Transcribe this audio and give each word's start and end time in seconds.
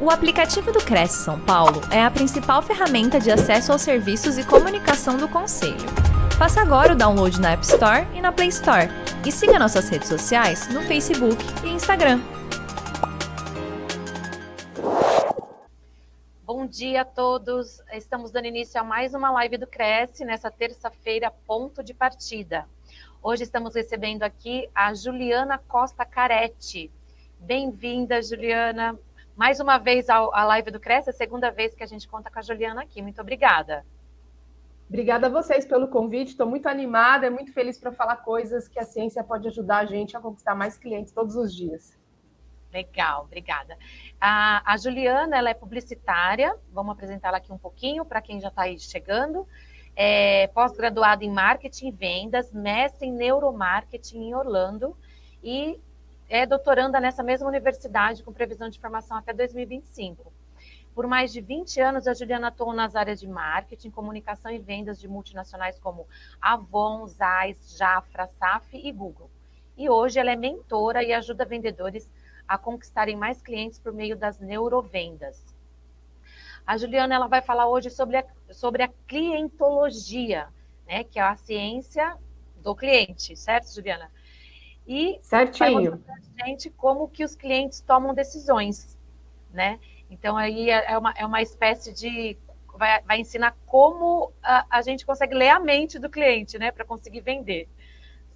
O 0.00 0.10
aplicativo 0.10 0.70
do 0.70 0.78
Cresce 0.78 1.24
São 1.24 1.40
Paulo 1.40 1.80
é 1.92 2.00
a 2.00 2.08
principal 2.08 2.62
ferramenta 2.62 3.18
de 3.18 3.32
acesso 3.32 3.72
aos 3.72 3.82
serviços 3.82 4.38
e 4.38 4.46
comunicação 4.46 5.16
do 5.16 5.28
Conselho. 5.28 5.74
Faça 6.38 6.60
agora 6.60 6.92
o 6.92 6.96
download 6.96 7.40
na 7.40 7.50
App 7.50 7.64
Store 7.64 8.06
e 8.14 8.20
na 8.20 8.30
Play 8.30 8.46
Store. 8.46 8.86
E 9.26 9.32
siga 9.32 9.58
nossas 9.58 9.88
redes 9.88 10.06
sociais 10.06 10.72
no 10.72 10.82
Facebook 10.82 11.36
e 11.64 11.70
Instagram. 11.70 12.20
Bom 16.44 16.64
dia 16.64 17.02
a 17.02 17.04
todos. 17.04 17.82
Estamos 17.92 18.30
dando 18.30 18.46
início 18.46 18.80
a 18.80 18.84
mais 18.84 19.14
uma 19.14 19.32
live 19.32 19.58
do 19.58 19.66
Cresce 19.66 20.24
nessa 20.24 20.48
terça-feira, 20.48 21.28
ponto 21.44 21.82
de 21.82 21.92
partida. 21.92 22.68
Hoje 23.20 23.42
estamos 23.42 23.74
recebendo 23.74 24.22
aqui 24.22 24.70
a 24.72 24.94
Juliana 24.94 25.58
Costa 25.58 26.04
Caretti. 26.04 26.88
Bem-vinda, 27.40 28.22
Juliana 28.22 28.96
mais 29.38 29.60
uma 29.60 29.78
vez 29.78 30.10
à 30.10 30.44
live 30.44 30.72
do 30.72 30.80
Cresce, 30.80 31.10
a 31.10 31.12
segunda 31.12 31.48
vez 31.52 31.72
que 31.72 31.84
a 31.84 31.86
gente 31.86 32.08
conta 32.08 32.28
com 32.28 32.40
a 32.40 32.42
Juliana 32.42 32.82
aqui. 32.82 33.00
Muito 33.00 33.20
obrigada. 33.20 33.86
Obrigada 34.88 35.28
a 35.28 35.30
vocês 35.30 35.64
pelo 35.64 35.86
convite. 35.86 36.30
Estou 36.30 36.44
muito 36.44 36.66
animada 36.66 37.28
e 37.28 37.30
muito 37.30 37.52
feliz 37.52 37.78
para 37.78 37.92
falar 37.92 38.16
coisas 38.16 38.66
que 38.66 38.80
a 38.80 38.84
ciência 38.84 39.22
pode 39.22 39.46
ajudar 39.46 39.78
a 39.78 39.86
gente 39.86 40.16
a 40.16 40.20
conquistar 40.20 40.56
mais 40.56 40.76
clientes 40.76 41.12
todos 41.12 41.36
os 41.36 41.54
dias. 41.54 41.96
Legal, 42.72 43.26
obrigada. 43.26 43.78
A, 44.20 44.72
a 44.72 44.76
Juliana, 44.76 45.38
ela 45.38 45.50
é 45.50 45.54
publicitária. 45.54 46.56
Vamos 46.72 46.92
apresentá-la 46.92 47.36
aqui 47.36 47.52
um 47.52 47.58
pouquinho 47.58 48.04
para 48.04 48.20
quem 48.20 48.40
já 48.40 48.48
está 48.48 48.62
aí 48.62 48.76
chegando. 48.76 49.46
É 49.94 50.48
pós-graduada 50.48 51.24
em 51.24 51.30
marketing 51.30 51.88
e 51.88 51.92
vendas, 51.92 52.52
mestre 52.52 53.06
em 53.06 53.12
neuromarketing 53.12 54.18
em 54.18 54.34
Orlando 54.34 54.96
e 55.44 55.80
é 56.28 56.44
doutoranda 56.44 57.00
nessa 57.00 57.22
mesma 57.22 57.48
universidade, 57.48 58.22
com 58.22 58.32
previsão 58.32 58.68
de 58.68 58.78
formação 58.78 59.16
até 59.16 59.32
2025. 59.32 60.32
Por 60.94 61.06
mais 61.06 61.32
de 61.32 61.40
20 61.40 61.80
anos, 61.80 62.06
a 62.06 62.12
Juliana 62.12 62.48
atuou 62.48 62.72
nas 62.72 62.96
áreas 62.96 63.20
de 63.20 63.28
marketing, 63.28 63.90
comunicação 63.90 64.50
e 64.50 64.58
vendas 64.58 64.98
de 64.98 65.08
multinacionais 65.08 65.78
como 65.78 66.06
Avon, 66.40 67.06
Zeiss, 67.06 67.76
Jafra, 67.78 68.26
SAF 68.26 68.76
e 68.76 68.90
Google. 68.90 69.30
E 69.76 69.88
hoje 69.88 70.18
ela 70.18 70.32
é 70.32 70.36
mentora 70.36 71.02
e 71.02 71.12
ajuda 71.12 71.44
vendedores 71.44 72.10
a 72.46 72.58
conquistarem 72.58 73.16
mais 73.16 73.40
clientes 73.40 73.78
por 73.78 73.92
meio 73.92 74.16
das 74.16 74.40
neurovendas. 74.40 75.54
A 76.66 76.76
Juliana 76.76 77.14
ela 77.14 77.28
vai 77.28 77.40
falar 77.40 77.68
hoje 77.68 77.90
sobre 77.90 78.16
a, 78.16 78.24
sobre 78.50 78.82
a 78.82 78.90
clientologia, 79.06 80.48
né, 80.86 81.04
que 81.04 81.18
é 81.18 81.22
a 81.22 81.36
ciência 81.36 82.16
do 82.56 82.74
cliente, 82.74 83.36
certo, 83.36 83.72
Juliana? 83.72 84.10
E 84.88 85.18
Certinho. 85.20 86.02
vai 86.06 86.16
a 86.40 86.46
gente 86.46 86.70
como 86.70 87.08
que 87.08 87.22
os 87.22 87.36
clientes 87.36 87.80
tomam 87.80 88.14
decisões, 88.14 88.98
né? 89.52 89.78
Então 90.10 90.36
aí 90.36 90.70
é, 90.70 90.92
é 90.92 90.98
uma, 90.98 91.12
é 91.12 91.26
uma 91.26 91.42
espécie 91.42 91.92
de 91.92 92.38
vai, 92.74 93.02
vai 93.02 93.20
ensinar 93.20 93.54
como 93.66 94.32
a, 94.42 94.64
a 94.70 94.82
gente 94.82 95.04
consegue 95.04 95.34
ler 95.34 95.50
a 95.50 95.60
mente 95.60 95.98
do 95.98 96.08
cliente, 96.08 96.58
né, 96.58 96.70
para 96.70 96.84
conseguir 96.84 97.20
vender, 97.20 97.68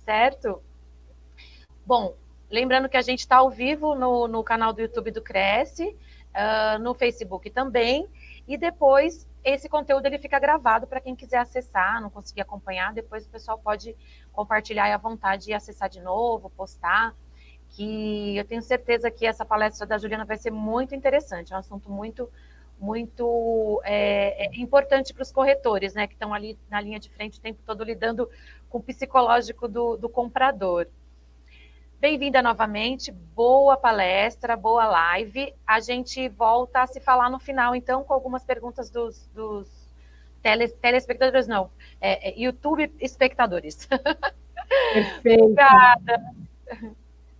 certo? 0.04 0.60
Bom, 1.86 2.14
lembrando 2.50 2.88
que 2.88 2.96
a 2.96 3.02
gente 3.02 3.20
está 3.20 3.36
ao 3.36 3.48
vivo 3.48 3.94
no, 3.94 4.28
no 4.28 4.44
canal 4.44 4.72
do 4.72 4.82
YouTube 4.82 5.10
do 5.10 5.22
Cresce, 5.22 5.96
uh, 6.34 6.78
no 6.80 6.92
Facebook 6.92 7.48
também, 7.50 8.06
e 8.46 8.56
depois 8.56 9.28
esse 9.44 9.68
conteúdo 9.68 10.06
ele 10.06 10.18
fica 10.18 10.38
gravado 10.38 10.86
para 10.86 11.00
quem 11.00 11.16
quiser 11.16 11.38
acessar, 11.38 12.00
não 12.00 12.10
conseguir 12.10 12.42
acompanhar, 12.42 12.92
depois 12.92 13.26
o 13.26 13.30
pessoal 13.30 13.58
pode 13.58 13.96
compartilhar 14.32 14.92
à 14.92 14.96
vontade 14.96 15.50
e 15.50 15.54
acessar 15.54 15.88
de 15.88 16.00
novo, 16.00 16.50
postar, 16.50 17.14
que 17.70 18.36
eu 18.36 18.44
tenho 18.44 18.62
certeza 18.62 19.10
que 19.10 19.26
essa 19.26 19.44
palestra 19.44 19.86
da 19.86 19.98
Juliana 19.98 20.24
vai 20.24 20.36
ser 20.36 20.50
muito 20.50 20.94
interessante, 20.94 21.52
é 21.52 21.56
um 21.56 21.58
assunto 21.58 21.90
muito 21.90 22.28
muito 22.78 23.80
é, 23.84 24.46
é 24.46 24.60
importante 24.60 25.14
para 25.14 25.22
os 25.22 25.30
corretores, 25.30 25.94
né, 25.94 26.08
que 26.08 26.14
estão 26.14 26.34
ali 26.34 26.58
na 26.68 26.80
linha 26.80 26.98
de 26.98 27.08
frente 27.10 27.38
o 27.38 27.40
tempo 27.40 27.60
todo 27.64 27.84
lidando 27.84 28.28
com 28.68 28.78
o 28.78 28.82
psicológico 28.82 29.68
do, 29.68 29.96
do 29.96 30.08
comprador. 30.08 30.88
Bem-vinda 32.02 32.42
novamente, 32.42 33.12
boa 33.12 33.76
palestra, 33.76 34.56
boa 34.56 34.84
live. 34.88 35.54
A 35.64 35.78
gente 35.78 36.28
volta 36.30 36.82
a 36.82 36.86
se 36.88 36.98
falar 36.98 37.30
no 37.30 37.38
final, 37.38 37.76
então, 37.76 38.02
com 38.02 38.12
algumas 38.12 38.44
perguntas 38.44 38.90
dos, 38.90 39.28
dos 39.28 39.68
telespectadores, 40.80 41.46
não, 41.46 41.70
é, 42.00 42.30
é, 42.30 42.34
YouTube 42.36 42.92
espectadores. 42.98 43.86
Perfeito. 44.92 45.44
Obrigada. 45.46 46.22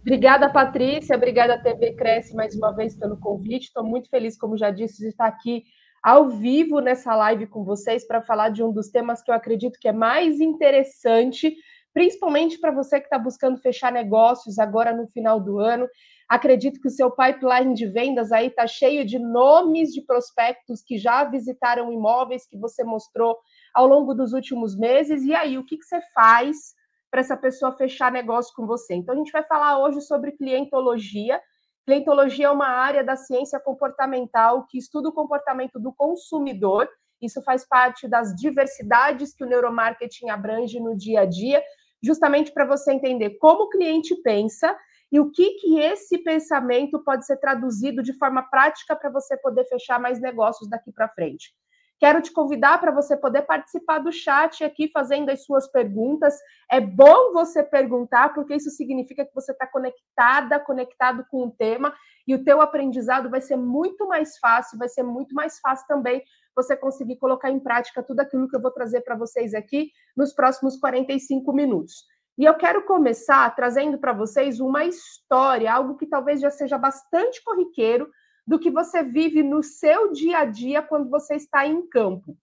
Obrigada, 0.01 0.49
Patrícia. 0.49 1.17
Obrigada, 1.17 1.61
TV 1.61 1.95
Cresce, 1.95 2.33
mais 2.33 2.55
uma 2.55 2.71
vez 2.71 2.95
pelo 2.97 3.17
convite. 3.17 3.65
Estou 3.65 3.83
muito 3.83 4.09
feliz, 4.09 4.39
como 4.39 4.57
já 4.57 4.71
disse, 4.71 5.01
de 5.01 5.09
estar 5.09 5.27
aqui 5.27 5.65
ao 6.01 6.29
vivo 6.29 6.79
nessa 6.79 7.17
live 7.17 7.49
com 7.49 7.65
vocês 7.65 8.07
para 8.07 8.23
falar 8.23 8.51
de 8.51 8.63
um 8.63 8.71
dos 8.71 8.91
temas 8.91 9.25
que 9.25 9.31
eu 9.33 9.35
acredito 9.35 9.81
que 9.81 9.89
é 9.89 9.93
mais 9.93 10.39
interessante 10.39 11.53
principalmente 11.93 12.59
para 12.59 12.71
você 12.71 12.99
que 12.99 13.07
está 13.07 13.19
buscando 13.19 13.59
fechar 13.59 13.93
negócios 13.93 14.59
agora 14.59 14.95
no 14.95 15.07
final 15.09 15.41
do 15.41 15.59
ano. 15.59 15.89
Acredito 16.29 16.81
que 16.81 16.89
o 16.89 16.91
seu 16.91 17.11
pipeline 17.11 17.75
de 17.75 17.87
vendas 17.87 18.33
aí 18.33 18.47
está 18.47 18.67
cheio 18.67 19.05
de 19.05 19.19
nomes 19.19 19.93
de 19.93 20.01
prospectos 20.01 20.83
que 20.83 20.97
já 20.97 21.25
visitaram 21.25 21.93
imóveis 21.93 22.47
que 22.47 22.57
você 22.57 22.83
mostrou 22.83 23.37
ao 23.75 23.87
longo 23.87 24.15
dos 24.15 24.33
últimos 24.33 24.77
meses. 24.77 25.25
E 25.25 25.35
aí, 25.35 25.59
o 25.59 25.65
que, 25.65 25.77
que 25.77 25.85
você 25.85 26.01
faz 26.15 26.75
para 27.11 27.21
essa 27.21 27.37
pessoa 27.37 27.73
fechar 27.73 28.11
negócio 28.11 28.55
com 28.57 28.67
você? 28.67 28.95
Então, 28.95 29.15
a 29.15 29.19
gente 29.19 29.31
vai 29.31 29.43
falar 29.43 29.79
hoje 29.79 30.01
sobre 30.01 30.33
clientologia. 30.33 31.39
Clientologia 31.85 32.47
é 32.47 32.51
uma 32.51 32.69
área 32.69 33.05
da 33.05 33.17
ciência 33.17 33.61
comportamental 33.61 34.67
que 34.67 34.79
estuda 34.79 35.11
o 35.11 35.13
comportamento 35.13 35.79
do 35.79 35.93
consumidor. 35.93 36.89
Isso 37.21 37.43
faz 37.43 37.67
parte 37.67 38.09
das 38.09 38.35
diversidades 38.35 39.35
que 39.35 39.45
o 39.45 39.47
neuromarketing 39.47 40.31
abrange 40.31 40.81
no 40.81 40.97
dia 40.97 41.21
a 41.21 41.25
dia, 41.27 41.63
justamente 42.03 42.53
para 42.53 42.65
você 42.65 42.93
entender 42.93 43.39
como 43.39 43.65
o 43.65 43.69
cliente 43.69 44.15
pensa 44.23 44.77
e 45.11 45.21
o 45.21 45.31
que, 45.31 45.51
que 45.57 45.79
esse 45.79 46.19
pensamento 46.19 47.03
pode 47.05 47.27
ser 47.27 47.37
traduzido 47.37 48.03
de 48.03 48.13
forma 48.15 48.43
prática 48.43 48.97
para 48.97 49.11
você 49.11 49.37
poder 49.37 49.65
fechar 49.67 50.01
mais 50.01 50.21
negócios 50.21 50.69
daqui 50.69 50.91
para 50.91 51.09
frente. 51.09 51.55
Quero 52.03 52.21
te 52.21 52.33
convidar 52.33 52.81
para 52.81 52.91
você 52.91 53.17
poder 53.17 53.43
participar 53.43 54.01
do 54.01 54.11
chat 54.11 54.65
aqui, 54.65 54.91
fazendo 54.93 55.31
as 55.31 55.45
suas 55.45 55.71
perguntas. 55.71 56.35
É 56.69 56.81
bom 56.81 57.33
você 57.33 57.63
perguntar, 57.63 58.35
porque 58.35 58.57
isso 58.57 58.71
significa 58.71 59.25
que 59.25 59.33
você 59.33 59.53
está 59.53 59.69
conectada, 59.69 60.59
conectado 60.59 61.25
com 61.31 61.47
o 61.47 61.51
tema, 61.53 61.95
e 62.27 62.35
o 62.35 62.43
teu 62.43 62.61
aprendizado 62.61 63.31
vai 63.31 63.41
ser 63.41 63.55
muito 63.55 64.09
mais 64.09 64.37
fácil, 64.39 64.79
vai 64.79 64.89
ser 64.89 65.05
muito 65.05 65.33
mais 65.33 65.61
fácil 65.61 65.87
também 65.87 66.25
você 66.55 66.77
conseguir 66.77 67.17
colocar 67.17 67.51
em 67.51 67.61
prática 67.61 68.03
tudo 68.03 68.21
aquilo 68.21 68.49
que 68.49 68.57
eu 68.57 68.61
vou 68.61 68.71
trazer 68.71 69.01
para 69.03 69.17
vocês 69.17 69.55
aqui 69.55 69.91
nos 70.17 70.33
próximos 70.33 70.77
45 70.79 71.53
minutos. 71.53 72.05
E 72.39 72.45
eu 72.45 72.55
quero 72.55 72.85
começar 72.85 73.55
trazendo 73.55 73.99
para 73.99 74.13
vocês 74.13 74.61
uma 74.61 74.85
história, 74.85 75.73
algo 75.73 75.97
que 75.97 76.07
talvez 76.07 76.41
já 76.41 76.51
seja 76.51 76.79
bastante 76.79 77.43
corriqueiro 77.45 78.11
do 78.47 78.59
que 78.59 78.71
você 78.71 79.03
vive 79.03 79.43
no 79.43 79.63
seu 79.63 80.13
dia 80.13 80.39
a 80.39 80.45
dia 80.45 80.83
quando 80.83 81.11
você 81.11 81.37
está 81.37 81.67
em 81.67 81.87
campo. 81.89 82.37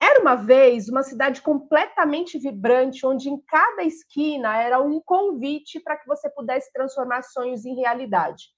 Era 0.00 0.20
uma 0.20 0.34
vez 0.34 0.88
uma 0.88 1.02
cidade 1.02 1.40
completamente 1.40 2.38
vibrante, 2.38 3.06
onde 3.06 3.30
em 3.30 3.40
cada 3.46 3.84
esquina 3.84 4.56
era 4.56 4.80
um 4.80 5.00
convite 5.00 5.80
para 5.80 5.96
que 5.96 6.06
você 6.06 6.28
pudesse 6.28 6.72
transformar 6.72 7.22
sonhos 7.22 7.64
em 7.64 7.76
realidade 7.76 8.52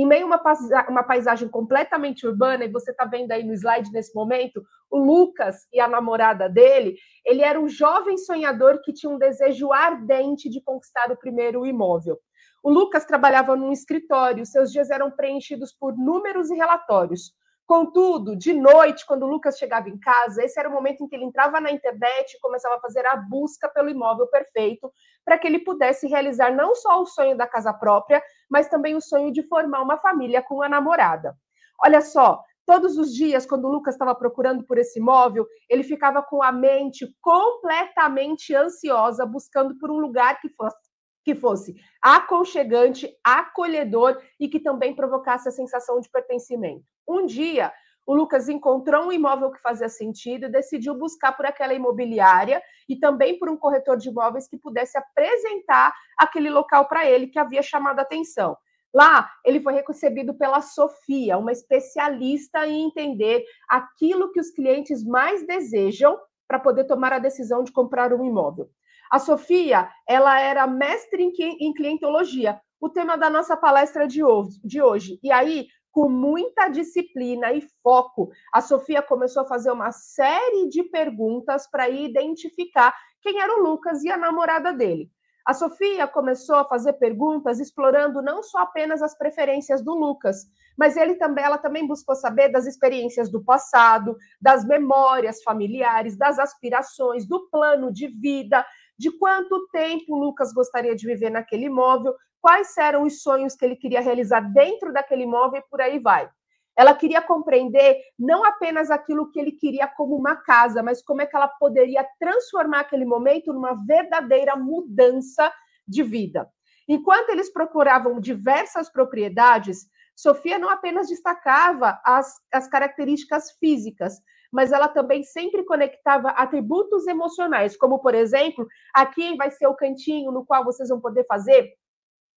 em 0.00 0.06
meio 0.06 0.24
a 0.24 0.26
uma, 0.26 0.88
uma 0.88 1.02
paisagem 1.02 1.48
completamente 1.48 2.26
urbana, 2.26 2.64
e 2.64 2.70
você 2.70 2.92
está 2.92 3.04
vendo 3.04 3.32
aí 3.32 3.42
no 3.42 3.52
slide 3.52 3.90
nesse 3.90 4.14
momento, 4.14 4.62
o 4.88 4.98
Lucas 4.98 5.66
e 5.72 5.80
a 5.80 5.88
namorada 5.88 6.48
dele, 6.48 6.96
ele 7.26 7.42
era 7.42 7.60
um 7.60 7.68
jovem 7.68 8.16
sonhador 8.16 8.80
que 8.82 8.92
tinha 8.92 9.10
um 9.10 9.18
desejo 9.18 9.72
ardente 9.72 10.48
de 10.48 10.62
conquistar 10.62 11.10
o 11.10 11.16
primeiro 11.16 11.66
imóvel. 11.66 12.16
O 12.62 12.70
Lucas 12.70 13.04
trabalhava 13.04 13.56
num 13.56 13.72
escritório, 13.72 14.46
seus 14.46 14.70
dias 14.70 14.88
eram 14.88 15.10
preenchidos 15.10 15.72
por 15.72 15.96
números 15.96 16.48
e 16.50 16.54
relatórios. 16.54 17.32
Contudo, 17.68 18.34
de 18.34 18.54
noite, 18.54 19.04
quando 19.04 19.24
o 19.24 19.26
Lucas 19.26 19.58
chegava 19.58 19.90
em 19.90 19.98
casa, 19.98 20.42
esse 20.42 20.58
era 20.58 20.70
o 20.70 20.72
momento 20.72 21.04
em 21.04 21.06
que 21.06 21.14
ele 21.14 21.26
entrava 21.26 21.60
na 21.60 21.70
internet 21.70 22.32
e 22.32 22.40
começava 22.40 22.76
a 22.76 22.80
fazer 22.80 23.04
a 23.04 23.14
busca 23.14 23.68
pelo 23.68 23.90
imóvel 23.90 24.26
perfeito, 24.28 24.90
para 25.22 25.36
que 25.36 25.46
ele 25.46 25.58
pudesse 25.58 26.06
realizar 26.06 26.50
não 26.50 26.74
só 26.74 27.02
o 27.02 27.04
sonho 27.04 27.36
da 27.36 27.46
casa 27.46 27.70
própria, 27.74 28.22
mas 28.48 28.70
também 28.70 28.96
o 28.96 29.02
sonho 29.02 29.30
de 29.30 29.46
formar 29.46 29.82
uma 29.82 29.98
família 29.98 30.40
com 30.40 30.62
a 30.62 30.68
namorada. 30.68 31.36
Olha 31.84 32.00
só, 32.00 32.42
todos 32.64 32.96
os 32.96 33.12
dias, 33.12 33.44
quando 33.44 33.66
o 33.66 33.70
Lucas 33.70 33.96
estava 33.96 34.14
procurando 34.14 34.64
por 34.64 34.78
esse 34.78 34.98
imóvel, 34.98 35.46
ele 35.68 35.82
ficava 35.82 36.22
com 36.22 36.42
a 36.42 36.50
mente 36.50 37.06
completamente 37.20 38.54
ansiosa, 38.54 39.26
buscando 39.26 39.76
por 39.76 39.90
um 39.90 39.98
lugar 39.98 40.40
que 40.40 40.48
fosse 40.48 40.88
que 41.22 41.34
fosse 41.34 41.74
aconchegante, 42.00 43.14
acolhedor 43.22 44.18
e 44.40 44.48
que 44.48 44.58
também 44.58 44.96
provocasse 44.96 45.46
a 45.46 45.52
sensação 45.52 46.00
de 46.00 46.08
pertencimento. 46.08 46.86
Um 47.08 47.24
dia, 47.24 47.72
o 48.06 48.14
Lucas 48.14 48.48
encontrou 48.48 49.06
um 49.06 49.12
imóvel 49.12 49.50
que 49.50 49.60
fazia 49.60 49.88
sentido 49.88 50.46
e 50.46 50.50
decidiu 50.50 50.94
buscar 50.94 51.32
por 51.36 51.44
aquela 51.46 51.74
imobiliária 51.74 52.62
e 52.88 52.96
também 52.96 53.38
por 53.38 53.48
um 53.48 53.56
corretor 53.56 53.96
de 53.96 54.08
imóveis 54.08 54.48
que 54.48 54.56
pudesse 54.56 54.96
apresentar 54.96 55.94
aquele 56.16 56.50
local 56.50 56.88
para 56.88 57.08
ele 57.08 57.26
que 57.26 57.38
havia 57.38 57.62
chamado 57.62 57.98
a 57.98 58.02
atenção. 58.02 58.56
Lá, 58.94 59.30
ele 59.44 59.60
foi 59.60 59.74
recebido 59.74 60.32
pela 60.34 60.62
Sofia, 60.62 61.36
uma 61.36 61.52
especialista 61.52 62.66
em 62.66 62.86
entender 62.86 63.44
aquilo 63.68 64.32
que 64.32 64.40
os 64.40 64.50
clientes 64.50 65.04
mais 65.04 65.46
desejam 65.46 66.18
para 66.46 66.58
poder 66.58 66.84
tomar 66.84 67.12
a 67.12 67.18
decisão 67.18 67.62
de 67.62 67.70
comprar 67.70 68.12
um 68.14 68.24
imóvel. 68.24 68.70
A 69.10 69.18
Sofia, 69.18 69.88
ela 70.08 70.40
era 70.40 70.66
mestre 70.66 71.22
em 71.22 71.74
clientologia, 71.74 72.58
o 72.80 72.88
tema 72.88 73.16
da 73.16 73.28
nossa 73.28 73.56
palestra 73.56 74.06
de 74.06 74.22
hoje. 74.22 75.18
E 75.22 75.30
aí, 75.30 75.66
com 75.98 76.08
muita 76.08 76.68
disciplina 76.68 77.52
e 77.52 77.60
foco, 77.82 78.30
a 78.54 78.60
Sofia 78.60 79.02
começou 79.02 79.42
a 79.42 79.48
fazer 79.48 79.72
uma 79.72 79.90
série 79.90 80.68
de 80.68 80.84
perguntas 80.84 81.68
para 81.68 81.88
identificar 81.88 82.94
quem 83.20 83.40
era 83.40 83.52
o 83.58 83.64
Lucas 83.64 84.04
e 84.04 84.08
a 84.08 84.16
namorada 84.16 84.72
dele. 84.72 85.10
A 85.44 85.52
Sofia 85.52 86.06
começou 86.06 86.54
a 86.54 86.64
fazer 86.64 86.92
perguntas 86.92 87.58
explorando 87.58 88.22
não 88.22 88.44
só 88.44 88.58
apenas 88.58 89.02
as 89.02 89.18
preferências 89.18 89.82
do 89.82 89.92
Lucas, 89.92 90.46
mas 90.78 90.96
ele 90.96 91.16
também, 91.16 91.42
ela 91.42 91.58
também 91.58 91.84
buscou 91.84 92.14
saber 92.14 92.48
das 92.48 92.64
experiências 92.64 93.28
do 93.28 93.42
passado, 93.42 94.16
das 94.40 94.64
memórias 94.64 95.42
familiares, 95.42 96.16
das 96.16 96.38
aspirações, 96.38 97.26
do 97.26 97.48
plano 97.50 97.92
de 97.92 98.06
vida, 98.06 98.64
de 98.96 99.10
quanto 99.18 99.66
tempo 99.72 100.14
o 100.14 100.18
Lucas 100.18 100.52
gostaria 100.52 100.94
de 100.94 101.06
viver 101.06 101.30
naquele 101.30 101.66
imóvel, 101.66 102.14
quais 102.40 102.76
eram 102.76 103.04
os 103.04 103.22
sonhos 103.22 103.54
que 103.54 103.64
ele 103.64 103.76
queria 103.76 104.00
realizar 104.00 104.40
dentro 104.40 104.92
daquele 104.92 105.24
imóvel 105.24 105.60
e 105.60 105.70
por 105.70 105.80
aí 105.80 105.98
vai. 105.98 106.28
Ela 106.76 106.94
queria 106.94 107.20
compreender 107.20 108.00
não 108.16 108.44
apenas 108.44 108.90
aquilo 108.90 109.30
que 109.30 109.40
ele 109.40 109.52
queria 109.52 109.88
como 109.88 110.14
uma 110.14 110.36
casa, 110.36 110.82
mas 110.82 111.02
como 111.02 111.20
é 111.20 111.26
que 111.26 111.34
ela 111.34 111.48
poderia 111.48 112.06
transformar 112.20 112.80
aquele 112.80 113.04
momento 113.04 113.52
numa 113.52 113.74
verdadeira 113.84 114.54
mudança 114.54 115.52
de 115.86 116.04
vida. 116.04 116.48
Enquanto 116.88 117.30
eles 117.30 117.52
procuravam 117.52 118.20
diversas 118.20 118.88
propriedades, 118.90 119.86
Sofia 120.14 120.58
não 120.58 120.70
apenas 120.70 121.08
destacava 121.08 122.00
as, 122.04 122.40
as 122.52 122.68
características 122.68 123.52
físicas, 123.58 124.14
mas 124.50 124.72
ela 124.72 124.88
também 124.88 125.22
sempre 125.22 125.64
conectava 125.64 126.30
atributos 126.30 127.06
emocionais, 127.06 127.76
como, 127.76 127.98
por 127.98 128.14
exemplo, 128.14 128.66
aqui 128.94 129.36
vai 129.36 129.50
ser 129.50 129.66
o 129.66 129.76
cantinho 129.76 130.32
no 130.32 130.44
qual 130.44 130.64
vocês 130.64 130.88
vão 130.88 131.00
poder 131.00 131.24
fazer 131.26 131.72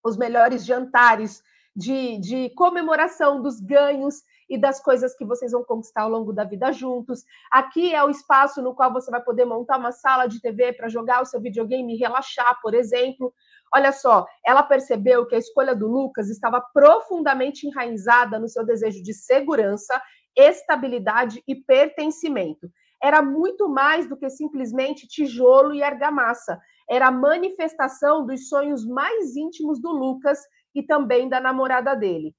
os 0.04 0.16
melhores 0.16 0.64
jantares 0.64 1.42
de, 1.74 2.18
de 2.18 2.50
comemoração 2.50 3.40
dos 3.40 3.60
ganhos 3.60 4.22
e 4.48 4.58
das 4.58 4.82
coisas 4.82 5.16
que 5.16 5.24
vocês 5.24 5.52
vão 5.52 5.64
conquistar 5.64 6.02
ao 6.02 6.10
longo 6.10 6.32
da 6.32 6.44
vida 6.44 6.70
juntos. 6.72 7.24
Aqui 7.50 7.94
é 7.94 8.04
o 8.04 8.10
espaço 8.10 8.60
no 8.60 8.74
qual 8.74 8.92
você 8.92 9.10
vai 9.10 9.22
poder 9.22 9.46
montar 9.46 9.78
uma 9.78 9.92
sala 9.92 10.26
de 10.26 10.40
TV 10.40 10.74
para 10.74 10.88
jogar 10.88 11.22
o 11.22 11.24
seu 11.24 11.40
videogame 11.40 11.94
e 11.94 11.98
relaxar, 11.98 12.60
por 12.60 12.74
exemplo. 12.74 13.32
Olha 13.74 13.92
só, 13.92 14.26
ela 14.44 14.62
percebeu 14.62 15.26
que 15.26 15.34
a 15.34 15.38
escolha 15.38 15.74
do 15.74 15.88
Lucas 15.88 16.28
estava 16.28 16.60
profundamente 16.60 17.66
enraizada 17.66 18.38
no 18.38 18.48
seu 18.48 18.66
desejo 18.66 19.02
de 19.02 19.14
segurança, 19.14 20.00
estabilidade 20.36 21.42
e 21.48 21.54
pertencimento. 21.54 22.68
Era 23.02 23.22
muito 23.22 23.68
mais 23.68 24.06
do 24.06 24.16
que 24.16 24.28
simplesmente 24.28 25.08
tijolo 25.08 25.74
e 25.74 25.82
argamassa. 25.82 26.60
Era 26.88 27.08
a 27.08 27.12
manifestação 27.12 28.24
dos 28.26 28.48
sonhos 28.48 28.86
mais 28.86 29.36
íntimos 29.36 29.80
do 29.80 29.90
Lucas 29.90 30.38
e 30.74 30.82
também 30.82 31.28
da 31.28 31.40
namorada 31.40 31.94
dele. 31.94 32.34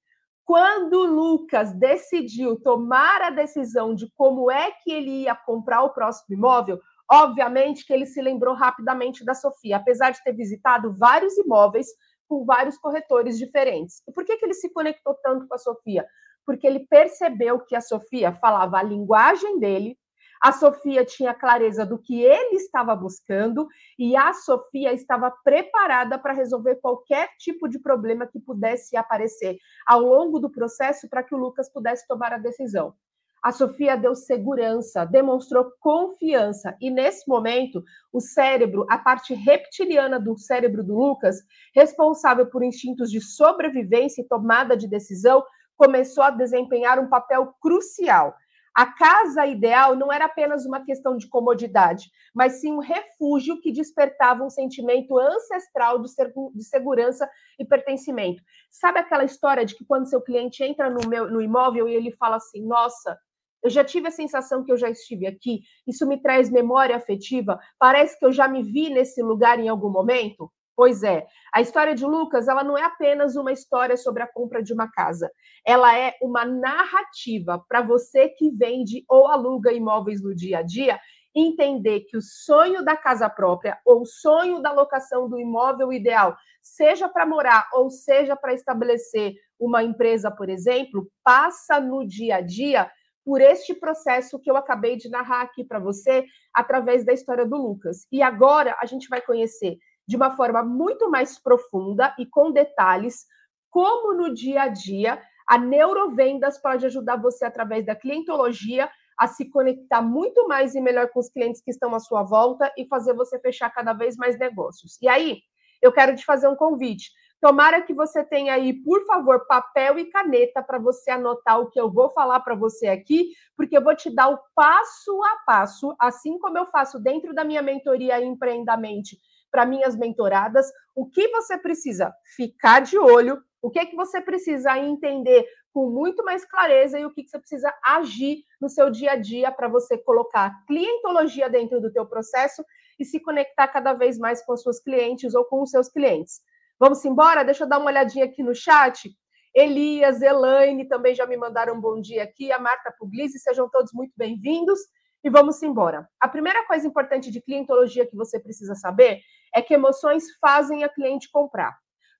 Quando 0.45 1.05
Lucas 1.05 1.73
decidiu 1.73 2.59
tomar 2.59 3.21
a 3.21 3.29
decisão 3.29 3.95
de 3.95 4.11
como 4.15 4.51
é 4.51 4.71
que 4.71 4.91
ele 4.91 5.23
ia 5.23 5.35
comprar 5.35 5.83
o 5.83 5.93
próximo 5.93 6.35
imóvel, 6.35 6.79
obviamente 7.09 7.85
que 7.85 7.93
ele 7.93 8.05
se 8.05 8.21
lembrou 8.21 8.53
rapidamente 8.53 9.23
da 9.23 9.33
Sofia, 9.33 9.77
apesar 9.77 10.11
de 10.11 10.21
ter 10.21 10.33
visitado 10.33 10.93
vários 10.93 11.37
imóveis 11.37 11.87
com 12.27 12.43
vários 12.43 12.77
corretores 12.77 13.37
diferentes. 13.37 14.01
E 14.07 14.11
por 14.11 14.25
que, 14.25 14.35
que 14.35 14.45
ele 14.45 14.53
se 14.53 14.71
conectou 14.73 15.15
tanto 15.23 15.47
com 15.47 15.53
a 15.53 15.57
Sofia? 15.57 16.05
Porque 16.45 16.67
ele 16.67 16.85
percebeu 16.87 17.59
que 17.59 17.75
a 17.75 17.81
Sofia 17.81 18.33
falava 18.33 18.77
a 18.77 18.83
linguagem 18.83 19.59
dele, 19.59 19.97
a 20.43 20.51
Sofia 20.51 21.05
tinha 21.05 21.33
clareza 21.33 21.85
do 21.85 21.97
que 21.97 22.21
ele 22.21 22.57
estava 22.57 22.93
buscando 22.93 23.65
e 23.97 24.13
a 24.13 24.33
Sofia 24.33 24.91
estava 24.91 25.31
preparada 25.41 26.19
para 26.19 26.33
resolver 26.33 26.75
qualquer 26.81 27.29
tipo 27.39 27.69
de 27.69 27.79
problema 27.79 28.27
que 28.27 28.41
pudesse 28.41 28.97
aparecer 28.97 29.55
ao 29.87 30.01
longo 30.01 30.39
do 30.39 30.51
processo 30.51 31.07
para 31.07 31.23
que 31.23 31.33
o 31.33 31.37
Lucas 31.37 31.71
pudesse 31.71 32.05
tomar 32.05 32.33
a 32.33 32.37
decisão. 32.37 32.93
A 33.41 33.53
Sofia 33.53 33.95
deu 33.95 34.15
segurança, 34.15 35.05
demonstrou 35.05 35.71
confiança, 35.79 36.75
e 36.81 36.91
nesse 36.91 37.25
momento, 37.25 37.81
o 38.11 38.19
cérebro, 38.19 38.85
a 38.89 38.97
parte 38.97 39.33
reptiliana 39.33 40.19
do 40.19 40.37
cérebro 40.37 40.83
do 40.83 40.93
Lucas, 40.93 41.37
responsável 41.73 42.47
por 42.47 42.63
instintos 42.63 43.09
de 43.09 43.21
sobrevivência 43.21 44.21
e 44.21 44.27
tomada 44.27 44.75
de 44.75 44.89
decisão, 44.89 45.41
começou 45.77 46.23
a 46.23 46.29
desempenhar 46.29 46.99
um 46.99 47.09
papel 47.09 47.53
crucial. 47.61 48.33
A 48.75 48.87
casa 48.87 49.45
ideal 49.45 49.95
não 49.95 50.11
era 50.11 50.25
apenas 50.25 50.65
uma 50.65 50.83
questão 50.83 51.15
de 51.15 51.27
comodidade, 51.27 52.09
mas 52.33 52.53
sim 52.53 52.71
um 52.71 52.79
refúgio 52.79 53.61
que 53.61 53.71
despertava 53.71 54.43
um 54.43 54.49
sentimento 54.49 55.17
ancestral 55.19 56.01
de, 56.01 56.09
de 56.55 56.63
segurança 56.63 57.29
e 57.59 57.65
pertencimento. 57.65 58.41
Sabe 58.71 58.99
aquela 58.99 59.23
história 59.23 59.63
de 59.63 59.75
que 59.75 59.85
quando 59.85 60.09
seu 60.09 60.21
cliente 60.21 60.63
entra 60.63 60.89
no, 60.89 61.07
meu, 61.07 61.29
no 61.29 61.41
imóvel 61.41 61.87
e 61.87 61.93
ele 61.93 62.11
fala 62.13 62.37
assim: 62.37 62.65
Nossa, 62.65 63.15
eu 63.63 63.69
já 63.69 63.83
tive 63.83 64.07
a 64.07 64.11
sensação 64.11 64.63
que 64.63 64.71
eu 64.71 64.77
já 64.77 64.89
estive 64.89 65.27
aqui, 65.27 65.61
isso 65.87 66.07
me 66.07 66.19
traz 66.21 66.49
memória 66.49 66.97
afetiva, 66.97 67.59
parece 67.77 68.17
que 68.17 68.25
eu 68.25 68.31
já 68.31 68.47
me 68.47 68.63
vi 68.63 68.89
nesse 68.89 69.21
lugar 69.21 69.59
em 69.59 69.69
algum 69.69 69.89
momento? 69.89 70.51
Pois 70.75 71.03
é, 71.03 71.25
a 71.53 71.61
história 71.61 71.93
de 71.93 72.03
Lucas, 72.03 72.47
ela 72.47 72.63
não 72.63 72.75
é 72.75 72.83
apenas 72.83 73.35
uma 73.35 73.51
história 73.51 73.95
sobre 73.95 74.23
a 74.23 74.27
compra 74.27 74.61
de 74.63 74.73
uma 74.73 74.89
casa. 74.89 75.31
Ela 75.65 75.95
é 75.97 76.15
uma 76.19 76.45
narrativa 76.45 77.63
para 77.69 77.81
você 77.81 78.29
que 78.29 78.49
vende 78.49 79.05
ou 79.07 79.27
aluga 79.27 79.71
imóveis 79.71 80.23
no 80.23 80.33
dia 80.33 80.59
a 80.59 80.61
dia, 80.63 80.99
entender 81.35 82.01
que 82.01 82.17
o 82.17 82.21
sonho 82.21 82.83
da 82.83 82.97
casa 82.97 83.29
própria 83.29 83.77
ou 83.85 84.01
o 84.01 84.05
sonho 84.05 84.61
da 84.61 84.71
locação 84.71 85.29
do 85.29 85.39
imóvel 85.39 85.93
ideal, 85.93 86.35
seja 86.61 87.07
para 87.07 87.25
morar 87.25 87.67
ou 87.73 87.89
seja 87.89 88.35
para 88.35 88.53
estabelecer 88.53 89.33
uma 89.59 89.83
empresa, 89.83 90.31
por 90.31 90.49
exemplo, 90.49 91.07
passa 91.23 91.79
no 91.79 92.05
dia 92.05 92.37
a 92.37 92.41
dia 92.41 92.89
por 93.23 93.41
este 93.41 93.73
processo 93.73 94.39
que 94.39 94.51
eu 94.51 94.57
acabei 94.57 94.97
de 94.97 95.09
narrar 95.09 95.41
aqui 95.41 95.63
para 95.63 95.79
você 95.79 96.25
através 96.53 97.05
da 97.05 97.13
história 97.13 97.45
do 97.45 97.55
Lucas. 97.57 98.05
E 98.11 98.21
agora 98.21 98.75
a 98.79 98.85
gente 98.85 99.07
vai 99.07 99.21
conhecer 99.21 99.77
de 100.07 100.15
uma 100.15 100.35
forma 100.35 100.63
muito 100.63 101.09
mais 101.09 101.39
profunda 101.39 102.13
e 102.19 102.25
com 102.25 102.51
detalhes 102.51 103.25
como 103.69 104.13
no 104.13 104.33
dia 104.33 104.63
a 104.63 104.67
dia 104.67 105.21
a 105.47 105.57
neurovendas 105.57 106.61
pode 106.61 106.85
ajudar 106.85 107.17
você 107.17 107.45
através 107.45 107.85
da 107.85 107.95
clientologia 107.95 108.89
a 109.17 109.27
se 109.27 109.49
conectar 109.49 110.01
muito 110.01 110.47
mais 110.47 110.75
e 110.75 110.81
melhor 110.81 111.09
com 111.09 111.19
os 111.19 111.29
clientes 111.29 111.61
que 111.61 111.71
estão 111.71 111.93
à 111.93 111.99
sua 111.99 112.23
volta 112.23 112.71
e 112.77 112.87
fazer 112.87 113.13
você 113.13 113.39
fechar 113.39 113.69
cada 113.69 113.93
vez 113.93 114.15
mais 114.15 114.37
negócios. 114.37 114.97
E 115.01 115.07
aí, 115.07 115.39
eu 115.81 115.91
quero 115.91 116.15
te 116.15 116.25
fazer 116.25 116.47
um 116.47 116.55
convite. 116.55 117.11
Tomara 117.41 117.81
que 117.81 117.93
você 117.93 118.23
tenha 118.23 118.53
aí, 118.53 118.73
por 118.73 119.05
favor, 119.05 119.45
papel 119.45 119.99
e 119.99 120.05
caneta 120.05 120.63
para 120.63 120.79
você 120.79 121.11
anotar 121.11 121.59
o 121.59 121.69
que 121.69 121.79
eu 121.79 121.91
vou 121.91 122.09
falar 122.09 122.39
para 122.39 122.55
você 122.55 122.87
aqui, 122.87 123.31
porque 123.57 123.77
eu 123.77 123.83
vou 123.83 123.93
te 123.93 124.09
dar 124.09 124.29
o 124.29 124.39
passo 124.55 125.23
a 125.25 125.37
passo, 125.45 125.93
assim 125.99 126.39
como 126.39 126.57
eu 126.57 126.65
faço 126.67 126.99
dentro 126.99 127.33
da 127.33 127.43
minha 127.43 127.61
mentoria 127.61 128.23
Empreendamente 128.23 129.17
para 129.53 129.67
minhas 129.67 129.95
mentoradas, 129.95 130.65
o 130.95 131.07
que 131.07 131.27
você 131.27 131.59
precisa 131.59 132.11
ficar 132.35 132.79
de 132.79 132.97
olho, 132.97 133.39
o 133.61 133.69
que 133.69 133.77
é 133.77 133.85
que 133.85 133.95
você 133.95 134.19
precisa 134.19 134.75
entender 134.79 135.45
com 135.71 135.91
muito 135.91 136.25
mais 136.25 136.43
clareza 136.43 136.99
e 136.99 137.05
o 137.05 137.13
que, 137.13 137.23
que 137.23 137.29
você 137.29 137.37
precisa 137.37 137.71
agir 137.85 138.43
no 138.59 138.67
seu 138.67 138.89
dia 138.89 139.11
a 139.11 139.15
dia 139.15 139.51
para 139.51 139.67
você 139.67 139.95
colocar 139.95 140.51
clientologia 140.65 141.47
dentro 141.49 141.79
do 141.79 141.93
teu 141.93 142.03
processo 142.05 142.65
e 142.99 143.05
se 143.05 143.19
conectar 143.19 143.67
cada 143.67 143.93
vez 143.93 144.17
mais 144.17 144.43
com 144.43 144.53
os 144.53 144.63
seus 144.63 144.79
clientes 144.79 145.35
ou 145.35 145.45
com 145.45 145.61
os 145.61 145.69
seus 145.69 145.87
clientes. 145.87 146.41
Vamos 146.79 147.05
embora? 147.05 147.43
Deixa 147.43 147.63
eu 147.63 147.69
dar 147.69 147.77
uma 147.77 147.91
olhadinha 147.91 148.25
aqui 148.25 148.41
no 148.41 148.55
chat. 148.55 149.15
Elias, 149.53 150.19
Elaine 150.21 150.87
também 150.87 151.13
já 151.13 151.27
me 151.27 151.37
mandaram 151.37 151.75
um 151.75 151.81
bom 151.81 152.01
dia 152.01 152.23
aqui, 152.23 152.51
a 152.51 152.57
Marta 152.57 152.91
Puglisi, 152.97 153.37
sejam 153.37 153.69
todos 153.69 153.93
muito 153.93 154.13
bem-vindos 154.17 154.79
e 155.23 155.29
vamos 155.29 155.61
embora. 155.63 156.07
A 156.19 156.27
primeira 156.27 156.65
coisa 156.65 156.87
importante 156.87 157.31
de 157.31 157.41
clientologia 157.41 158.05
que 158.05 158.15
você 158.15 158.39
precisa 158.39 158.75
saber 158.75 159.21
é 159.53 159.61
que 159.61 159.73
emoções 159.73 160.25
fazem 160.39 160.83
a 160.83 160.89
cliente 160.89 161.29
comprar. 161.31 161.77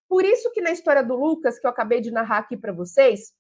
Por 0.08 0.24
isso 0.24 0.52
que 0.52 0.62
na 0.62 0.72
história 0.72 1.04
do 1.04 1.16
Lucas, 1.16 1.60
que 1.60 1.66
eu 1.66 1.72
acabei 1.72 2.00
de 2.00 2.12
narrar 2.12 2.40
aqui 2.40 2.56
para 2.56 2.72
vocês, 2.72 3.34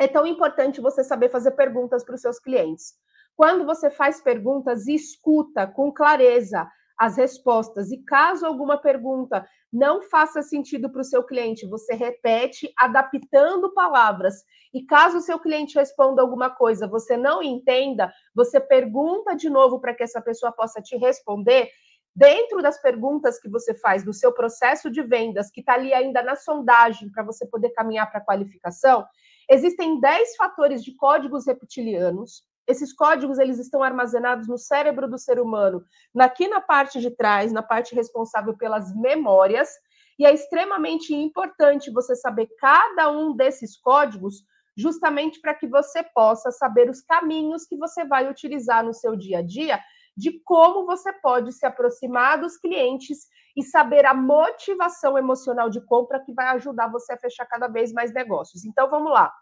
é 0.00 0.08
tão 0.08 0.26
importante 0.26 0.80
você 0.80 1.04
saber 1.04 1.28
fazer 1.28 1.52
perguntas 1.52 2.04
para 2.04 2.14
os 2.14 2.20
seus 2.20 2.38
clientes. 2.38 2.94
Quando 3.36 3.64
você 3.64 3.90
faz 3.90 4.20
perguntas, 4.20 4.86
escuta 4.86 5.66
com 5.66 5.92
clareza 5.92 6.68
as 6.98 7.16
respostas. 7.16 7.90
E 7.90 7.98
caso 8.04 8.46
alguma 8.46 8.78
pergunta 8.78 9.46
não 9.72 10.02
faça 10.02 10.42
sentido 10.42 10.90
para 10.90 11.00
o 11.00 11.04
seu 11.04 11.24
cliente, 11.24 11.66
você 11.66 11.94
repete 11.94 12.72
adaptando 12.78 13.72
palavras. 13.72 14.34
E 14.72 14.84
caso 14.84 15.18
o 15.18 15.20
seu 15.20 15.38
cliente 15.38 15.78
responda 15.78 16.20
alguma 16.20 16.50
coisa, 16.50 16.86
você 16.86 17.16
não 17.16 17.42
entenda, 17.42 18.12
você 18.34 18.60
pergunta 18.60 19.34
de 19.34 19.48
novo 19.48 19.80
para 19.80 19.94
que 19.94 20.02
essa 20.02 20.20
pessoa 20.20 20.52
possa 20.52 20.80
te 20.80 20.96
responder 20.96 21.70
Dentro 22.14 22.60
das 22.60 22.80
perguntas 22.80 23.40
que 23.40 23.48
você 23.48 23.74
faz 23.74 24.04
no 24.04 24.12
seu 24.12 24.32
processo 24.32 24.90
de 24.90 25.02
vendas, 25.02 25.50
que 25.50 25.60
está 25.60 25.74
ali 25.74 25.94
ainda 25.94 26.22
na 26.22 26.36
sondagem 26.36 27.10
para 27.10 27.22
você 27.22 27.46
poder 27.46 27.70
caminhar 27.70 28.10
para 28.10 28.20
a 28.20 28.24
qualificação, 28.24 29.06
existem 29.48 29.98
10 29.98 30.36
fatores 30.36 30.84
de 30.84 30.94
códigos 30.94 31.46
reptilianos. 31.46 32.42
Esses 32.66 32.92
códigos 32.92 33.38
eles 33.38 33.58
estão 33.58 33.82
armazenados 33.82 34.46
no 34.46 34.58
cérebro 34.58 35.08
do 35.08 35.18
ser 35.18 35.40
humano, 35.40 35.82
aqui 36.18 36.46
na 36.48 36.60
parte 36.60 37.00
de 37.00 37.10
trás, 37.10 37.50
na 37.50 37.62
parte 37.62 37.94
responsável 37.94 38.56
pelas 38.56 38.94
memórias, 38.94 39.70
e 40.18 40.26
é 40.26 40.32
extremamente 40.32 41.14
importante 41.14 41.90
você 41.90 42.14
saber 42.14 42.46
cada 42.58 43.10
um 43.10 43.34
desses 43.34 43.76
códigos, 43.80 44.44
justamente 44.76 45.40
para 45.40 45.54
que 45.54 45.66
você 45.66 46.02
possa 46.02 46.50
saber 46.50 46.88
os 46.88 47.00
caminhos 47.00 47.64
que 47.64 47.76
você 47.76 48.04
vai 48.04 48.30
utilizar 48.30 48.84
no 48.84 48.92
seu 48.92 49.16
dia 49.16 49.38
a 49.38 49.42
dia 49.42 49.80
de 50.16 50.40
como 50.44 50.86
você 50.86 51.12
pode 51.12 51.52
se 51.52 51.64
aproximar 51.66 52.40
dos 52.40 52.56
clientes 52.56 53.26
e 53.56 53.62
saber 53.62 54.06
a 54.06 54.14
motivação 54.14 55.16
emocional 55.16 55.68
de 55.68 55.80
compra 55.84 56.22
que 56.24 56.32
vai 56.32 56.46
ajudar 56.48 56.90
você 56.90 57.12
a 57.12 57.18
fechar 57.18 57.46
cada 57.46 57.68
vez 57.68 57.92
mais 57.92 58.12
negócios. 58.12 58.64
Então 58.64 58.88
vamos 58.88 59.12
lá. 59.12 59.32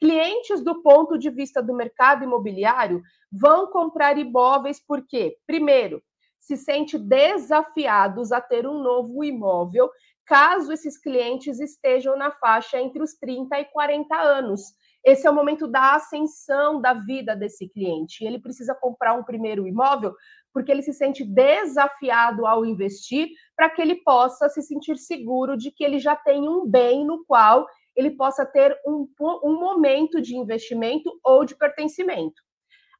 Clientes 0.00 0.62
do 0.62 0.82
ponto 0.82 1.18
de 1.18 1.30
vista 1.30 1.62
do 1.62 1.74
mercado 1.74 2.24
imobiliário 2.24 3.02
vão 3.30 3.68
comprar 3.68 4.18
imóveis 4.18 4.84
porque, 4.84 5.36
primeiro, 5.46 6.02
se 6.38 6.56
sente 6.56 6.98
desafiados 6.98 8.30
a 8.32 8.40
ter 8.40 8.66
um 8.66 8.82
novo 8.82 9.24
imóvel, 9.24 9.90
caso 10.26 10.72
esses 10.72 10.98
clientes 10.98 11.58
estejam 11.58 12.16
na 12.16 12.30
faixa 12.30 12.78
entre 12.78 13.02
os 13.02 13.14
30 13.14 13.58
e 13.60 13.64
40 13.66 14.14
anos. 14.14 14.60
Esse 15.04 15.26
é 15.26 15.30
o 15.30 15.34
momento 15.34 15.68
da 15.68 15.96
ascensão 15.96 16.80
da 16.80 16.94
vida 16.94 17.36
desse 17.36 17.68
cliente. 17.68 18.24
Ele 18.24 18.38
precisa 18.38 18.74
comprar 18.74 19.12
um 19.12 19.22
primeiro 19.22 19.66
imóvel 19.66 20.14
porque 20.52 20.70
ele 20.72 20.82
se 20.82 20.94
sente 20.94 21.24
desafiado 21.24 22.46
ao 22.46 22.64
investir 22.64 23.28
para 23.56 23.68
que 23.68 23.82
ele 23.82 23.96
possa 23.96 24.48
se 24.48 24.62
sentir 24.62 24.96
seguro 24.96 25.56
de 25.56 25.70
que 25.70 25.84
ele 25.84 25.98
já 25.98 26.16
tem 26.16 26.48
um 26.48 26.66
bem 26.66 27.04
no 27.04 27.24
qual 27.26 27.66
ele 27.94 28.12
possa 28.12 28.46
ter 28.46 28.76
um, 28.86 29.06
um 29.42 29.60
momento 29.60 30.20
de 30.20 30.36
investimento 30.36 31.10
ou 31.22 31.44
de 31.44 31.54
pertencimento. 31.54 32.42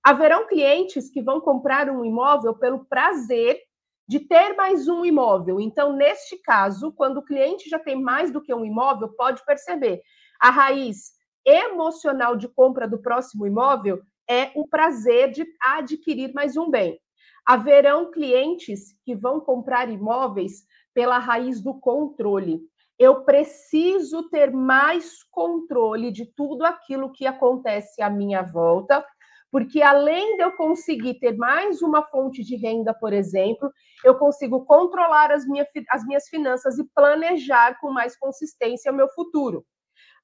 Haverão 0.03 0.47
clientes 0.47 1.09
que 1.11 1.23
vão 1.23 1.41
comprar 1.41 1.89
um 1.89 2.05
imóvel 2.05 2.55
pelo 2.55 2.85
prazer 2.85 3.59
de 4.07 4.21
ter 4.21 4.55
mais 4.55 4.87
um 4.87 5.05
imóvel. 5.05 5.59
Então, 5.59 5.95
neste 5.95 6.37
caso, 6.43 6.93
quando 6.93 7.19
o 7.19 7.25
cliente 7.25 7.71
já 7.71 7.79
tem 7.79 8.01
mais 8.01 8.31
do 8.31 8.43
que 8.43 8.53
um 8.53 8.65
imóvel, 8.65 9.09
pode 9.17 9.43
perceber 9.47 10.03
a 10.39 10.51
raiz 10.51 11.14
emocional 11.45 12.37
de 12.37 12.49
compra 12.49 12.89
do 12.89 12.99
próximo 12.99 13.47
imóvel 13.47 14.01
é 14.29 14.51
o 14.55 14.67
prazer 14.67 15.31
de 15.31 15.47
adquirir 15.61 16.33
mais 16.33 16.57
um 16.57 16.71
bem. 16.71 16.99
Haverão 17.45 18.11
clientes 18.11 18.99
que 19.05 19.15
vão 19.15 19.41
comprar 19.41 19.91
imóveis 19.91 20.65
pela 20.95 21.19
raiz 21.19 21.61
do 21.61 21.75
controle. 21.75 22.61
Eu 22.99 23.25
preciso 23.25 24.29
ter 24.31 24.51
mais 24.53 25.23
controle 25.25 26.11
de 26.11 26.25
tudo 26.25 26.65
aquilo 26.65 27.13
que 27.13 27.27
acontece 27.27 28.01
à 28.01 28.09
minha 28.09 28.41
volta, 28.41 29.05
porque 29.51 29.83
além 29.83 30.37
de 30.37 30.43
eu 30.43 30.53
conseguir 30.53 31.15
ter 31.19 31.37
mais 31.37 31.83
uma 31.83 32.03
fonte 32.03 32.43
de 32.43 32.57
renda, 32.57 32.95
por 32.95 33.13
exemplo, 33.13 33.71
eu 34.05 34.17
consigo 34.17 34.65
controlar 34.65 35.31
as, 35.31 35.47
minha, 35.47 35.67
as 35.91 36.05
minhas 36.07 36.29
finanças 36.29 36.79
e 36.79 36.89
planejar 36.95 37.79
com 37.81 37.91
mais 37.91 38.17
consistência 38.17 38.91
o 38.91 38.95
meu 38.95 39.09
futuro 39.09 39.65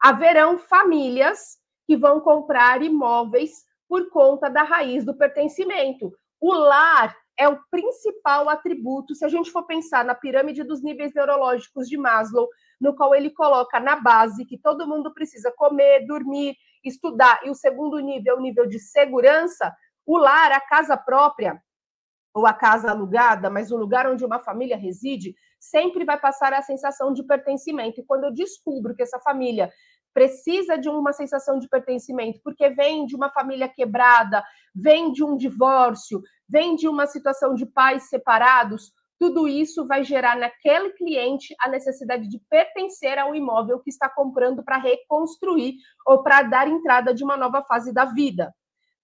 haverão 0.01 0.59
famílias 0.59 1.59
que 1.87 1.97
vão 1.97 2.21
comprar 2.21 2.83
imóveis 2.83 3.65
por 3.89 4.09
conta 4.11 4.49
da 4.49 4.63
raiz 4.63 5.05
do 5.05 5.17
pertencimento. 5.17 6.13
O 6.41 6.55
lar 6.55 7.15
é 7.37 7.49
o 7.49 7.59
principal 7.71 8.49
atributo, 8.49 9.15
se 9.15 9.25
a 9.25 9.29
gente 9.29 9.51
for 9.51 9.67
pensar 9.67 10.05
na 10.05 10.15
pirâmide 10.15 10.63
dos 10.63 10.83
níveis 10.83 11.13
neurológicos 11.15 11.89
de 11.89 11.97
Maslow, 11.97 12.49
no 12.81 12.95
qual 12.95 13.15
ele 13.15 13.31
coloca 13.31 13.81
na 13.81 13.97
base 13.97 14.45
que 14.45 14.59
todo 14.59 14.87
mundo 14.87 15.13
precisa 15.13 15.53
comer, 15.57 16.07
dormir, 16.07 16.55
estudar, 16.85 17.41
e 17.45 17.51
o 17.51 17.55
segundo 17.55 17.99
nível, 17.99 18.37
o 18.37 18.41
nível 18.41 18.67
de 18.67 18.79
segurança, 18.79 19.75
o 20.07 20.17
lar, 20.17 20.53
a 20.53 20.61
casa 20.61 20.97
própria, 20.97 21.61
ou 22.33 22.47
a 22.47 22.53
casa 22.53 22.91
alugada, 22.91 23.51
mas 23.51 23.71
o 23.71 23.77
lugar 23.77 24.07
onde 24.07 24.25
uma 24.25 24.39
família 24.39 24.77
reside, 24.77 25.35
sempre 25.59 26.05
vai 26.05 26.19
passar 26.19 26.53
a 26.53 26.63
sensação 26.63 27.13
de 27.13 27.23
pertencimento. 27.23 28.01
E 28.01 28.05
quando 28.05 28.25
eu 28.25 28.33
descubro 28.33 28.95
que 28.95 29.03
essa 29.03 29.19
família 29.19 29.71
precisa 30.13 30.77
de 30.77 30.89
uma 30.89 31.13
sensação 31.13 31.59
de 31.59 31.69
pertencimento, 31.69 32.41
porque 32.43 32.69
vem 32.71 33.07
de 33.07 33.15
uma 33.15 33.31
família 33.31 33.69
quebrada, 33.69 34.43
vem 34.75 35.13
de 35.13 35.25
um 35.25 35.37
divórcio, 35.37 36.23
vem 36.49 36.77
de 36.77 36.89
uma 36.89 37.07
situação 37.07 37.55
de 37.55 37.67
pais 37.67 38.09
separados, 38.09 38.93
tudo 39.19 39.47
isso 39.47 39.87
vai 39.87 40.03
gerar 40.03 40.37
naquele 40.37 40.91
cliente 40.95 41.55
a 41.61 41.69
necessidade 41.69 42.27
de 42.27 42.41
pertencer 42.49 43.19
ao 43.19 43.35
imóvel 43.35 43.79
que 43.81 43.91
está 43.91 44.09
comprando 44.09 44.65
para 44.65 44.79
reconstruir 44.79 45.75
ou 46.07 46.23
para 46.23 46.43
dar 46.43 46.67
entrada 46.67 47.13
de 47.13 47.23
uma 47.23 47.37
nova 47.37 47.63
fase 47.63 47.93
da 47.93 48.07
vida. 48.07 48.55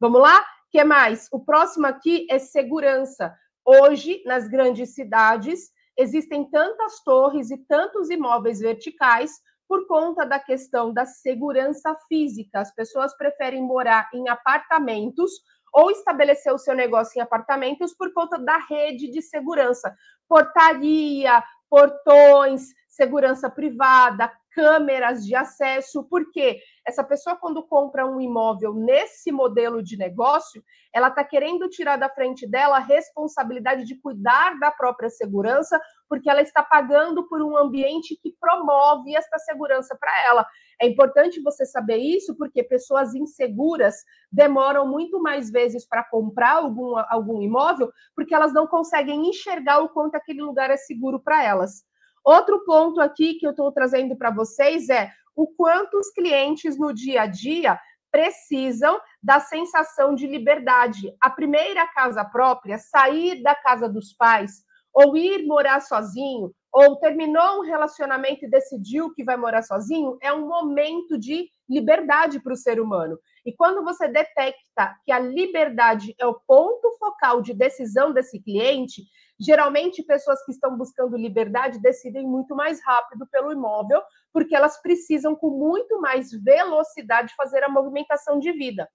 Vamos 0.01 0.21
lá? 0.21 0.43
que 0.77 0.85
mais? 0.85 1.27
O 1.33 1.41
próximo 1.43 1.87
aqui 1.87 2.27
é 2.31 2.39
segurança. 2.39 3.35
Hoje, 3.65 4.23
nas 4.27 4.47
grandes 4.47 4.95
cidades, 4.95 5.71
existem 5.97 6.49
tantas 6.51 7.03
torres 7.03 7.51
e 7.51 7.57
tantos 7.57 8.11
imóveis 8.11 8.61
verticais 8.61 9.33
por 9.69 9.87
conta 9.87 10.25
da 10.25 10.39
questão 10.39 10.93
da 10.93 11.05
segurança 11.05 11.95
física. 12.09 12.61
As 12.61 12.75
pessoas 12.75 13.17
preferem 13.17 13.63
morar 13.63 14.09
em 14.13 14.29
apartamentos 14.29 15.33
ou 15.73 15.91
estabelecer 15.91 16.53
o 16.53 16.59
seu 16.59 16.75
negócio 16.75 17.19
em 17.19 17.23
apartamentos 17.23 17.93
por 17.95 18.13
conta 18.13 18.39
da 18.39 18.59
rede 18.59 19.11
de 19.11 19.21
segurança, 19.21 19.95
portaria, 20.29 21.43
portões, 21.69 22.69
segurança 22.89 23.51
privada, 23.51 24.33
câmeras 24.57 25.23
de 25.27 25.35
acesso, 25.35 26.03
porque 26.09 26.59
essa 26.89 27.05
pessoa, 27.05 27.37
quando 27.37 27.63
compra 27.63 28.07
um 28.07 28.19
imóvel 28.19 28.73
nesse 28.73 29.31
modelo 29.31 29.83
de 29.83 29.99
negócio, 29.99 30.65
ela 30.95 31.09
está 31.09 31.23
querendo 31.23 31.69
tirar 31.69 31.99
da 31.99 32.09
frente 32.09 32.49
dela 32.49 32.77
a 32.77 32.81
responsabilidade 32.81 33.85
de 33.85 34.01
cuidar 34.01 34.59
da 34.59 34.71
própria 34.71 35.11
segurança, 35.11 35.79
porque 36.09 36.31
ela 36.31 36.41
está 36.41 36.63
pagando 36.63 37.29
por 37.29 37.43
um 37.43 37.55
ambiente 37.55 38.19
que 38.23 38.35
promove 38.41 39.15
esta 39.15 39.39
segurança 39.41 39.95
para 40.01 40.25
ela. 40.27 40.47
É 40.81 40.87
importante 40.87 41.43
você 41.43 41.67
saber 41.67 41.99
isso, 41.99 42.35
porque 42.35 42.65
pessoas 42.65 43.15
inseguras 43.15 43.97
demoram 44.33 44.89
muito 44.89 45.21
mais 45.21 45.51
vezes 45.51 45.87
para 45.87 46.03
comprar 46.03 46.55
algum, 46.55 46.97
algum 47.11 47.43
imóvel, 47.43 47.93
porque 48.15 48.35
elas 48.35 48.55
não 48.55 48.67
conseguem 48.67 49.29
enxergar 49.29 49.81
o 49.81 49.91
quanto 49.91 50.15
aquele 50.15 50.41
lugar 50.41 50.71
é 50.71 50.79
seguro 50.79 51.21
para 51.21 51.45
elas. 51.45 51.85
Outro 52.27 52.65
ponto 52.65 53.01
aqui 53.01 53.35
que 53.35 53.47
eu 53.47 53.53
estou 53.53 53.71
trazendo 53.71 54.17
para 54.17 54.33
vocês 54.33 54.89
é 54.89 55.13
o 55.37 55.47
quanto 55.47 55.97
os 55.97 56.11
clientes 56.11 56.77
no 56.77 56.93
dia 56.93 57.23
a 57.23 57.27
dia 57.27 57.79
precisam 58.11 58.99
da 59.23 59.39
sensação 59.39 60.13
de 60.13 60.27
liberdade. 60.27 61.15
A 61.21 61.31
primeira 61.31 61.87
casa 61.87 62.25
própria, 62.25 62.79
sair 62.79 63.45
da 63.45 63.55
casa 63.55 63.89
dos 63.89 64.13
pais, 64.13 64.65
ou 64.93 65.17
ir 65.17 65.47
morar 65.47 65.81
sozinho, 65.81 66.53
ou 66.73 66.97
terminou 66.97 67.61
um 67.61 67.63
relacionamento 67.63 68.45
e 68.45 68.51
decidiu 68.51 69.15
que 69.15 69.23
vai 69.23 69.37
morar 69.37 69.63
sozinho, 69.63 70.19
é 70.21 70.33
um 70.33 70.49
momento 70.49 71.17
de 71.17 71.49
liberdade 71.69 72.41
para 72.43 72.55
o 72.55 72.57
ser 72.57 72.81
humano. 72.81 73.17
E 73.45 73.53
quando 73.53 73.85
você 73.85 74.09
detecta 74.09 74.97
que 75.05 75.13
a 75.13 75.21
liberdade 75.21 76.13
é 76.19 76.27
o 76.27 76.41
ponto 76.45 76.91
focal 76.99 77.41
de 77.41 77.55
decisão 77.55 78.13
desse 78.13 78.43
cliente, 78.43 79.05
Geralmente, 79.39 80.03
pessoas 80.03 80.43
que 80.45 80.53
estão 80.53 80.77
buscando 80.77 81.17
liberdade 81.17 81.79
decidem 81.81 82.27
muito 82.27 82.55
mais 82.55 82.83
rápido 82.83 83.27
pelo 83.27 83.53
imóvel, 83.53 84.01
porque 84.33 84.57
elas 84.57 84.81
precisam, 84.81 85.37
com 85.37 85.51
muito 85.51 86.01
mais 86.01 86.31
velocidade, 86.31 87.35
fazer 87.37 87.63
a 87.63 87.69
movimentação 87.69 88.39
de 88.39 88.51
vida. 88.53 88.89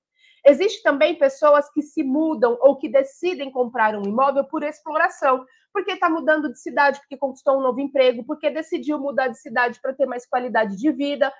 Existe 0.43 0.81
também 0.81 1.15
pessoas 1.15 1.71
que 1.71 1.83
se 1.83 2.03
mudam 2.03 2.57
ou 2.61 2.75
que 2.75 2.89
decidem 2.89 3.51
comprar 3.51 3.95
um 3.95 4.03
imóvel 4.03 4.43
por 4.45 4.63
exploração, 4.63 5.45
porque 5.71 5.91
está 5.91 6.09
mudando 6.09 6.51
de 6.51 6.59
cidade, 6.59 6.99
porque 6.99 7.17
conquistou 7.17 7.57
um 7.57 7.61
novo 7.61 7.79
emprego, 7.79 8.25
porque 8.25 8.49
decidiu 8.49 8.97
mudar 8.97 9.27
de 9.27 9.39
cidade 9.39 9.79
para 9.79 9.93
ter 9.93 10.07
mais 10.07 10.25
qualidade 10.25 10.75
de 10.75 10.91
vida. 10.91 11.31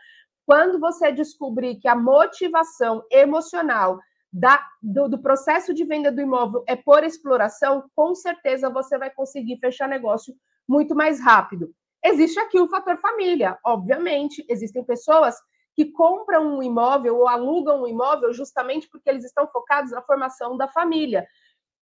Quando 0.45 0.79
você 0.79 1.11
descobrir 1.11 1.77
que 1.77 1.87
a 1.87 1.95
motivação 1.95 3.03
emocional 3.11 3.99
da, 4.31 4.65
do, 4.81 5.09
do, 5.09 5.21
processo 5.21 5.73
de 5.73 5.83
venda 5.83 6.11
do 6.11 6.21
imóvel 6.21 6.63
é 6.67 6.75
por 6.75 7.03
exploração, 7.03 7.89
com 7.95 8.15
certeza 8.15 8.69
você 8.69 8.97
vai 8.97 9.09
conseguir 9.09 9.57
fechar 9.57 9.89
negócio 9.89 10.33
muito 10.67 10.95
mais 10.95 11.19
rápido. 11.19 11.73
Existe 12.03 12.39
aqui 12.39 12.59
o 12.59 12.67
fator 12.67 12.97
família, 12.97 13.59
obviamente. 13.65 14.43
Existem 14.49 14.83
pessoas 14.83 15.35
que 15.75 15.85
compram 15.91 16.57
um 16.57 16.63
imóvel 16.63 17.17
ou 17.17 17.27
alugam 17.27 17.83
um 17.83 17.87
imóvel 17.87 18.33
justamente 18.33 18.89
porque 18.89 19.09
eles 19.09 19.23
estão 19.23 19.47
focados 19.47 19.91
na 19.91 20.01
formação 20.01 20.57
da 20.57 20.67
família. 20.67 21.27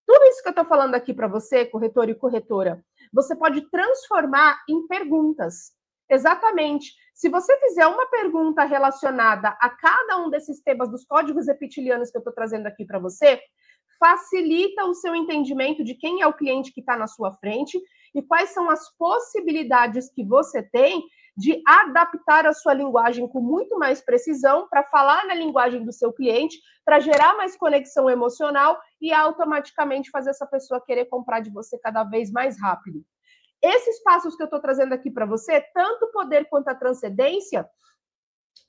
Tudo 0.05 0.25
isso 0.25 0.41
que 0.41 0.47
eu 0.47 0.51
estou 0.51 0.65
falando 0.65 0.95
aqui 0.95 1.13
para 1.13 1.27
você, 1.27 1.65
corretor 1.65 2.09
e 2.09 2.15
corretora, 2.15 2.83
você 3.13 3.35
pode 3.35 3.61
transformar 3.69 4.59
em 4.67 4.87
perguntas. 4.87 5.71
Exatamente. 6.09 6.93
Se 7.19 7.27
você 7.27 7.53
fizer 7.59 7.85
uma 7.85 8.05
pergunta 8.05 8.63
relacionada 8.63 9.49
a 9.59 9.69
cada 9.69 10.19
um 10.19 10.29
desses 10.29 10.61
temas 10.61 10.89
dos 10.89 11.03
códigos 11.03 11.47
reptilianos 11.47 12.09
que 12.09 12.15
eu 12.15 12.21
estou 12.21 12.33
trazendo 12.33 12.65
aqui 12.65 12.85
para 12.85 12.97
você, 12.97 13.41
facilita 13.99 14.85
o 14.85 14.93
seu 14.93 15.13
entendimento 15.13 15.83
de 15.83 15.95
quem 15.95 16.21
é 16.21 16.27
o 16.27 16.33
cliente 16.33 16.71
que 16.71 16.79
está 16.79 16.95
na 16.95 17.07
sua 17.07 17.33
frente 17.33 17.77
e 18.15 18.21
quais 18.21 18.51
são 18.51 18.69
as 18.69 18.89
possibilidades 18.95 20.09
que 20.09 20.23
você 20.23 20.63
tem 20.63 21.03
de 21.35 21.61
adaptar 21.67 22.47
a 22.47 22.53
sua 22.53 22.73
linguagem 22.73 23.27
com 23.27 23.41
muito 23.41 23.77
mais 23.77 23.99
precisão 23.99 24.69
para 24.69 24.85
falar 24.85 25.27
na 25.27 25.33
linguagem 25.33 25.83
do 25.83 25.91
seu 25.91 26.13
cliente, 26.13 26.57
para 26.85 27.01
gerar 27.01 27.35
mais 27.35 27.57
conexão 27.57 28.09
emocional 28.09 28.79
e 29.01 29.11
automaticamente 29.11 30.09
fazer 30.09 30.29
essa 30.29 30.47
pessoa 30.47 30.81
querer 30.81 31.03
comprar 31.07 31.41
de 31.41 31.49
você 31.49 31.77
cada 31.77 32.05
vez 32.05 32.31
mais 32.31 32.57
rápido. 32.61 33.03
Esses 33.61 34.01
passos 34.03 34.35
que 34.35 34.43
eu 34.43 34.45
estou 34.45 34.59
trazendo 34.59 34.93
aqui 34.93 35.11
para 35.11 35.25
você, 35.25 35.61
tanto 35.73 36.05
o 36.05 36.11
poder 36.11 36.47
quanto 36.49 36.69
a 36.69 36.75
transcendência, 36.75 37.67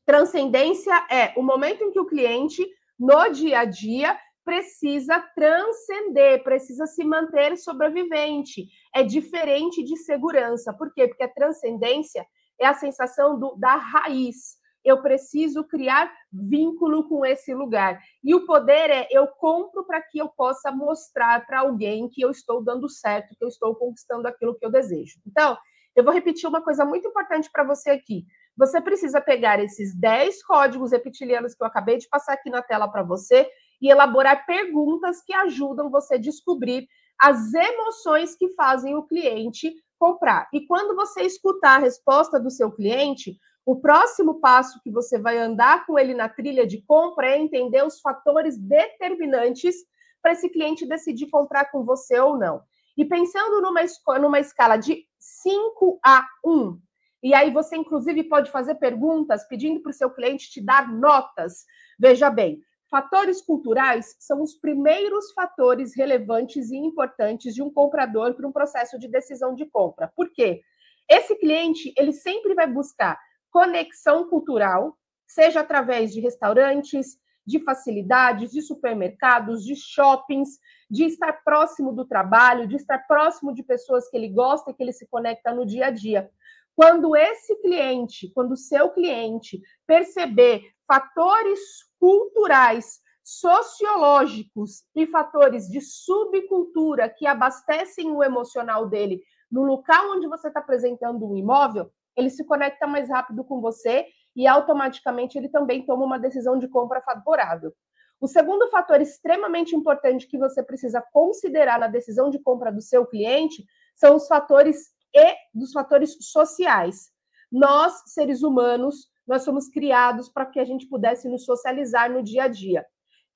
transcendência 0.05 0.95
é 1.11 1.33
o 1.37 1.43
momento 1.43 1.85
em 1.85 1.91
que 1.91 2.01
o 2.01 2.07
cliente, 2.07 2.67
no 2.99 3.29
dia 3.29 3.61
a 3.61 3.65
dia, 3.65 4.19
precisa 4.45 5.21
transcender, 5.35 6.43
precisa 6.43 6.87
se 6.87 7.05
manter 7.05 7.57
sobrevivente. 7.57 8.67
É 8.95 9.03
diferente 9.03 9.85
de 9.85 9.97
segurança. 9.97 10.73
Por 10.73 10.93
quê? 10.93 11.07
Porque 11.07 11.23
a 11.23 11.33
transcendência 11.33 12.27
é 12.61 12.67
a 12.67 12.75
sensação 12.75 13.39
do, 13.39 13.55
da 13.57 13.77
raiz. 13.77 14.60
Eu 14.85 15.03
preciso 15.03 15.65
criar 15.65 16.13
vínculo 16.33 17.09
com 17.09 17.25
esse 17.25 17.55
lugar. 17.55 18.01
E 18.23 18.35
o 18.35 18.47
poder 18.47 18.91
é 18.91 19.09
eu 19.11 19.27
compro 19.27 19.85
para 19.85 20.01
que 20.01 20.19
eu 20.19 20.29
possa 20.29 20.71
mostrar 20.71 21.47
para 21.47 21.61
alguém 21.61 22.09
que 22.09 22.23
eu 22.23 22.31
estou 22.31 22.63
dando 22.63 22.89
certo, 22.89 23.35
que 23.37 23.45
eu 23.45 23.49
estou 23.49 23.75
conquistando 23.75 24.27
aquilo 24.27 24.55
que 24.55 24.65
eu 24.65 24.71
desejo. 24.71 25.19
Então, 25.27 25.57
eu 25.95 26.05
vou 26.05 26.13
repetir 26.13 26.49
uma 26.49 26.63
coisa 26.63 26.85
muito 26.85 27.09
importante 27.09 27.51
para 27.53 27.65
você 27.65 27.91
aqui. 27.91 28.25
Você 28.57 28.81
precisa 28.81 29.21
pegar 29.21 29.59
esses 29.59 29.95
10 29.95 30.43
códigos 30.45 30.93
reptilianos 30.93 31.55
que 31.55 31.63
eu 31.63 31.67
acabei 31.67 31.99
de 31.99 32.09
passar 32.09 32.35
aqui 32.35 32.51
na 32.51 32.63
tela 32.63 32.89
para 32.89 33.03
você 33.03 33.49
e 33.81 33.91
elaborar 33.91 34.45
perguntas 34.47 35.23
que 35.23 35.33
ajudam 35.33 35.91
você 35.91 36.15
a 36.15 36.19
descobrir 36.19 36.87
as 37.19 37.53
emoções 37.53 38.35
que 38.35 38.49
fazem 38.55 38.95
o 38.95 39.03
cliente 39.03 39.75
comprar. 39.99 40.49
E 40.53 40.67
quando 40.67 40.97
você 40.97 41.23
escutar 41.23 41.77
a 41.77 41.83
resposta 41.83 42.41
do 42.41 42.51
seu 42.51 42.73
cliente, 42.73 43.39
o 43.65 43.77
próximo 43.77 44.41
passo 44.41 44.81
que 44.83 44.91
você 44.91 45.19
vai 45.19 45.39
andar 45.39 45.87
com 45.87 45.99
ele 45.99 46.15
na 46.15 46.29
trilha 46.29 46.67
de 46.67 46.83
compra 46.83 47.31
é 47.31 47.39
entender 47.39 47.85
os 47.85 48.01
fatores 48.01 48.57
determinantes 48.57 49.77
para 50.23 50.33
esse 50.33 50.49
cliente 50.49 50.87
decidir 50.87 51.29
comprar 51.29 51.71
com 51.71 51.85
você 51.85 52.19
ou 52.19 52.39
não. 52.39 52.63
E 52.97 53.05
pensando 53.05 53.61
numa, 53.61 53.81
numa 54.19 54.41
escala 54.41 54.77
de 54.77 55.07
5 55.19 56.01
a 56.05 56.27
1, 56.45 56.79
e 57.23 57.35
aí 57.35 57.51
você, 57.51 57.77
inclusive, 57.77 58.25
pode 58.25 58.51
fazer 58.51 58.77
perguntas 58.77 59.47
pedindo 59.47 59.81
para 59.81 59.91
o 59.91 59.95
seu 59.95 60.11
cliente 60.11 60.51
te 60.51 60.61
dar 60.61 60.91
notas. 60.91 61.65
Veja 61.99 62.31
bem, 62.31 62.63
Fatores 62.91 63.41
culturais 63.41 64.17
são 64.19 64.43
os 64.43 64.53
primeiros 64.53 65.31
fatores 65.31 65.95
relevantes 65.97 66.73
e 66.73 66.77
importantes 66.77 67.55
de 67.55 67.63
um 67.63 67.71
comprador 67.71 68.35
para 68.35 68.49
um 68.49 68.51
processo 68.51 68.99
de 68.99 69.07
decisão 69.07 69.55
de 69.55 69.65
compra. 69.65 70.13
Por 70.17 70.29
quê? 70.33 70.61
Esse 71.09 71.37
cliente, 71.37 71.95
ele 71.97 72.13
sempre 72.13 72.53
vai 72.53 72.67
buscar 72.67 73.17
conexão 73.51 74.29
cultural, 74.29 74.97
seja 75.27 75.61
através 75.61 76.13
de 76.13 76.21
restaurantes, 76.21 77.19
de 77.47 77.59
facilidades, 77.61 78.51
de 78.51 78.63
supermercados, 78.63 79.65
de 79.65 79.75
shoppings, 79.75 80.59
de 80.89 81.05
estar 81.05 81.33
próximo 81.45 81.93
do 81.93 82.05
trabalho, 82.05 82.67
de 82.67 82.77
estar 82.77 82.99
próximo 83.07 83.53
de 83.53 83.63
pessoas 83.63 84.09
que 84.09 84.17
ele 84.17 84.29
gosta 84.29 84.71
e 84.71 84.75
que 84.75 84.83
ele 84.83 84.93
se 84.93 85.07
conecta 85.07 85.53
no 85.53 85.67
dia 85.67 85.87
a 85.87 85.91
dia. 85.91 86.31
Quando 86.75 87.17
esse 87.17 87.57
cliente, 87.61 88.31
quando 88.35 88.53
o 88.53 88.57
seu 88.57 88.91
cliente 88.91 89.61
perceber 89.87 90.63
fatores 90.87 91.61
culturais, 91.99 93.01
sociológicos 93.23 94.85
e 94.95 95.07
fatores 95.07 95.69
de 95.69 95.81
subcultura 95.81 97.09
que 97.09 97.27
abastecem 97.27 98.11
o 98.11 98.25
emocional 98.25 98.89
dele 98.89 99.23
no 99.51 99.63
local 99.63 100.13
onde 100.13 100.27
você 100.27 100.49
está 100.49 100.61
apresentando 100.61 101.27
um 101.27 101.37
imóvel, 101.37 101.91
ele 102.17 102.31
se 102.31 102.45
conecta 102.45 102.87
mais 102.87 103.09
rápido 103.09 103.45
com 103.45 103.61
você 103.61 104.07
e 104.35 104.47
automaticamente 104.47 105.37
ele 105.37 105.49
também 105.49 105.85
toma 105.85 106.05
uma 106.05 106.19
decisão 106.19 106.59
de 106.59 106.69
compra 106.69 107.01
favorável. 107.01 107.73
O 108.21 108.29
segundo 108.29 108.69
fator 108.69 109.01
extremamente 109.01 109.75
importante 109.75 110.27
que 110.27 110.39
você 110.39 110.63
precisa 110.63 111.03
considerar 111.13 111.79
na 111.79 111.87
decisão 111.87 112.29
de 112.29 112.39
compra 112.39 112.71
do 112.71 112.83
seu 112.83 113.07
cliente 113.07 113.65
são 113.95 114.17
os 114.17 114.27
fatores 114.27 114.91
e 115.15 115.35
dos 115.55 115.73
fatores 115.73 116.17
sociais. 116.21 117.11
Nós, 117.51 118.03
seres 118.07 118.43
humanos, 118.43 119.09
nós 119.27 119.43
somos 119.43 119.69
criados 119.69 120.29
para 120.29 120.47
que 120.47 120.61
a 120.61 120.65
gente 120.65 120.87
pudesse 120.87 121.29
nos 121.29 121.45
socializar 121.45 122.11
no 122.13 122.23
dia 122.23 122.45
a 122.45 122.49
dia. 122.49 122.85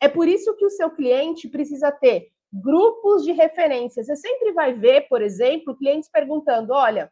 É 0.01 0.09
por 0.09 0.29
isso 0.29 0.55
que 0.55 0.67
o 0.67 0.71
seu 0.71 0.91
cliente 0.91 1.49
precisa 1.49 1.91
ter 1.91 2.29
grupos 2.53 3.25
de 3.25 3.33
referências. 3.33 4.07
Você 4.07 4.17
sempre 4.17 4.53
vai 4.53 4.75
ver, 4.75 5.09
por 5.09 5.23
exemplo, 5.23 5.77
clientes 5.77 6.11
perguntando: 6.11 6.73
olha, 6.73 7.11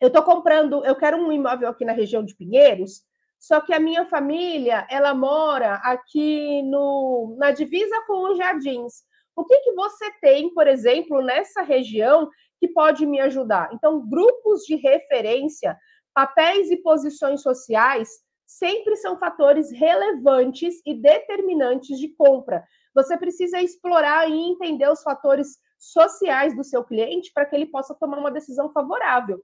eu 0.00 0.08
estou 0.08 0.22
comprando, 0.22 0.84
eu 0.84 0.96
quero 0.96 1.16
um 1.16 1.30
imóvel 1.30 1.68
aqui 1.68 1.84
na 1.84 1.92
região 1.92 2.24
de 2.24 2.34
Pinheiros, 2.34 3.02
só 3.38 3.60
que 3.60 3.72
a 3.72 3.80
minha 3.80 4.06
família 4.06 4.86
ela 4.90 5.14
mora 5.14 5.74
aqui 5.76 6.62
no, 6.62 7.36
na 7.38 7.50
divisa 7.50 8.02
com 8.06 8.30
os 8.30 8.38
jardins. 8.38 9.02
O 9.34 9.44
que, 9.44 9.58
que 9.60 9.72
você 9.72 10.10
tem, 10.20 10.52
por 10.52 10.66
exemplo, 10.66 11.22
nessa 11.22 11.62
região 11.62 12.28
que 12.58 12.68
pode 12.68 13.06
me 13.06 13.20
ajudar? 13.20 13.70
Então, 13.72 14.06
grupos 14.06 14.62
de 14.62 14.76
referência 14.76 15.76
Papéis 16.14 16.70
e 16.70 16.76
posições 16.76 17.40
sociais 17.40 18.08
sempre 18.46 18.96
são 18.96 19.18
fatores 19.18 19.70
relevantes 19.70 20.82
e 20.84 20.94
determinantes 20.94 21.98
de 21.98 22.08
compra. 22.08 22.64
Você 22.94 23.16
precisa 23.16 23.62
explorar 23.62 24.28
e 24.28 24.34
entender 24.34 24.88
os 24.90 25.02
fatores 25.02 25.58
sociais 25.78 26.54
do 26.56 26.64
seu 26.64 26.84
cliente 26.84 27.30
para 27.32 27.46
que 27.46 27.54
ele 27.54 27.66
possa 27.66 27.94
tomar 27.94 28.18
uma 28.18 28.30
decisão 28.30 28.72
favorável. 28.72 29.40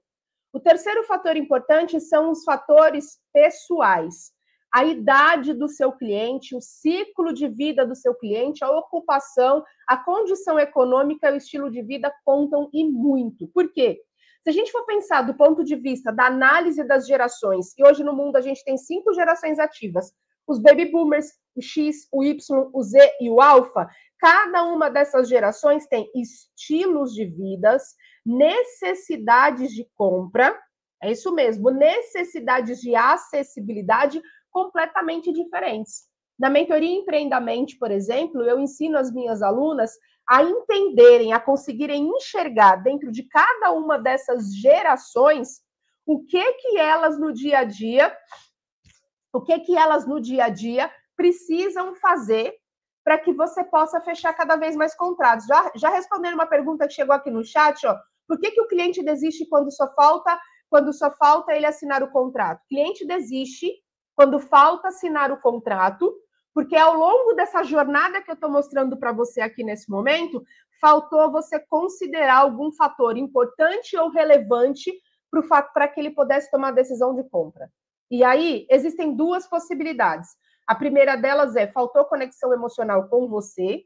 O 0.57 0.59
terceiro 0.59 1.03
fator 1.03 1.37
importante 1.37 1.99
são 1.99 2.31
os 2.31 2.43
fatores 2.43 3.19
pessoais. 3.31 4.31
A 4.73 4.83
idade 4.83 5.53
do 5.53 5.67
seu 5.67 5.91
cliente, 5.91 6.55
o 6.55 6.59
ciclo 6.59 7.31
de 7.31 7.47
vida 7.47 7.85
do 7.85 7.95
seu 7.95 8.15
cliente, 8.15 8.63
a 8.63 8.71
ocupação, 8.71 9.63
a 9.87 9.95
condição 9.95 10.57
econômica 10.57 11.31
o 11.31 11.35
estilo 11.35 11.69
de 11.69 11.83
vida 11.83 12.11
contam 12.25 12.71
e 12.73 12.83
muito. 12.89 13.47
Por 13.53 13.71
quê? 13.71 14.01
Se 14.43 14.49
a 14.49 14.51
gente 14.51 14.71
for 14.71 14.83
pensar 14.87 15.21
do 15.21 15.35
ponto 15.35 15.63
de 15.63 15.75
vista 15.75 16.11
da 16.11 16.25
análise 16.25 16.83
das 16.83 17.05
gerações, 17.05 17.77
e 17.77 17.87
hoje 17.87 18.03
no 18.03 18.15
mundo 18.15 18.35
a 18.35 18.41
gente 18.41 18.63
tem 18.63 18.79
cinco 18.79 19.13
gerações 19.13 19.59
ativas, 19.59 20.11
os 20.47 20.57
baby 20.57 20.85
boomers, 20.85 21.33
o 21.55 21.61
X, 21.61 22.07
o 22.11 22.23
Y, 22.23 22.35
o 22.73 22.81
Z 22.81 22.97
e 23.21 23.29
o 23.29 23.39
alfa, 23.39 23.87
cada 24.19 24.63
uma 24.63 24.89
dessas 24.89 25.29
gerações 25.29 25.85
tem 25.85 26.09
estilos 26.15 27.13
de 27.13 27.25
vidas, 27.25 27.83
necessidades 28.27 29.71
de 29.71 29.87
compra, 29.95 30.53
é 31.01 31.11
isso 31.11 31.33
mesmo, 31.33 31.71
necessidades 31.71 32.79
de 32.81 32.93
acessibilidade 32.95 34.21
completamente 34.51 35.31
diferentes. 35.31 36.03
Na 36.37 36.49
mentoria 36.49 36.89
Empreendamente, 36.89 37.77
por 37.77 37.89
exemplo, 37.89 38.43
eu 38.43 38.59
ensino 38.59 38.97
as 38.97 39.11
minhas 39.11 39.41
alunas 39.41 39.91
a 40.29 40.43
entenderem, 40.43 41.31
a 41.31 41.39
conseguirem 41.39 42.09
enxergar 42.09 42.75
dentro 42.77 43.11
de 43.11 43.23
cada 43.23 43.71
uma 43.71 43.97
dessas 43.97 44.53
gerações 44.55 45.61
o 46.05 46.25
que 46.25 46.53
que 46.53 46.77
elas 46.77 47.19
no 47.19 47.33
dia 47.33 47.59
a 47.59 47.63
dia, 47.63 48.15
o 49.33 49.41
que 49.41 49.57
que 49.59 49.77
elas 49.77 50.05
no 50.05 50.19
dia 50.19 50.45
a 50.45 50.49
dia 50.49 50.91
precisam 51.15 51.95
fazer 51.95 52.53
para 53.03 53.17
que 53.17 53.31
você 53.31 53.63
possa 53.63 54.01
fechar 54.01 54.33
cada 54.33 54.57
vez 54.57 54.75
mais 54.75 54.93
contratos. 54.93 55.45
Já, 55.45 55.71
já 55.75 55.89
respondendo 55.89 56.33
uma 56.33 56.45
pergunta 56.45 56.87
que 56.87 56.93
chegou 56.93 57.15
aqui 57.15 57.31
no 57.31 57.43
chat, 57.43 57.87
ó, 57.87 57.97
por 58.27 58.39
que, 58.39 58.51
que 58.51 58.61
o 58.61 58.67
cliente 58.67 59.03
desiste 59.03 59.47
quando 59.47 59.71
só 59.71 59.87
falta 59.93 60.39
quando 60.69 60.91
só 60.91 61.09
falta 61.09 61.53
ele 61.53 61.65
assinar 61.65 62.03
o 62.03 62.11
contrato? 62.11 62.61
O 62.63 62.67
cliente 62.67 63.05
desiste 63.05 63.71
quando 64.15 64.37
falta 64.39 64.89
assinar 64.89 65.31
o 65.31 65.39
contrato 65.39 66.13
porque 66.57 66.75
ao 66.75 66.95
longo 66.95 67.33
dessa 67.33 67.61
jornada 67.61 68.19
que 68.19 68.31
eu 68.31 68.33
estou 68.33 68.49
mostrando 68.49 68.97
para 68.97 69.11
você 69.11 69.41
aqui 69.41 69.63
nesse 69.63 69.91
momento, 69.91 70.43
faltou 70.81 71.31
você 71.31 71.59
considerar 71.59 72.37
algum 72.37 72.71
fator 72.71 73.15
importante 73.15 73.95
ou 73.95 74.09
relevante 74.09 74.91
para 75.71 75.87
que 75.87 75.99
ele 75.99 76.09
pudesse 76.09 76.49
tomar 76.49 76.69
a 76.69 76.71
decisão 76.71 77.13
de 77.13 77.23
compra. 77.29 77.69
E 78.09 78.23
aí, 78.23 78.65
existem 78.71 79.15
duas 79.15 79.47
possibilidades. 79.47 80.29
A 80.65 80.73
primeira 80.73 81.15
delas 81.15 81.55
é: 81.55 81.67
faltou 81.67 82.05
conexão 82.05 82.51
emocional 82.51 83.07
com 83.07 83.27
você. 83.27 83.83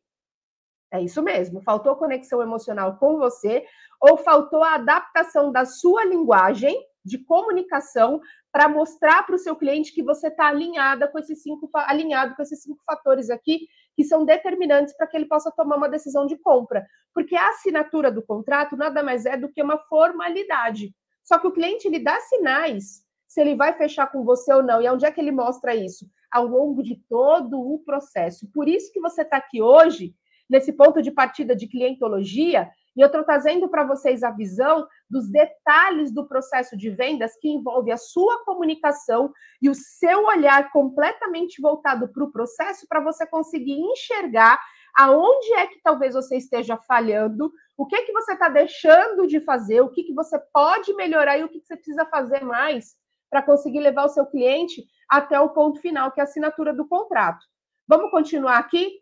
É 0.91 1.01
isso 1.01 1.21
mesmo, 1.21 1.61
faltou 1.61 1.95
conexão 1.95 2.41
emocional 2.41 2.97
com 2.97 3.17
você, 3.17 3.65
ou 3.99 4.17
faltou 4.17 4.63
a 4.63 4.75
adaptação 4.75 5.51
da 5.51 5.65
sua 5.65 6.03
linguagem 6.03 6.77
de 7.03 7.17
comunicação 7.17 8.21
para 8.51 8.67
mostrar 8.67 9.25
para 9.25 9.35
o 9.35 9.39
seu 9.39 9.55
cliente 9.55 9.93
que 9.93 10.03
você 10.03 10.27
está 10.27 10.47
alinhada 10.47 11.07
com 11.07 11.17
esses 11.17 11.41
cinco 11.41 11.69
alinhado 11.73 12.35
com 12.35 12.41
esses 12.41 12.61
cinco 12.61 12.81
fatores 12.85 13.29
aqui 13.29 13.67
que 13.95 14.03
são 14.03 14.25
determinantes 14.25 14.95
para 14.95 15.07
que 15.07 15.17
ele 15.17 15.25
possa 15.25 15.51
tomar 15.51 15.77
uma 15.77 15.89
decisão 15.89 16.27
de 16.27 16.37
compra. 16.37 16.85
Porque 17.13 17.35
a 17.35 17.49
assinatura 17.49 18.11
do 18.11 18.21
contrato 18.21 18.75
nada 18.75 19.01
mais 19.01 19.25
é 19.25 19.35
do 19.35 19.49
que 19.49 19.63
uma 19.63 19.77
formalidade. 19.77 20.93
Só 21.23 21.39
que 21.39 21.47
o 21.47 21.51
cliente 21.51 21.89
lhe 21.89 21.99
dá 21.99 22.19
sinais 22.19 23.03
se 23.27 23.41
ele 23.41 23.55
vai 23.55 23.73
fechar 23.73 24.07
com 24.11 24.23
você 24.23 24.53
ou 24.53 24.61
não. 24.61 24.81
E 24.81 24.89
onde 24.89 25.05
é 25.05 25.11
que 25.11 25.19
ele 25.19 25.31
mostra 25.31 25.73
isso? 25.73 26.05
ao 26.31 26.47
longo 26.47 26.81
de 26.81 26.95
todo 27.09 27.59
o 27.59 27.79
processo. 27.79 28.49
Por 28.53 28.67
isso 28.67 28.91
que 28.91 29.01
você 29.01 29.21
está 29.21 29.37
aqui 29.37 29.61
hoje, 29.61 30.15
nesse 30.51 30.73
ponto 30.73 31.01
de 31.01 31.09
partida 31.09 31.55
de 31.55 31.65
clientologia, 31.65 32.69
e 32.93 32.99
eu 32.99 33.05
estou 33.05 33.23
trazendo 33.23 33.69
para 33.69 33.85
vocês 33.85 34.21
a 34.21 34.31
visão 34.31 34.85
dos 35.09 35.29
detalhes 35.29 36.13
do 36.13 36.27
processo 36.27 36.75
de 36.75 36.89
vendas 36.89 37.37
que 37.39 37.47
envolve 37.47 37.89
a 37.89 37.95
sua 37.95 38.43
comunicação 38.43 39.31
e 39.61 39.69
o 39.69 39.73
seu 39.73 40.25
olhar 40.25 40.69
completamente 40.71 41.61
voltado 41.61 42.09
para 42.09 42.23
o 42.23 42.31
processo 42.31 42.85
para 42.89 42.99
você 42.99 43.25
conseguir 43.25 43.79
enxergar 43.79 44.59
aonde 44.93 45.53
é 45.53 45.67
que 45.67 45.79
talvez 45.81 46.13
você 46.13 46.35
esteja 46.35 46.75
falhando, 46.75 47.49
o 47.77 47.85
que 47.85 47.95
é 47.95 48.01
que 48.03 48.11
você 48.11 48.33
está 48.33 48.49
deixando 48.49 49.25
de 49.25 49.39
fazer, 49.39 49.79
o 49.79 49.89
que, 49.89 50.03
que 50.03 50.13
você 50.13 50.37
pode 50.53 50.93
melhorar 50.95 51.37
e 51.37 51.45
o 51.45 51.47
que, 51.47 51.61
que 51.61 51.67
você 51.67 51.77
precisa 51.77 52.05
fazer 52.07 52.43
mais 52.43 52.93
para 53.29 53.41
conseguir 53.41 53.79
levar 53.79 54.03
o 54.03 54.09
seu 54.09 54.25
cliente 54.25 54.83
até 55.09 55.39
o 55.39 55.51
ponto 55.51 55.79
final, 55.79 56.11
que 56.11 56.19
é 56.19 56.23
a 56.23 56.25
assinatura 56.25 56.73
do 56.73 56.85
contrato. 56.85 57.45
Vamos 57.87 58.11
continuar 58.11 58.57
aqui? 58.57 58.99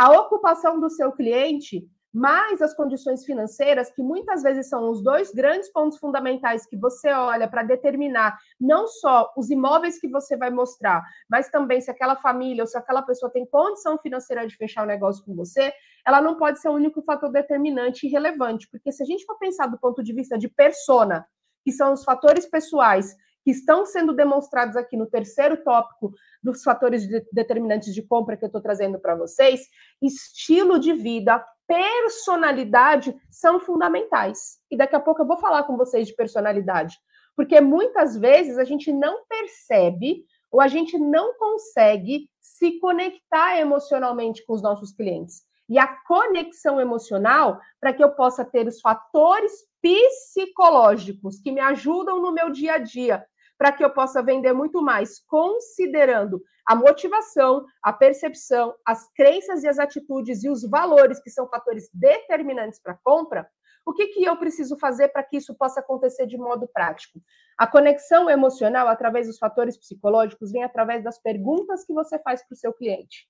A 0.00 0.10
ocupação 0.12 0.80
do 0.80 0.88
seu 0.88 1.12
cliente 1.12 1.86
mais 2.10 2.62
as 2.62 2.72
condições 2.72 3.22
financeiras, 3.22 3.90
que 3.90 4.02
muitas 4.02 4.42
vezes 4.42 4.66
são 4.66 4.90
os 4.90 5.02
dois 5.02 5.30
grandes 5.30 5.70
pontos 5.70 5.98
fundamentais 5.98 6.64
que 6.64 6.74
você 6.74 7.12
olha 7.12 7.46
para 7.46 7.62
determinar 7.62 8.38
não 8.58 8.88
só 8.88 9.30
os 9.36 9.50
imóveis 9.50 10.00
que 10.00 10.08
você 10.08 10.38
vai 10.38 10.48
mostrar, 10.48 11.02
mas 11.28 11.50
também 11.50 11.82
se 11.82 11.90
aquela 11.90 12.16
família 12.16 12.62
ou 12.62 12.66
se 12.66 12.78
aquela 12.78 13.02
pessoa 13.02 13.30
tem 13.30 13.44
condição 13.44 13.98
financeira 13.98 14.46
de 14.46 14.56
fechar 14.56 14.84
o 14.84 14.86
negócio 14.86 15.22
com 15.22 15.34
você, 15.36 15.70
ela 16.06 16.22
não 16.22 16.38
pode 16.38 16.62
ser 16.62 16.70
o 16.70 16.74
único 16.74 17.02
fator 17.02 17.30
determinante 17.30 18.06
e 18.06 18.10
relevante, 18.10 18.70
porque 18.70 18.90
se 18.90 19.02
a 19.02 19.06
gente 19.06 19.26
for 19.26 19.38
pensar 19.38 19.66
do 19.66 19.78
ponto 19.78 20.02
de 20.02 20.14
vista 20.14 20.38
de 20.38 20.48
persona, 20.48 21.26
que 21.62 21.72
são 21.72 21.92
os 21.92 22.04
fatores 22.04 22.46
pessoais 22.46 23.14
que 23.50 23.56
estão 23.56 23.84
sendo 23.84 24.14
demonstrados 24.14 24.76
aqui 24.76 24.96
no 24.96 25.06
terceiro 25.06 25.56
tópico 25.64 26.12
dos 26.40 26.62
fatores 26.62 27.02
de 27.02 27.26
determinantes 27.32 27.92
de 27.92 28.00
compra 28.00 28.36
que 28.36 28.44
eu 28.44 28.46
estou 28.46 28.60
trazendo 28.60 29.00
para 29.00 29.16
vocês, 29.16 29.62
estilo 30.00 30.78
de 30.78 30.92
vida, 30.92 31.44
personalidade 31.66 33.12
são 33.28 33.58
fundamentais. 33.58 34.60
E 34.70 34.76
daqui 34.76 34.94
a 34.94 35.00
pouco 35.00 35.22
eu 35.22 35.26
vou 35.26 35.36
falar 35.36 35.64
com 35.64 35.76
vocês 35.76 36.06
de 36.06 36.14
personalidade, 36.14 36.96
porque 37.34 37.60
muitas 37.60 38.16
vezes 38.16 38.56
a 38.56 38.62
gente 38.62 38.92
não 38.92 39.24
percebe 39.28 40.24
ou 40.48 40.60
a 40.60 40.68
gente 40.68 40.96
não 40.96 41.34
consegue 41.36 42.30
se 42.40 42.78
conectar 42.78 43.58
emocionalmente 43.58 44.46
com 44.46 44.52
os 44.52 44.62
nossos 44.62 44.92
clientes. 44.92 45.42
E 45.68 45.76
a 45.76 45.88
conexão 46.04 46.80
emocional, 46.80 47.60
para 47.80 47.92
que 47.92 48.02
eu 48.02 48.10
possa 48.10 48.44
ter 48.44 48.66
os 48.66 48.80
fatores 48.80 49.52
psicológicos 49.80 51.40
que 51.40 51.52
me 51.52 51.60
ajudam 51.60 52.20
no 52.20 52.32
meu 52.32 52.50
dia 52.50 52.74
a 52.74 52.78
dia, 52.78 53.24
para 53.60 53.72
que 53.72 53.84
eu 53.84 53.90
possa 53.90 54.22
vender 54.22 54.54
muito 54.54 54.80
mais, 54.80 55.20
considerando 55.26 56.42
a 56.66 56.74
motivação, 56.74 57.62
a 57.82 57.92
percepção, 57.92 58.74
as 58.86 59.06
crenças 59.12 59.62
e 59.62 59.68
as 59.68 59.78
atitudes 59.78 60.42
e 60.42 60.48
os 60.48 60.66
valores, 60.66 61.20
que 61.22 61.28
são 61.28 61.46
fatores 61.46 61.90
determinantes 61.92 62.80
para 62.80 62.94
a 62.94 62.98
compra, 63.04 63.46
o 63.84 63.92
que, 63.92 64.06
que 64.06 64.24
eu 64.24 64.34
preciso 64.38 64.78
fazer 64.78 65.08
para 65.08 65.22
que 65.22 65.36
isso 65.36 65.54
possa 65.54 65.80
acontecer 65.80 66.26
de 66.26 66.38
modo 66.38 66.66
prático? 66.72 67.20
A 67.58 67.66
conexão 67.66 68.30
emocional, 68.30 68.88
através 68.88 69.26
dos 69.26 69.36
fatores 69.36 69.76
psicológicos, 69.76 70.52
vem 70.52 70.64
através 70.64 71.04
das 71.04 71.20
perguntas 71.20 71.84
que 71.84 71.92
você 71.92 72.18
faz 72.18 72.42
para 72.42 72.54
o 72.54 72.58
seu 72.58 72.72
cliente. 72.72 73.28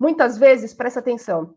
Muitas 0.00 0.36
vezes, 0.36 0.74
presta 0.74 0.98
atenção, 0.98 1.54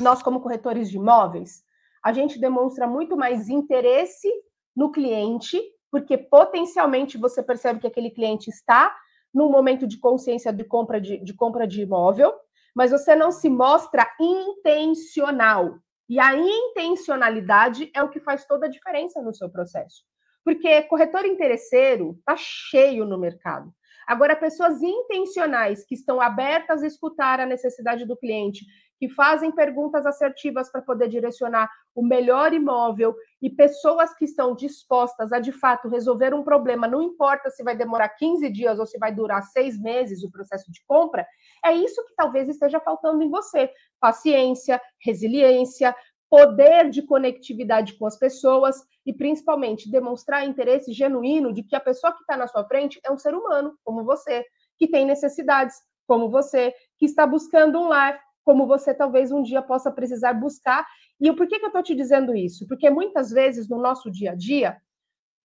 nós, 0.00 0.22
como 0.22 0.40
corretores 0.40 0.88
de 0.88 0.96
imóveis, 0.96 1.64
a 2.04 2.12
gente 2.12 2.38
demonstra 2.38 2.86
muito 2.86 3.16
mais 3.16 3.48
interesse 3.48 4.30
no 4.76 4.92
cliente 4.92 5.60
porque 5.90 6.16
potencialmente 6.18 7.18
você 7.18 7.42
percebe 7.42 7.80
que 7.80 7.86
aquele 7.86 8.10
cliente 8.10 8.50
está 8.50 8.94
num 9.32 9.50
momento 9.50 9.86
de 9.86 9.98
consciência 9.98 10.52
de 10.52 10.64
compra 10.64 11.00
de, 11.00 11.18
de 11.18 11.34
compra 11.34 11.66
de 11.66 11.82
imóvel, 11.82 12.34
mas 12.74 12.90
você 12.90 13.14
não 13.14 13.30
se 13.30 13.48
mostra 13.48 14.06
intencional. 14.20 15.78
E 16.08 16.20
a 16.20 16.34
intencionalidade 16.36 17.90
é 17.94 18.02
o 18.02 18.08
que 18.08 18.20
faz 18.20 18.46
toda 18.46 18.66
a 18.66 18.70
diferença 18.70 19.20
no 19.20 19.34
seu 19.34 19.50
processo. 19.50 20.04
Porque 20.44 20.82
corretor 20.82 21.24
interesseiro 21.26 22.14
está 22.18 22.36
cheio 22.36 23.04
no 23.04 23.18
mercado. 23.18 23.72
Agora, 24.06 24.36
pessoas 24.36 24.82
intencionais 24.82 25.84
que 25.84 25.94
estão 25.94 26.20
abertas 26.20 26.82
a 26.82 26.86
escutar 26.86 27.40
a 27.40 27.46
necessidade 27.46 28.06
do 28.06 28.16
cliente, 28.16 28.64
que 28.98 29.08
fazem 29.08 29.50
perguntas 29.52 30.06
assertivas 30.06 30.70
para 30.70 30.80
poder 30.80 31.08
direcionar 31.08 31.70
o 31.94 32.02
melhor 32.02 32.52
imóvel 32.52 33.14
e 33.42 33.50
pessoas 33.50 34.14
que 34.14 34.24
estão 34.24 34.54
dispostas 34.54 35.32
a 35.32 35.38
de 35.38 35.52
fato 35.52 35.88
resolver 35.88 36.34
um 36.34 36.42
problema, 36.42 36.88
não 36.88 37.02
importa 37.02 37.50
se 37.50 37.62
vai 37.62 37.76
demorar 37.76 38.08
15 38.10 38.50
dias 38.50 38.78
ou 38.78 38.86
se 38.86 38.98
vai 38.98 39.14
durar 39.14 39.42
seis 39.42 39.78
meses 39.80 40.22
o 40.22 40.30
processo 40.30 40.70
de 40.70 40.82
compra, 40.86 41.26
é 41.64 41.74
isso 41.74 42.04
que 42.06 42.14
talvez 42.14 42.48
esteja 42.48 42.80
faltando 42.80 43.22
em 43.22 43.30
você: 43.30 43.70
paciência, 44.00 44.80
resiliência, 44.98 45.94
poder 46.28 46.90
de 46.90 47.02
conectividade 47.02 47.94
com 47.98 48.06
as 48.06 48.18
pessoas 48.18 48.76
e 49.04 49.12
principalmente 49.12 49.90
demonstrar 49.90 50.44
interesse 50.44 50.92
genuíno 50.92 51.52
de 51.52 51.62
que 51.62 51.76
a 51.76 51.80
pessoa 51.80 52.12
que 52.12 52.20
está 52.20 52.36
na 52.36 52.48
sua 52.48 52.64
frente 52.64 53.00
é 53.04 53.10
um 53.10 53.18
ser 53.18 53.34
humano, 53.34 53.76
como 53.84 54.04
você, 54.04 54.44
que 54.76 54.88
tem 54.88 55.06
necessidades, 55.06 55.76
como 56.06 56.28
você, 56.28 56.74
que 56.98 57.06
está 57.06 57.26
buscando 57.26 57.78
um 57.78 57.88
lar, 57.88 58.20
como 58.44 58.66
você 58.66 58.94
talvez 58.94 59.32
um 59.32 59.42
dia 59.42 59.62
possa 59.62 59.90
precisar 59.90 60.32
buscar. 60.32 60.86
E 61.20 61.32
por 61.32 61.46
que, 61.46 61.58
que 61.58 61.64
eu 61.64 61.68
estou 61.68 61.82
te 61.82 61.94
dizendo 61.94 62.34
isso? 62.34 62.66
Porque 62.66 62.88
muitas 62.90 63.30
vezes 63.30 63.68
no 63.68 63.78
nosso 63.78 64.10
dia 64.10 64.32
a 64.32 64.34
dia, 64.34 64.76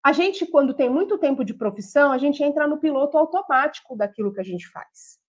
a 0.03 0.13
gente, 0.13 0.45
quando 0.45 0.73
tem 0.73 0.89
muito 0.89 1.17
tempo 1.17 1.43
de 1.43 1.53
profissão, 1.53 2.11
a 2.11 2.17
gente 2.17 2.43
entra 2.43 2.67
no 2.67 2.79
piloto 2.79 3.17
automático 3.17 3.95
daquilo 3.97 4.31
que 4.31 4.39
a 4.39 4.43
gente 4.43 4.67
faz. 4.69 5.19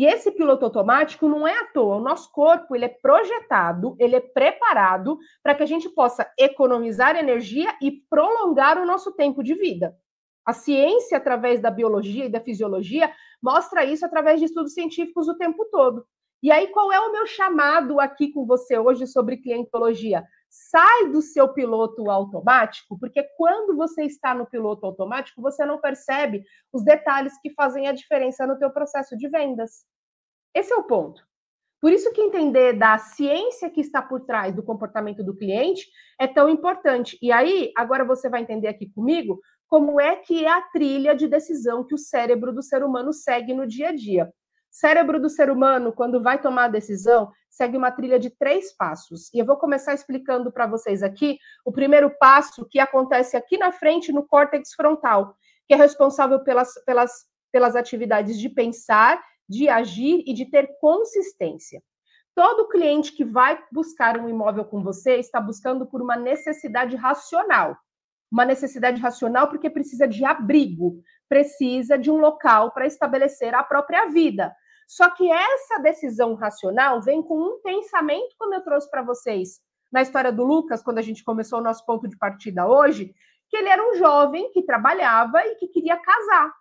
E 0.00 0.06
esse 0.06 0.32
piloto 0.32 0.64
automático 0.64 1.28
não 1.28 1.46
é 1.46 1.52
à 1.60 1.66
toa. 1.66 1.96
O 1.96 2.00
nosso 2.00 2.32
corpo 2.32 2.74
ele 2.74 2.86
é 2.86 2.88
projetado, 2.88 3.96
ele 3.98 4.16
é 4.16 4.20
preparado 4.20 5.18
para 5.42 5.54
que 5.54 5.62
a 5.62 5.66
gente 5.66 5.90
possa 5.90 6.26
economizar 6.38 7.16
energia 7.16 7.76
e 7.82 7.92
prolongar 8.08 8.78
o 8.78 8.86
nosso 8.86 9.12
tempo 9.12 9.42
de 9.42 9.54
vida. 9.54 9.94
A 10.42 10.54
ciência, 10.54 11.18
através 11.18 11.60
da 11.60 11.70
biologia 11.70 12.24
e 12.24 12.30
da 12.30 12.40
fisiologia, 12.40 13.12
mostra 13.42 13.84
isso 13.84 14.06
através 14.06 14.40
de 14.40 14.46
estudos 14.46 14.72
científicos 14.72 15.28
o 15.28 15.36
tempo 15.36 15.66
todo. 15.70 16.06
E 16.42 16.50
aí, 16.50 16.68
qual 16.68 16.90
é 16.90 16.98
o 16.98 17.12
meu 17.12 17.26
chamado 17.26 18.00
aqui 18.00 18.32
com 18.32 18.46
você 18.46 18.78
hoje 18.78 19.06
sobre 19.06 19.36
clientologia? 19.36 20.24
Sai 20.52 21.08
do 21.10 21.22
seu 21.22 21.52
piloto 21.52 22.10
automático, 22.10 22.98
porque 22.98 23.22
quando 23.36 23.76
você 23.76 24.02
está 24.02 24.34
no 24.34 24.44
piloto 24.44 24.84
automático, 24.84 25.40
você 25.40 25.64
não 25.64 25.80
percebe 25.80 26.44
os 26.72 26.82
detalhes 26.82 27.40
que 27.40 27.54
fazem 27.54 27.86
a 27.86 27.92
diferença 27.92 28.44
no 28.48 28.58
teu 28.58 28.68
processo 28.68 29.16
de 29.16 29.28
vendas. 29.28 29.84
Esse 30.52 30.72
é 30.72 30.76
o 30.76 30.82
ponto. 30.82 31.22
Por 31.80 31.92
isso 31.92 32.12
que 32.12 32.20
entender 32.20 32.72
da 32.72 32.98
ciência 32.98 33.70
que 33.70 33.80
está 33.80 34.02
por 34.02 34.22
trás 34.26 34.54
do 34.54 34.62
comportamento 34.62 35.22
do 35.22 35.36
cliente 35.36 35.86
é 36.18 36.26
tão 36.26 36.48
importante. 36.48 37.16
E 37.22 37.30
aí, 37.30 37.72
agora 37.76 38.04
você 38.04 38.28
vai 38.28 38.42
entender 38.42 38.66
aqui 38.66 38.90
comigo 38.90 39.40
como 39.68 40.00
é 40.00 40.16
que 40.16 40.44
é 40.44 40.50
a 40.50 40.60
trilha 40.60 41.14
de 41.14 41.28
decisão 41.28 41.84
que 41.86 41.94
o 41.94 41.98
cérebro 41.98 42.52
do 42.52 42.60
ser 42.60 42.82
humano 42.82 43.12
segue 43.12 43.54
no 43.54 43.68
dia 43.68 43.90
a 43.90 43.94
dia. 43.94 44.30
Cérebro 44.70 45.20
do 45.20 45.28
ser 45.28 45.50
humano, 45.50 45.92
quando 45.92 46.22
vai 46.22 46.40
tomar 46.40 46.64
a 46.64 46.68
decisão, 46.68 47.32
segue 47.48 47.76
uma 47.76 47.90
trilha 47.90 48.18
de 48.18 48.30
três 48.30 48.72
passos. 48.76 49.32
E 49.34 49.38
eu 49.38 49.44
vou 49.44 49.56
começar 49.56 49.92
explicando 49.92 50.52
para 50.52 50.66
vocês 50.66 51.02
aqui 51.02 51.38
o 51.64 51.72
primeiro 51.72 52.10
passo 52.18 52.64
que 52.64 52.78
acontece 52.78 53.36
aqui 53.36 53.58
na 53.58 53.72
frente, 53.72 54.12
no 54.12 54.26
córtex 54.26 54.72
frontal, 54.74 55.34
que 55.66 55.74
é 55.74 55.76
responsável 55.76 56.40
pelas, 56.44 56.72
pelas, 56.84 57.10
pelas 57.52 57.74
atividades 57.74 58.38
de 58.38 58.48
pensar, 58.48 59.20
de 59.48 59.68
agir 59.68 60.22
e 60.24 60.32
de 60.32 60.46
ter 60.46 60.68
consistência. 60.80 61.82
Todo 62.34 62.68
cliente 62.68 63.12
que 63.12 63.24
vai 63.24 63.60
buscar 63.72 64.16
um 64.16 64.28
imóvel 64.28 64.64
com 64.64 64.82
você 64.82 65.16
está 65.16 65.40
buscando 65.40 65.84
por 65.84 66.00
uma 66.00 66.16
necessidade 66.16 66.94
racional. 66.94 67.76
Uma 68.30 68.44
necessidade 68.44 69.00
racional 69.00 69.48
porque 69.48 69.68
precisa 69.68 70.06
de 70.06 70.24
abrigo, 70.24 71.02
precisa 71.28 71.98
de 71.98 72.10
um 72.10 72.16
local 72.16 72.70
para 72.70 72.86
estabelecer 72.86 73.54
a 73.54 73.62
própria 73.64 74.06
vida. 74.06 74.54
Só 74.90 75.08
que 75.08 75.30
essa 75.30 75.78
decisão 75.78 76.34
racional 76.34 77.00
vem 77.00 77.22
com 77.22 77.40
um 77.40 77.60
pensamento, 77.62 78.34
como 78.36 78.52
eu 78.52 78.60
trouxe 78.60 78.90
para 78.90 79.04
vocês 79.04 79.60
na 79.92 80.02
história 80.02 80.32
do 80.32 80.44
Lucas, 80.44 80.82
quando 80.82 80.98
a 80.98 81.02
gente 81.02 81.22
começou 81.22 81.60
o 81.60 81.62
nosso 81.62 81.86
ponto 81.86 82.08
de 82.08 82.18
partida 82.18 82.66
hoje, 82.66 83.14
que 83.48 83.56
ele 83.56 83.68
era 83.68 83.88
um 83.88 83.94
jovem 83.94 84.50
que 84.50 84.64
trabalhava 84.64 85.46
e 85.46 85.54
que 85.54 85.68
queria 85.68 85.96
casar. 85.96 86.52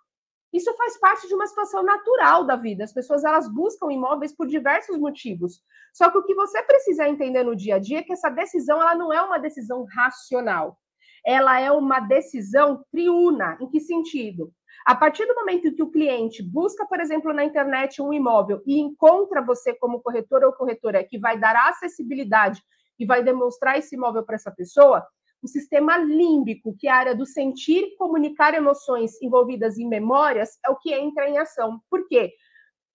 Isso 0.53 0.71
faz 0.75 0.99
parte 0.99 1.27
de 1.27 1.33
uma 1.33 1.47
situação 1.47 1.81
natural 1.81 2.43
da 2.43 2.55
vida. 2.55 2.83
As 2.83 2.93
pessoas 2.93 3.23
elas 3.23 3.51
buscam 3.51 3.91
imóveis 3.91 4.31
por 4.31 4.45
diversos 4.45 4.99
motivos. 4.99 5.63
Só 5.91 6.11
que 6.11 6.19
o 6.19 6.23
que 6.23 6.35
você 6.35 6.61
precisa 6.61 7.09
entender 7.09 7.43
no 7.43 7.55
dia 7.55 7.77
a 7.77 7.79
dia 7.79 7.97
é 7.97 8.03
que 8.03 8.13
essa 8.13 8.29
decisão 8.29 8.79
ela 8.79 8.93
não 8.93 9.11
é 9.11 9.19
uma 9.23 9.39
decisão 9.39 9.87
racional. 9.91 10.77
Ela 11.25 11.59
é 11.59 11.71
uma 11.71 11.99
decisão 11.99 12.85
triuna. 12.91 13.57
Em 13.59 13.67
que 13.67 13.79
sentido? 13.79 14.53
A 14.89 14.95
partir 14.95 15.27
do 15.27 15.35
momento 15.35 15.71
que 15.71 15.83
o 15.83 15.91
cliente 15.91 16.41
busca, 16.41 16.83
por 16.83 16.99
exemplo, 16.99 17.31
na 17.31 17.45
internet 17.45 18.01
um 18.01 18.11
imóvel 18.11 18.63
e 18.65 18.79
encontra 18.79 19.39
você 19.39 19.71
como 19.71 20.01
corretor 20.01 20.43
ou 20.43 20.51
corretora 20.51 21.03
que 21.03 21.19
vai 21.19 21.39
dar 21.39 21.55
acessibilidade 21.69 22.59
e 22.97 23.05
vai 23.05 23.21
demonstrar 23.21 23.77
esse 23.77 23.93
imóvel 23.93 24.23
para 24.23 24.33
essa 24.33 24.49
pessoa, 24.49 25.05
o 25.43 25.47
sistema 25.47 25.95
límbico, 25.95 26.75
que 26.75 26.87
é 26.87 26.91
a 26.91 26.95
área 26.95 27.15
do 27.15 27.23
sentir, 27.23 27.95
comunicar 27.99 28.55
emoções 28.55 29.21
envolvidas 29.21 29.77
em 29.77 29.87
memórias, 29.87 30.57
é 30.65 30.71
o 30.71 30.75
que 30.75 30.91
entra 30.91 31.29
em 31.29 31.37
ação. 31.37 31.79
Por 31.87 32.07
quê? 32.07 32.33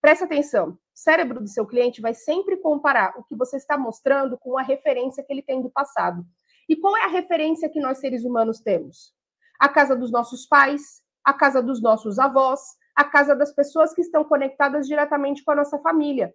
Presta 0.01 0.25
atenção. 0.25 0.71
O 0.71 0.77
cérebro 0.93 1.39
do 1.39 1.47
seu 1.47 1.65
cliente 1.65 2.01
vai 2.01 2.13
sempre 2.13 2.57
comparar 2.57 3.17
o 3.17 3.23
que 3.23 3.37
você 3.37 3.55
está 3.55 3.77
mostrando 3.77 4.37
com 4.37 4.57
a 4.57 4.63
referência 4.63 5.23
que 5.23 5.31
ele 5.31 5.41
tem 5.41 5.61
do 5.61 5.71
passado. 5.71 6.25
E 6.67 6.75
qual 6.75 6.97
é 6.97 7.05
a 7.05 7.07
referência 7.07 7.69
que 7.69 7.79
nós 7.79 7.99
seres 7.99 8.25
humanos 8.25 8.59
temos? 8.59 9.13
A 9.57 9.69
casa 9.69 9.95
dos 9.95 10.11
nossos 10.11 10.45
pais, 10.45 11.04
a 11.25 11.33
casa 11.33 11.61
dos 11.61 11.81
nossos 11.81 12.19
avós, 12.19 12.61
a 12.95 13.03
casa 13.03 13.35
das 13.35 13.51
pessoas 13.51 13.93
que 13.93 14.01
estão 14.01 14.23
conectadas 14.23 14.87
diretamente 14.87 15.43
com 15.43 15.51
a 15.51 15.55
nossa 15.55 15.77
família. 15.79 16.33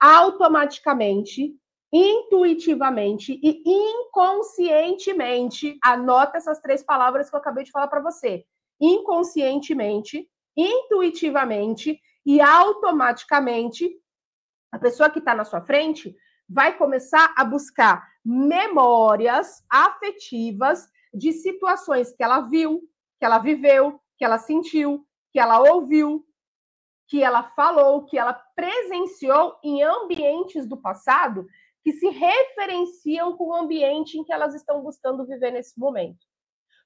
Automaticamente, 0.00 1.54
intuitivamente 1.92 3.38
e 3.42 3.62
inconscientemente, 3.66 5.78
anota 5.82 6.38
essas 6.38 6.60
três 6.60 6.82
palavras 6.82 7.28
que 7.28 7.36
eu 7.36 7.40
acabei 7.40 7.64
de 7.64 7.70
falar 7.70 7.88
para 7.88 8.00
você. 8.00 8.44
Inconscientemente, 8.80 10.26
intuitivamente 10.56 12.00
e 12.24 12.40
automaticamente, 12.40 13.90
a 14.70 14.78
pessoa 14.78 15.10
que 15.10 15.18
está 15.18 15.34
na 15.34 15.44
sua 15.44 15.62
frente 15.62 16.14
vai 16.48 16.76
começar 16.76 17.34
a 17.36 17.44
buscar 17.44 18.06
memórias 18.24 19.64
afetivas 19.68 20.88
de 21.12 21.32
situações 21.32 22.12
que 22.12 22.22
ela 22.22 22.40
viu, 22.40 22.82
que 23.18 23.24
ela 23.24 23.38
viveu, 23.38 24.00
que 24.18 24.24
ela 24.24 24.38
sentiu, 24.38 25.06
que 25.32 25.38
ela 25.38 25.60
ouviu, 25.72 26.24
que 27.06 27.22
ela 27.22 27.44
falou, 27.54 28.04
que 28.04 28.18
ela 28.18 28.34
presenciou 28.54 29.56
em 29.64 29.82
ambientes 29.82 30.66
do 30.66 30.76
passado 30.76 31.46
que 31.82 31.92
se 31.92 32.08
referenciam 32.08 33.36
com 33.36 33.48
o 33.48 33.54
ambiente 33.54 34.18
em 34.18 34.24
que 34.24 34.32
elas 34.32 34.54
estão 34.54 34.82
buscando 34.82 35.24
viver 35.24 35.52
nesse 35.52 35.78
momento. 35.78 36.18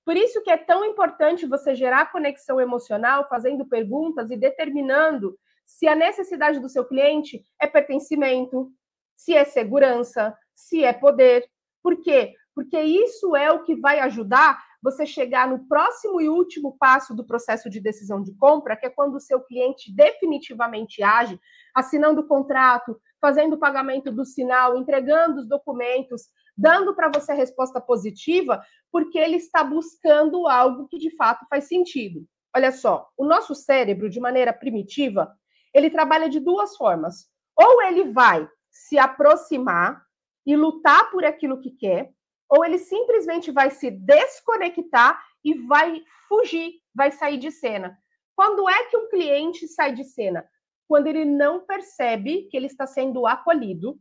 Por 0.05 0.17
isso 0.17 0.43
que 0.43 0.51
é 0.51 0.57
tão 0.57 0.85
importante 0.85 1.47
você 1.47 1.75
gerar 1.75 2.13
conexão 2.13 2.61
emocional, 2.61 3.27
fazendo 3.29 3.67
perguntas 3.67 4.31
e 4.31 4.37
determinando 4.37 5.37
se 5.65 5.89
a 5.89 5.95
necessidade 5.95 6.61
do 6.61 6.69
seu 6.69 6.85
cliente 6.85 7.45
é 7.61 7.67
pertencimento, 7.67 8.71
se 9.17 9.35
é 9.35 9.45
segurança, 9.45 10.37
se 10.55 10.85
é 10.85 10.93
poder. 10.93 11.49
Por 11.83 12.01
quê? 12.03 12.35
Porque 12.55 12.81
isso 12.81 13.35
é 13.35 13.51
o 13.51 13.63
que 13.63 13.75
vai 13.77 14.01
ajudar 14.01 14.63
você 14.83 15.07
chegar 15.07 15.49
no 15.49 15.67
próximo 15.69 16.21
e 16.21 16.29
último 16.29 16.77
passo 16.79 17.15
do 17.15 17.25
processo 17.25 17.71
de 17.71 17.81
decisão 17.81 18.23
de 18.23 18.35
compra, 18.35 18.77
que 18.77 18.87
é 18.87 18.91
quando 18.91 19.15
o 19.15 19.21
seu 19.21 19.41
cliente 19.41 19.95
definitivamente 19.95 21.03
age, 21.03 21.39
assinando 21.75 22.23
o 22.23 22.27
contrato, 22.27 23.01
fazendo 23.21 23.55
o 23.55 23.59
pagamento 23.59 24.11
do 24.11 24.25
sinal, 24.25 24.77
entregando 24.77 25.39
os 25.39 25.49
documentos, 25.49 26.23
dando 26.57 26.95
para 26.95 27.09
você 27.09 27.33
a 27.33 27.37
resposta 27.37 27.81
positiva, 27.81 28.61
porque 28.91 29.19
ele 29.19 29.37
está 29.37 29.63
buscando 29.63 30.49
algo 30.49 30.89
que 30.89 30.99
de 30.99 31.15
fato 31.15 31.47
faz 31.49 31.69
sentido. 31.69 32.27
Olha 32.55 32.73
só, 32.73 33.09
o 33.17 33.25
nosso 33.25 33.55
cérebro, 33.55 34.11
de 34.11 34.21
maneira 34.21 34.53
primitiva, 34.53 35.33
ele 35.73 35.89
trabalha 35.89 36.29
de 36.29 36.41
duas 36.41 36.77
formas. 36.77 37.31
Ou 37.57 37.81
ele 37.83 38.13
vai 38.13 38.47
se 38.71 38.99
aproximar 38.99 40.03
e 40.45 40.57
lutar 40.57 41.11
por 41.11 41.25
aquilo 41.25 41.61
que 41.61 41.71
quer, 41.71 42.13
ou 42.53 42.67
ele 42.67 42.77
simplesmente 42.77 43.51
vai 43.51 43.71
se 43.71 43.91
desconectar 43.91 45.19
e 45.43 45.55
vai 45.55 46.05
fugir, 46.29 46.83
vai 46.95 47.11
sair 47.11 47.39
de 47.39 47.51
cena. 47.51 47.99
Quando 48.37 48.69
é 48.69 48.85
que 48.91 48.97
um 48.99 49.09
cliente 49.09 49.67
sai 49.67 49.95
de 49.95 50.05
cena? 50.05 50.47
Quando 50.87 51.07
ele 51.07 51.25
não 51.25 51.65
percebe 51.65 52.43
que 52.51 52.57
ele 52.59 52.67
está 52.67 52.87
sendo 52.87 53.27
acolhido, 53.27 53.99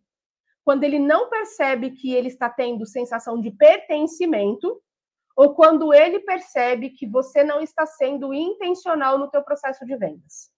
quando 0.66 0.84
ele 0.84 1.00
não 1.00 1.30
percebe 1.30 1.92
que 1.92 2.14
ele 2.14 2.28
está 2.28 2.50
tendo 2.50 2.86
sensação 2.86 3.40
de 3.40 3.52
pertencimento, 3.52 4.82
ou 5.34 5.56
quando 5.56 5.94
ele 5.94 6.20
percebe 6.20 6.90
que 6.90 7.08
você 7.08 7.46
não 7.46 7.62
está 7.62 7.86
sendo 7.86 8.34
intencional 8.34 9.18
no 9.18 9.30
teu 9.30 9.42
processo 9.42 9.86
de 9.86 9.96
vendas. 9.96 10.52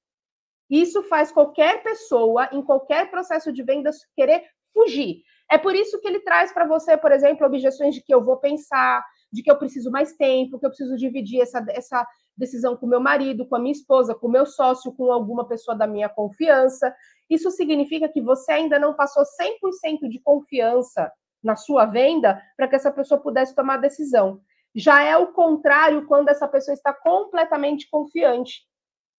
Isso 0.67 1.03
faz 1.03 1.31
qualquer 1.31 1.83
pessoa 1.83 2.49
em 2.51 2.63
qualquer 2.63 3.11
processo 3.11 3.53
de 3.53 3.61
vendas 3.61 3.97
querer 4.15 4.49
fugir. 4.73 5.21
É 5.51 5.57
por 5.57 5.75
isso 5.75 5.99
que 5.99 6.07
ele 6.07 6.19
traz 6.19 6.51
para 6.51 6.65
você, 6.65 6.97
por 6.97 7.11
exemplo, 7.11 7.45
objeções 7.45 7.93
de 7.93 8.01
que 8.01 8.13
eu 8.13 8.23
vou 8.23 8.37
pensar, 8.37 9.03
de 9.31 9.43
que 9.43 9.51
eu 9.51 9.57
preciso 9.57 9.91
mais 9.91 10.13
tempo, 10.13 10.59
que 10.59 10.65
eu 10.65 10.69
preciso 10.69 10.95
dividir 10.95 11.41
essa, 11.41 11.63
essa 11.69 12.07
decisão 12.35 12.75
com 12.75 12.87
meu 12.87 12.99
marido, 12.99 13.47
com 13.47 13.55
a 13.55 13.59
minha 13.59 13.71
esposa, 13.71 14.15
com 14.15 14.27
meu 14.27 14.45
sócio, 14.45 14.93
com 14.93 15.11
alguma 15.11 15.47
pessoa 15.47 15.77
da 15.77 15.85
minha 15.85 16.09
confiança. 16.09 16.93
Isso 17.29 17.51
significa 17.51 18.09
que 18.09 18.21
você 18.21 18.51
ainda 18.51 18.79
não 18.79 18.95
passou 18.95 19.23
100% 19.23 20.09
de 20.09 20.19
confiança 20.21 21.11
na 21.43 21.55
sua 21.55 21.85
venda 21.85 22.41
para 22.55 22.67
que 22.67 22.75
essa 22.75 22.91
pessoa 22.91 23.21
pudesse 23.21 23.55
tomar 23.55 23.77
decisão. 23.77 24.39
Já 24.75 25.03
é 25.03 25.15
o 25.17 25.33
contrário 25.33 26.07
quando 26.07 26.29
essa 26.29 26.47
pessoa 26.47 26.73
está 26.73 26.93
completamente 26.93 27.87
confiante 27.89 28.61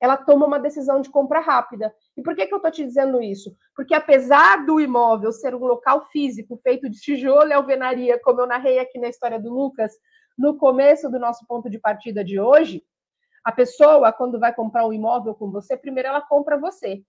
ela 0.05 0.17
toma 0.17 0.47
uma 0.47 0.61
decisão 0.61 1.01
de 1.01 1.09
compra 1.09 1.40
rápida. 1.40 1.93
E 2.17 2.23
por 2.23 2.37
que, 2.37 2.47
que 2.47 2.53
eu 2.53 2.59
estou 2.59 2.71
te 2.71 2.85
dizendo 2.85 3.23
isso? 3.23 3.57
Porque 3.75 3.95
apesar 3.95 4.64
do 4.67 4.79
imóvel 4.81 5.33
ser 5.33 5.55
um 5.55 5.64
local 5.64 6.07
físico 6.11 6.61
feito 6.62 6.90
de 6.90 7.01
tijolo 7.01 7.49
e 7.49 7.53
alvenaria, 7.55 8.21
como 8.23 8.40
eu 8.40 8.47
narrei 8.47 8.79
aqui 8.79 8.99
na 8.99 9.09
história 9.09 9.40
do 9.40 9.53
Lucas, 9.53 9.93
no 10.37 10.59
começo 10.59 11.11
do 11.11 11.19
nosso 11.19 11.47
ponto 11.47 11.71
de 11.71 11.79
partida 11.79 12.23
de 12.23 12.38
hoje, 12.38 12.83
a 13.43 13.51
pessoa, 13.51 14.12
quando 14.12 14.38
vai 14.38 14.55
comprar 14.55 14.87
um 14.87 14.93
imóvel 14.93 15.35
com 15.35 15.51
você, 15.51 15.77
primeiro 15.77 16.09
ela 16.09 16.21
compra 16.21 16.59
você. 16.59 17.03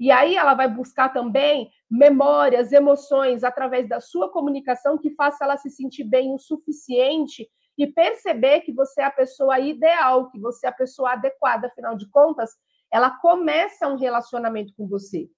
E 0.00 0.10
aí 0.10 0.34
ela 0.34 0.54
vai 0.54 0.68
buscar 0.68 1.10
também 1.10 1.70
memórias, 1.90 2.72
emoções 2.72 3.44
através 3.44 3.88
da 3.88 4.00
sua 4.00 4.30
comunicação 4.30 4.98
que 4.98 5.14
faça 5.14 5.44
ela 5.44 5.56
se 5.56 5.70
sentir 5.70 6.04
bem 6.04 6.34
o 6.34 6.38
suficiente 6.38 7.48
e 7.76 7.86
perceber 7.86 8.60
que 8.60 8.72
você 8.72 9.02
é 9.02 9.04
a 9.04 9.10
pessoa 9.10 9.58
ideal, 9.58 10.30
que 10.30 10.38
você 10.38 10.66
é 10.66 10.70
a 10.70 10.72
pessoa 10.72 11.12
adequada, 11.12 11.66
afinal 11.66 11.96
de 11.96 12.08
contas, 12.10 12.50
ela 12.92 13.10
começa 13.10 13.88
um 13.88 13.96
relacionamento 13.96 14.72
com 14.76 14.86
você. 14.86 15.28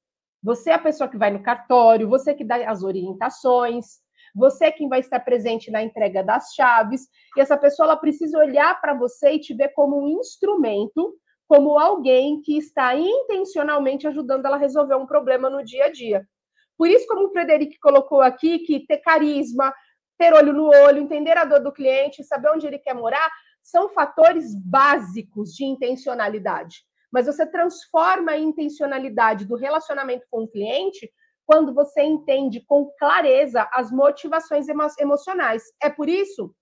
Você 0.43 0.71
é 0.71 0.75
a 0.75 0.79
pessoa 0.79 1.09
que 1.09 1.17
vai 1.17 1.31
no 1.31 1.43
cartório, 1.43 2.09
você 2.09 2.35
que 2.35 2.45
dá 2.45 2.57
as 2.71 2.83
orientações, 2.83 3.87
você 4.35 4.67
é 4.67 4.73
quem 4.73 4.89
vai 4.89 5.01
estar 5.01 5.21
presente 5.21 5.71
na 5.71 5.83
entrega 5.83 6.23
das 6.23 6.53
chaves, 6.55 7.09
e 7.37 7.41
essa 7.41 7.57
pessoa 7.57 7.87
ela 7.87 7.97
precisa 7.97 8.39
olhar 8.39 8.79
para 8.81 8.93
você 8.93 9.33
e 9.33 9.41
te 9.41 9.55
ver 9.55 9.71
como 9.71 9.99
um 9.99 10.21
instrumento, 10.21 11.17
como 11.49 11.79
alguém 11.79 12.41
que 12.43 12.59
está 12.59 12.95
intencionalmente 12.95 14.07
ajudando 14.07 14.45
ela 14.45 14.57
a 14.57 14.61
resolver 14.61 14.97
um 14.97 15.07
problema 15.07 15.49
no 15.49 15.65
dia 15.65 15.87
a 15.87 15.91
dia. 15.91 16.27
Por 16.77 16.89
isso, 16.89 17.07
como 17.07 17.27
o 17.27 17.31
Frederico 17.31 17.75
colocou 17.81 18.21
aqui, 18.21 18.59
que 18.59 18.87
ter 18.87 18.99
carisma, 18.99 19.73
ter 20.19 20.33
olho 20.33 20.53
no 20.53 20.69
olho, 20.69 21.03
entender 21.03 21.37
a 21.37 21.45
dor 21.45 21.61
do 21.61 21.73
cliente, 21.73 22.25
saber 22.25 22.51
onde 22.51 22.67
ele 22.67 22.79
quer 22.79 22.95
morar, 22.95 23.31
são 23.63 23.89
fatores 23.89 24.55
básicos 24.55 25.53
de 25.53 25.65
intencionalidade. 25.65 26.85
Mas 27.13 27.27
você 27.27 27.47
transforma 27.47 28.33
a 28.33 28.39
intencionalidade 28.39 29.45
do 29.45 29.57
relacionamento 29.57 30.27
com 30.31 30.45
o 30.45 30.49
cliente 30.49 31.11
quando 31.45 31.73
você 31.73 32.03
entende 32.03 32.61
com 32.67 32.91
clareza 32.99 33.69
as 33.73 33.91
motivações 33.91 34.69
emo 34.69 34.87
emocionais. 34.99 35.63
É 35.83 35.89
por 35.89 36.09
isso 36.09 36.55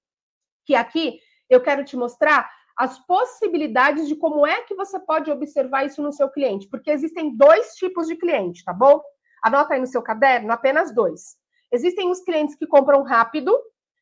que 0.64 0.74
aqui 0.74 1.18
eu 1.48 1.60
quero 1.60 1.84
te 1.84 1.96
mostrar 1.96 2.50
as 2.76 2.98
possibilidades 3.06 4.08
de 4.08 4.16
como 4.16 4.46
é 4.46 4.62
que 4.62 4.74
você 4.74 4.98
pode 4.98 5.30
observar 5.30 5.86
isso 5.86 6.02
no 6.02 6.12
seu 6.12 6.28
cliente, 6.28 6.68
porque 6.68 6.90
existem 6.90 7.36
dois 7.36 7.74
tipos 7.74 8.06
de 8.06 8.16
cliente, 8.16 8.64
tá 8.64 8.72
bom? 8.72 9.00
Anota 9.42 9.74
aí 9.74 9.80
no 9.80 9.86
seu 9.86 10.02
caderno 10.02 10.52
apenas 10.52 10.92
dois. 10.92 11.36
Existem 11.74 12.08
os 12.08 12.20
clientes 12.20 12.54
que 12.54 12.68
compram 12.68 13.02
rápido 13.02 13.52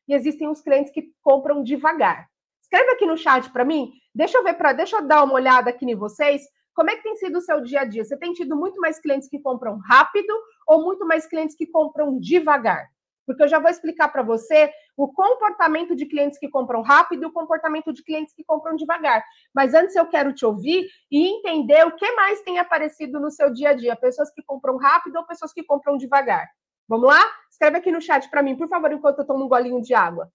e 0.07 0.13
existem 0.13 0.47
os 0.47 0.61
clientes 0.61 0.91
que 0.91 1.11
compram 1.23 1.63
devagar. 1.63 2.29
Escreve 2.61 2.91
aqui 2.91 3.03
no 3.03 3.17
chat 3.17 3.51
para 3.51 3.65
mim. 3.65 3.91
Deixa 4.13 4.37
eu 4.37 4.43
ver 4.43 4.53
para, 4.53 4.73
deixa 4.73 4.97
eu 4.97 5.07
dar 5.07 5.23
uma 5.23 5.33
olhada 5.33 5.71
aqui 5.71 5.83
em 5.83 5.95
vocês. 5.95 6.43
Como 6.75 6.91
é 6.91 6.95
que 6.95 7.01
tem 7.01 7.15
sido 7.15 7.39
o 7.39 7.41
seu 7.41 7.61
dia 7.61 7.81
a 7.81 7.83
dia? 7.83 8.05
Você 8.05 8.15
tem 8.15 8.31
tido 8.31 8.55
muito 8.55 8.79
mais 8.79 8.99
clientes 8.99 9.27
que 9.27 9.39
compram 9.39 9.79
rápido 9.79 10.31
ou 10.67 10.83
muito 10.83 11.03
mais 11.07 11.25
clientes 11.25 11.55
que 11.55 11.65
compram 11.65 12.19
devagar? 12.19 12.87
Porque 13.25 13.41
eu 13.41 13.47
já 13.47 13.57
vou 13.57 13.71
explicar 13.71 14.07
para 14.09 14.21
você 14.21 14.71
o 14.95 15.11
comportamento 15.11 15.95
de 15.95 16.05
clientes 16.05 16.37
que 16.37 16.49
compram 16.49 16.83
rápido 16.83 17.23
e 17.23 17.25
o 17.25 17.33
comportamento 17.33 17.91
de 17.91 18.03
clientes 18.03 18.35
que 18.35 18.43
compram 18.43 18.75
devagar. 18.75 19.25
Mas 19.51 19.73
antes 19.73 19.95
eu 19.95 20.05
quero 20.05 20.31
te 20.31 20.45
ouvir 20.45 20.87
e 21.09 21.27
entender 21.27 21.87
o 21.87 21.95
que 21.95 22.11
mais 22.11 22.39
tem 22.41 22.59
aparecido 22.59 23.19
no 23.19 23.31
seu 23.31 23.51
dia 23.51 23.71
a 23.71 23.73
dia. 23.73 23.95
Pessoas 23.95 24.29
que 24.31 24.43
compram 24.43 24.77
rápido 24.77 25.15
ou 25.15 25.25
pessoas 25.25 25.51
que 25.51 25.63
compram 25.63 25.97
devagar. 25.97 26.47
Vamos 26.87 27.07
lá? 27.07 27.21
Escreve 27.49 27.77
aqui 27.77 27.91
no 27.91 28.01
chat 28.01 28.29
para 28.29 28.43
mim, 28.43 28.55
por 28.55 28.67
favor, 28.67 28.91
enquanto 28.91 29.19
eu 29.19 29.25
tomo 29.25 29.45
um 29.45 29.47
golinho 29.47 29.81
de 29.81 29.93
água. 29.93 30.31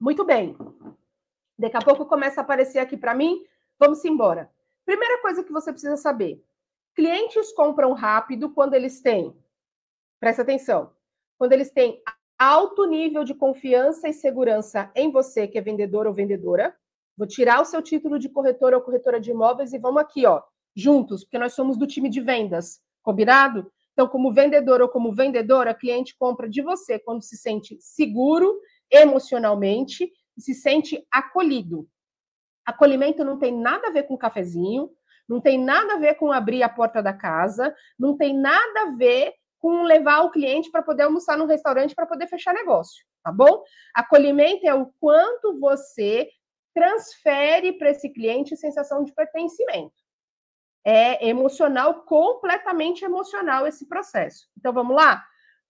Muito 0.00 0.24
bem. 0.24 0.56
Daqui 1.56 1.76
a 1.76 1.80
pouco 1.80 2.06
começa 2.06 2.40
a 2.40 2.44
aparecer 2.44 2.80
aqui 2.80 2.96
para 2.96 3.14
mim. 3.14 3.46
Vamos 3.78 4.04
embora. 4.04 4.50
Primeira 4.84 5.22
coisa 5.22 5.44
que 5.44 5.52
você 5.52 5.70
precisa 5.70 5.96
saber: 5.96 6.44
clientes 6.94 7.52
compram 7.52 7.92
rápido 7.92 8.50
quando 8.50 8.74
eles 8.74 9.00
têm, 9.00 9.36
presta 10.18 10.42
atenção, 10.42 10.92
quando 11.38 11.52
eles 11.52 11.70
têm 11.70 12.02
alto 12.36 12.84
nível 12.84 13.22
de 13.22 13.32
confiança 13.32 14.08
e 14.08 14.12
segurança 14.12 14.90
em 14.96 15.12
você, 15.12 15.46
que 15.46 15.56
é 15.56 15.60
vendedor 15.60 16.08
ou 16.08 16.12
vendedora. 16.12 16.76
Vou 17.16 17.28
tirar 17.28 17.60
o 17.60 17.64
seu 17.64 17.80
título 17.80 18.18
de 18.18 18.28
corretor 18.28 18.74
ou 18.74 18.80
corretora 18.80 19.20
de 19.20 19.30
imóveis 19.30 19.72
e 19.72 19.78
vamos 19.78 20.02
aqui, 20.02 20.26
ó 20.26 20.42
juntos, 20.74 21.24
porque 21.24 21.38
nós 21.38 21.54
somos 21.54 21.76
do 21.76 21.86
time 21.86 22.08
de 22.08 22.20
vendas, 22.20 22.80
combinado? 23.02 23.70
Então, 23.92 24.08
como 24.08 24.32
vendedor 24.32 24.80
ou 24.80 24.88
como 24.88 25.12
vendedora, 25.12 25.74
cliente 25.74 26.16
compra 26.18 26.48
de 26.48 26.62
você 26.62 26.98
quando 26.98 27.22
se 27.22 27.36
sente 27.36 27.76
seguro 27.80 28.58
emocionalmente 28.90 30.10
e 30.36 30.40
se 30.40 30.54
sente 30.54 31.06
acolhido. 31.10 31.86
Acolhimento 32.64 33.24
não 33.24 33.38
tem 33.38 33.52
nada 33.52 33.88
a 33.88 33.90
ver 33.90 34.04
com 34.04 34.16
cafezinho, 34.16 34.90
não 35.28 35.40
tem 35.40 35.58
nada 35.58 35.94
a 35.94 35.98
ver 35.98 36.14
com 36.14 36.32
abrir 36.32 36.62
a 36.62 36.68
porta 36.68 37.02
da 37.02 37.12
casa, 37.12 37.74
não 37.98 38.16
tem 38.16 38.36
nada 38.36 38.82
a 38.82 38.90
ver 38.96 39.34
com 39.58 39.82
levar 39.82 40.22
o 40.22 40.30
cliente 40.30 40.70
para 40.70 40.82
poder 40.82 41.04
almoçar 41.04 41.38
no 41.38 41.46
restaurante 41.46 41.94
para 41.94 42.06
poder 42.06 42.26
fechar 42.26 42.52
negócio, 42.52 43.04
tá 43.22 43.30
bom? 43.30 43.62
Acolhimento 43.94 44.66
é 44.66 44.74
o 44.74 44.92
quanto 44.98 45.58
você 45.60 46.28
transfere 46.74 47.72
para 47.78 47.90
esse 47.90 48.08
cliente 48.08 48.56
sensação 48.56 49.04
de 49.04 49.14
pertencimento. 49.14 50.01
É 50.84 51.28
emocional, 51.28 52.02
completamente 52.02 53.04
emocional 53.04 53.66
esse 53.66 53.86
processo. 53.86 54.48
Então 54.58 54.72
vamos 54.72 54.96
lá? 54.96 55.24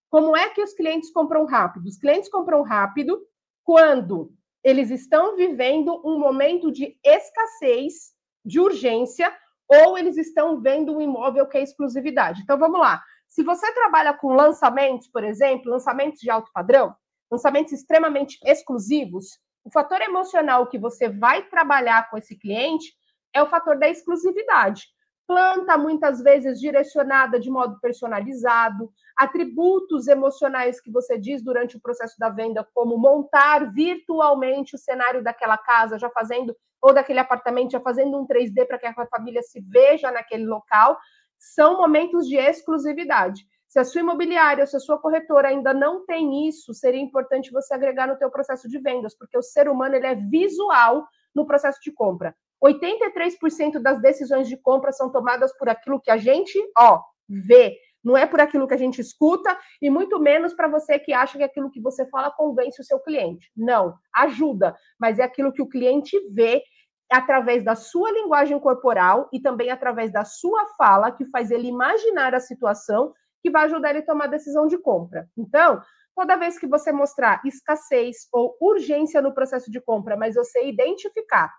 Como 0.08 0.36
é 0.36 0.48
que 0.50 0.62
os 0.62 0.72
clientes 0.72 1.10
compram 1.10 1.44
rápido? 1.44 1.86
Os 1.86 1.98
clientes 1.98 2.30
compram 2.30 2.62
rápido 2.62 3.20
quando 3.64 4.32
eles 4.62 4.90
estão 4.90 5.36
vivendo 5.36 6.00
um 6.04 6.18
momento 6.18 6.70
de 6.70 6.98
escassez, 7.04 8.12
de 8.44 8.60
urgência, 8.60 9.34
ou 9.68 9.96
eles 9.96 10.16
estão 10.16 10.60
vendo 10.60 10.94
um 10.94 11.00
imóvel 11.00 11.46
que 11.46 11.56
é 11.56 11.62
exclusividade. 11.62 12.42
Então 12.42 12.58
vamos 12.58 12.78
lá. 12.78 13.02
Se 13.26 13.42
você 13.42 13.72
trabalha 13.72 14.12
com 14.12 14.34
lançamentos, 14.34 15.08
por 15.08 15.24
exemplo, 15.24 15.70
lançamentos 15.70 16.20
de 16.20 16.30
alto 16.30 16.50
padrão, 16.52 16.94
lançamentos 17.30 17.72
extremamente 17.72 18.38
exclusivos, 18.44 19.38
o 19.64 19.70
fator 19.70 20.02
emocional 20.02 20.66
que 20.66 20.78
você 20.78 21.08
vai 21.08 21.42
trabalhar 21.48 22.10
com 22.10 22.18
esse 22.18 22.36
cliente 22.36 22.92
é 23.32 23.42
o 23.42 23.48
fator 23.48 23.78
da 23.78 23.88
exclusividade. 23.88 24.86
Planta, 25.26 25.78
muitas 25.78 26.20
vezes, 26.20 26.60
direcionada 26.60 27.38
de 27.38 27.50
modo 27.50 27.78
personalizado, 27.80 28.92
atributos 29.16 30.08
emocionais 30.08 30.80
que 30.80 30.90
você 30.90 31.18
diz 31.18 31.42
durante 31.42 31.76
o 31.76 31.80
processo 31.80 32.18
da 32.18 32.28
venda, 32.28 32.66
como 32.74 32.98
montar 32.98 33.72
virtualmente 33.72 34.74
o 34.74 34.78
cenário 34.78 35.22
daquela 35.22 35.56
casa, 35.56 35.98
já 35.98 36.10
fazendo, 36.10 36.54
ou 36.80 36.92
daquele 36.92 37.20
apartamento, 37.20 37.72
já 37.72 37.80
fazendo 37.80 38.18
um 38.18 38.26
3D 38.26 38.66
para 38.66 38.78
que 38.78 38.86
a 38.86 39.06
família 39.06 39.42
se 39.42 39.60
veja 39.60 40.10
naquele 40.10 40.44
local 40.44 40.98
são 41.38 41.76
momentos 41.76 42.28
de 42.28 42.36
exclusividade. 42.36 43.44
Se 43.66 43.78
a 43.78 43.84
sua 43.84 44.02
imobiliária 44.02 44.66
se 44.66 44.76
a 44.76 44.80
sua 44.80 44.98
corretora 44.98 45.48
ainda 45.48 45.72
não 45.72 46.04
tem 46.04 46.46
isso, 46.46 46.74
seria 46.74 47.00
importante 47.00 47.50
você 47.50 47.74
agregar 47.74 48.06
no 48.06 48.18
teu 48.18 48.30
processo 48.30 48.68
de 48.68 48.78
vendas, 48.78 49.16
porque 49.16 49.36
o 49.36 49.42
ser 49.42 49.68
humano 49.68 49.94
ele 49.94 50.06
é 50.06 50.14
visual 50.14 51.06
no 51.34 51.46
processo 51.46 51.80
de 51.82 51.90
compra. 51.90 52.36
83% 52.62 53.80
das 53.80 54.00
decisões 54.00 54.48
de 54.48 54.56
compra 54.56 54.92
são 54.92 55.10
tomadas 55.10 55.56
por 55.58 55.68
aquilo 55.68 56.00
que 56.00 56.10
a 56.10 56.16
gente, 56.16 56.58
ó, 56.78 57.00
vê. 57.28 57.76
Não 58.04 58.16
é 58.16 58.26
por 58.26 58.40
aquilo 58.40 58.66
que 58.66 58.74
a 58.74 58.78
gente 58.78 59.00
escuta 59.00 59.56
e 59.80 59.88
muito 59.88 60.18
menos 60.18 60.52
para 60.54 60.68
você 60.68 60.98
que 60.98 61.12
acha 61.12 61.38
que 61.38 61.44
aquilo 61.44 61.70
que 61.70 61.80
você 61.80 62.04
fala 62.08 62.32
convence 62.32 62.80
o 62.80 62.84
seu 62.84 62.98
cliente. 62.98 63.50
Não, 63.56 63.94
ajuda, 64.14 64.76
mas 64.98 65.18
é 65.18 65.22
aquilo 65.22 65.52
que 65.52 65.62
o 65.62 65.68
cliente 65.68 66.18
vê 66.32 66.62
através 67.10 67.62
da 67.62 67.74
sua 67.74 68.10
linguagem 68.10 68.58
corporal 68.58 69.28
e 69.32 69.40
também 69.40 69.70
através 69.70 70.12
da 70.12 70.24
sua 70.24 70.66
fala, 70.76 71.12
que 71.12 71.26
faz 71.26 71.50
ele 71.50 71.68
imaginar 71.68 72.34
a 72.34 72.40
situação 72.40 73.12
que 73.42 73.50
vai 73.50 73.64
ajudar 73.64 73.90
ele 73.90 73.98
a 74.00 74.06
tomar 74.06 74.24
a 74.24 74.28
decisão 74.28 74.66
de 74.66 74.78
compra. 74.78 75.28
Então, 75.36 75.80
toda 76.14 76.36
vez 76.36 76.58
que 76.58 76.66
você 76.66 76.90
mostrar 76.90 77.40
escassez 77.44 78.28
ou 78.32 78.56
urgência 78.60 79.20
no 79.20 79.34
processo 79.34 79.70
de 79.70 79.80
compra, 79.80 80.16
mas 80.16 80.34
você 80.36 80.66
identificar 80.66 81.52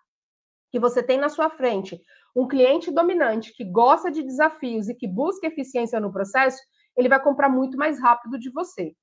que 0.73 0.79
você 0.79 1.03
tem 1.03 1.19
na 1.19 1.29
sua 1.29 1.51
frente 1.51 2.01
um 2.36 2.47
cliente 2.47 2.89
dominante 2.89 3.53
que 3.55 3.63
gosta 3.63 4.09
de 4.09 4.23
desafios 4.23 4.89
e 4.89 4.95
que 4.95 5.07
busca 5.07 5.45
eficiência 5.45 5.99
no 5.99 6.12
processo, 6.12 6.59
ele 6.97 7.07
vai 7.07 7.21
comprar 7.21 7.47
muito 7.47 7.77
mais 7.77 8.01
rápido 8.01 8.39
de 8.39 8.49
você. 8.49 8.95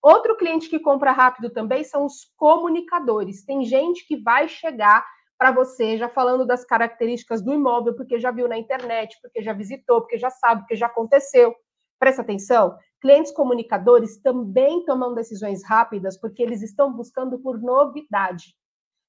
Outro 0.00 0.36
cliente 0.36 0.70
que 0.70 0.78
compra 0.78 1.10
rápido 1.10 1.50
também 1.50 1.82
são 1.82 2.06
os 2.06 2.32
comunicadores. 2.36 3.44
Tem 3.44 3.64
gente 3.64 4.06
que 4.06 4.22
vai 4.22 4.48
chegar 4.48 5.04
para 5.36 5.50
você, 5.50 5.98
já 5.98 6.08
falando 6.08 6.46
das 6.46 6.64
características 6.64 7.42
do 7.42 7.52
imóvel, 7.52 7.96
porque 7.96 8.20
já 8.20 8.30
viu 8.30 8.46
na 8.46 8.56
internet, 8.56 9.18
porque 9.20 9.42
já 9.42 9.52
visitou, 9.52 10.02
porque 10.02 10.18
já 10.18 10.30
sabe, 10.30 10.60
porque 10.60 10.76
já 10.76 10.86
aconteceu. 10.86 11.52
Presta 11.98 12.22
atenção, 12.22 12.78
clientes 13.00 13.32
comunicadores 13.32 14.22
também 14.22 14.84
tomam 14.84 15.12
decisões 15.12 15.64
rápidas 15.64 16.16
porque 16.20 16.40
eles 16.40 16.62
estão 16.62 16.92
buscando 16.92 17.36
por 17.40 17.60
novidade. 17.60 18.54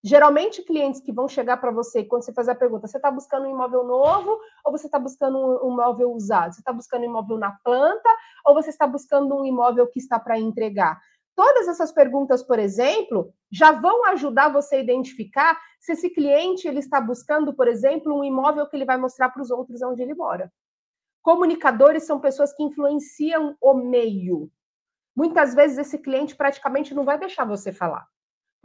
Geralmente, 0.03 0.61
clientes 0.63 1.01
que 1.01 1.11
vão 1.11 1.27
chegar 1.27 1.57
para 1.57 1.71
você, 1.71 2.03
quando 2.03 2.23
você 2.23 2.31
faz 2.31 2.47
a 2.47 2.55
pergunta, 2.55 2.87
você 2.87 2.97
está 2.97 3.09
buscando 3.09 3.47
um 3.47 3.51
imóvel 3.51 3.83
novo 3.83 4.39
ou 4.63 4.71
você 4.71 4.87
está 4.87 4.99
buscando 4.99 5.37
um 5.65 5.73
imóvel 5.73 6.11
usado? 6.11 6.53
Você 6.53 6.61
está 6.61 6.71
buscando 6.71 7.01
um 7.01 7.05
imóvel 7.05 7.37
na 7.37 7.51
planta 7.63 8.09
ou 8.45 8.53
você 8.53 8.69
está 8.69 8.85
buscando 8.85 9.35
um 9.35 9.45
imóvel 9.45 9.87
que 9.87 9.99
está 9.99 10.19
para 10.19 10.39
entregar? 10.39 10.99
Todas 11.35 11.67
essas 11.67 11.91
perguntas, 11.91 12.41
por 12.41 12.57
exemplo, 12.57 13.31
já 13.51 13.71
vão 13.71 14.05
ajudar 14.07 14.49
você 14.49 14.77
a 14.77 14.79
identificar 14.79 15.55
se 15.79 15.91
esse 15.91 16.09
cliente 16.09 16.67
ele 16.67 16.79
está 16.79 16.99
buscando, 16.99 17.53
por 17.53 17.67
exemplo, 17.67 18.17
um 18.17 18.23
imóvel 18.23 18.67
que 18.67 18.75
ele 18.75 18.85
vai 18.85 18.97
mostrar 18.97 19.29
para 19.29 19.41
os 19.41 19.51
outros 19.51 19.81
onde 19.83 20.01
ele 20.01 20.15
mora. 20.15 20.51
Comunicadores 21.21 22.05
são 22.05 22.19
pessoas 22.19 22.53
que 22.53 22.63
influenciam 22.63 23.55
o 23.61 23.73
meio. 23.73 24.49
Muitas 25.15 25.53
vezes 25.53 25.77
esse 25.77 25.97
cliente 25.97 26.35
praticamente 26.35 26.93
não 26.95 27.03
vai 27.03 27.19
deixar 27.19 27.45
você 27.45 27.71
falar, 27.71 28.07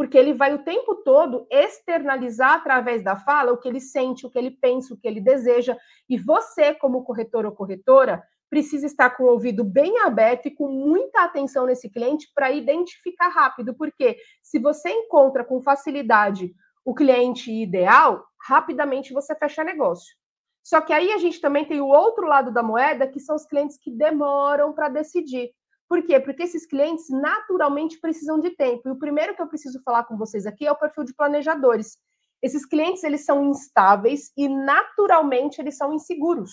porque 0.03 0.19
ele 0.19 0.35
vai 0.35 0.53
o 0.53 0.65
tempo 0.65 0.97
todo 0.97 1.47
externalizar 1.49 2.55
através 2.55 3.05
da 3.05 3.15
fala 3.15 3.53
o 3.53 3.57
que 3.57 3.69
ele 3.69 3.81
sente, 3.81 4.27
o 4.27 4.31
que 4.33 4.37
ele 4.37 4.51
pensa, 4.51 4.93
o 4.93 4.97
que 4.97 5.07
ele 5.07 5.21
deseja, 5.21 5.79
e 6.11 6.19
você, 6.19 6.75
como 6.75 7.05
corretor 7.05 7.47
ou 7.47 7.53
corretora, 7.53 8.21
precisa 8.51 8.85
estar 8.85 9.11
com 9.11 9.23
o 9.23 9.29
ouvido 9.29 9.63
bem 9.63 10.01
aberto 10.01 10.47
e 10.47 10.51
com 10.51 10.67
muita 10.67 11.23
atenção 11.23 11.67
nesse 11.67 11.89
cliente 11.89 12.29
para 12.35 12.51
identificar 12.51 13.29
rápido, 13.29 13.77
porque 13.77 14.17
se 14.43 14.59
você 14.59 14.91
encontra 14.91 15.45
com 15.45 15.63
facilidade 15.63 16.53
o 16.85 16.93
cliente 16.93 17.53
ideal, 17.53 18.27
rapidamente 18.41 19.13
você 19.13 19.37
fecha 19.37 19.63
negócio. 19.63 20.17
Só 20.65 20.81
que 20.81 20.93
aí 20.93 21.13
a 21.13 21.19
gente 21.19 21.41
também 21.41 21.65
tem 21.65 21.81
o 21.81 21.87
outro 21.87 22.27
lado 22.27 22.53
da 22.53 22.61
moeda, 22.61 23.07
que 23.07 23.21
são 23.21 23.37
os 23.37 23.47
clientes 23.47 23.79
que 23.79 23.93
demoram 23.93 24.73
para 24.73 24.89
decidir. 24.89 25.53
Por 25.93 26.03
quê? 26.03 26.19
Porque 26.19 26.45
esses 26.45 26.65
clientes 26.65 27.11
naturalmente 27.11 28.01
precisam 28.01 28.41
de 28.41 28.49
tempo. 28.57 28.89
E 28.89 28.93
o 28.93 28.99
primeiro 28.99 29.37
que 29.37 29.43
eu 29.43 29.47
preciso 29.47 29.79
falar 29.83 30.05
com 30.05 30.17
vocês 30.17 30.47
aqui 30.47 30.67
é 30.67 30.73
o 30.73 30.79
perfil 30.79 31.05
de 31.05 31.13
planejadores. 31.13 31.99
Esses 32.41 32.65
clientes, 32.65 33.05
eles 33.05 33.27
são 33.27 33.45
instáveis 33.45 34.33
e 34.35 34.49
naturalmente 34.49 35.61
eles 35.61 35.77
são 35.77 35.93
inseguros. 35.93 36.51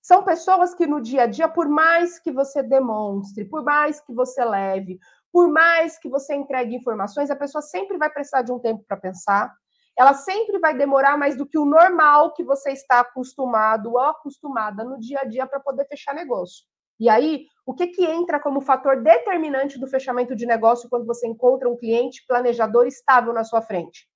São 0.00 0.22
pessoas 0.22 0.74
que 0.74 0.86
no 0.86 1.00
dia 1.00 1.24
a 1.24 1.26
dia, 1.26 1.48
por 1.48 1.68
mais 1.68 2.20
que 2.20 2.30
você 2.30 2.62
demonstre, 2.62 3.44
por 3.44 3.64
mais 3.64 3.98
que 3.98 4.14
você 4.14 4.44
leve, 4.44 5.00
por 5.32 5.48
mais 5.48 5.98
que 5.98 6.08
você 6.08 6.32
entregue 6.32 6.76
informações, 6.76 7.32
a 7.32 7.36
pessoa 7.36 7.62
sempre 7.62 7.98
vai 7.98 8.10
precisar 8.10 8.42
de 8.42 8.52
um 8.52 8.60
tempo 8.60 8.84
para 8.86 8.96
pensar. 8.96 9.52
Ela 9.98 10.14
sempre 10.14 10.60
vai 10.60 10.78
demorar 10.78 11.18
mais 11.18 11.36
do 11.36 11.48
que 11.48 11.58
o 11.58 11.64
normal 11.64 12.32
que 12.32 12.44
você 12.44 12.70
está 12.70 13.00
acostumado 13.00 13.90
ou 13.90 13.98
acostumada 13.98 14.84
no 14.84 15.00
dia 15.00 15.22
a 15.22 15.24
dia 15.24 15.48
para 15.48 15.58
poder 15.58 15.84
fechar 15.88 16.14
negócio. 16.14 16.70
E 17.02 17.08
aí, 17.08 17.46
o 17.66 17.74
que, 17.74 17.88
que 17.88 18.04
entra 18.04 18.38
como 18.38 18.60
fator 18.60 19.02
determinante 19.02 19.76
do 19.76 19.88
fechamento 19.88 20.36
de 20.36 20.46
negócio 20.46 20.88
quando 20.88 21.04
você 21.04 21.26
encontra 21.26 21.68
um 21.68 21.76
cliente 21.76 22.24
planejador 22.28 22.86
estável 22.86 23.32
na 23.32 23.42
sua 23.42 23.60
frente? 23.60 24.08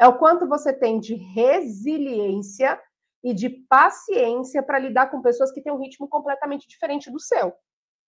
É 0.00 0.08
o 0.08 0.16
quanto 0.16 0.48
você 0.48 0.72
tem 0.72 0.98
de 0.98 1.16
resiliência 1.16 2.80
e 3.22 3.34
de 3.34 3.50
paciência 3.68 4.62
para 4.62 4.78
lidar 4.78 5.10
com 5.10 5.20
pessoas 5.20 5.52
que 5.52 5.60
têm 5.60 5.70
um 5.70 5.82
ritmo 5.82 6.08
completamente 6.08 6.66
diferente 6.66 7.10
do 7.10 7.20
seu. 7.20 7.52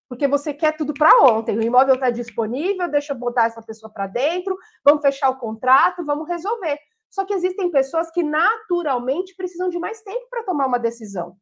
Porque 0.09 0.27
você 0.27 0.55
quer 0.55 0.79
tudo 0.79 0.95
para 0.95 1.15
ontem. 1.31 1.59
O 1.59 1.63
imóvel 1.63 1.97
está 1.97 2.09
disponível, 2.09 2.91
deixa 2.91 3.13
eu 3.13 3.19
botar 3.19 3.49
essa 3.49 3.61
pessoa 3.61 3.93
para 3.93 4.07
dentro, 4.07 4.57
vamos 4.83 5.03
fechar 5.03 5.29
o 5.29 5.39
contrato, 5.39 6.07
vamos 6.07 6.27
resolver. 6.27 6.79
Só 7.11 7.27
que 7.27 7.35
existem 7.35 7.71
pessoas 7.71 8.11
que 8.11 8.23
naturalmente 8.23 9.37
precisam 9.37 9.69
de 9.69 9.79
mais 9.79 10.01
tempo 10.01 10.27
para 10.31 10.43
tomar 10.43 10.65
uma 10.65 10.79
decisão. 10.79 11.37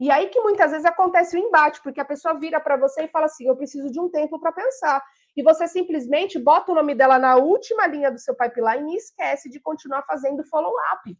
E 0.00 0.10
aí 0.10 0.28
que 0.28 0.40
muitas 0.40 0.72
vezes 0.72 0.84
acontece 0.84 1.36
o 1.36 1.40
embate, 1.40 1.80
porque 1.82 2.00
a 2.00 2.04
pessoa 2.04 2.38
vira 2.38 2.60
para 2.60 2.76
você 2.76 3.04
e 3.04 3.08
fala 3.08 3.26
assim: 3.26 3.46
eu 3.46 3.56
preciso 3.56 3.90
de 3.90 4.00
um 4.00 4.08
tempo 4.08 4.38
para 4.40 4.52
pensar. 4.52 5.02
E 5.36 5.42
você 5.42 5.66
simplesmente 5.68 6.38
bota 6.38 6.72
o 6.72 6.74
nome 6.74 6.94
dela 6.94 7.18
na 7.18 7.36
última 7.36 7.86
linha 7.86 8.10
do 8.10 8.18
seu 8.18 8.34
pipeline 8.34 8.92
e 8.92 8.96
esquece 8.96 9.48
de 9.48 9.60
continuar 9.60 10.02
fazendo 10.02 10.44
follow-up. 10.44 11.16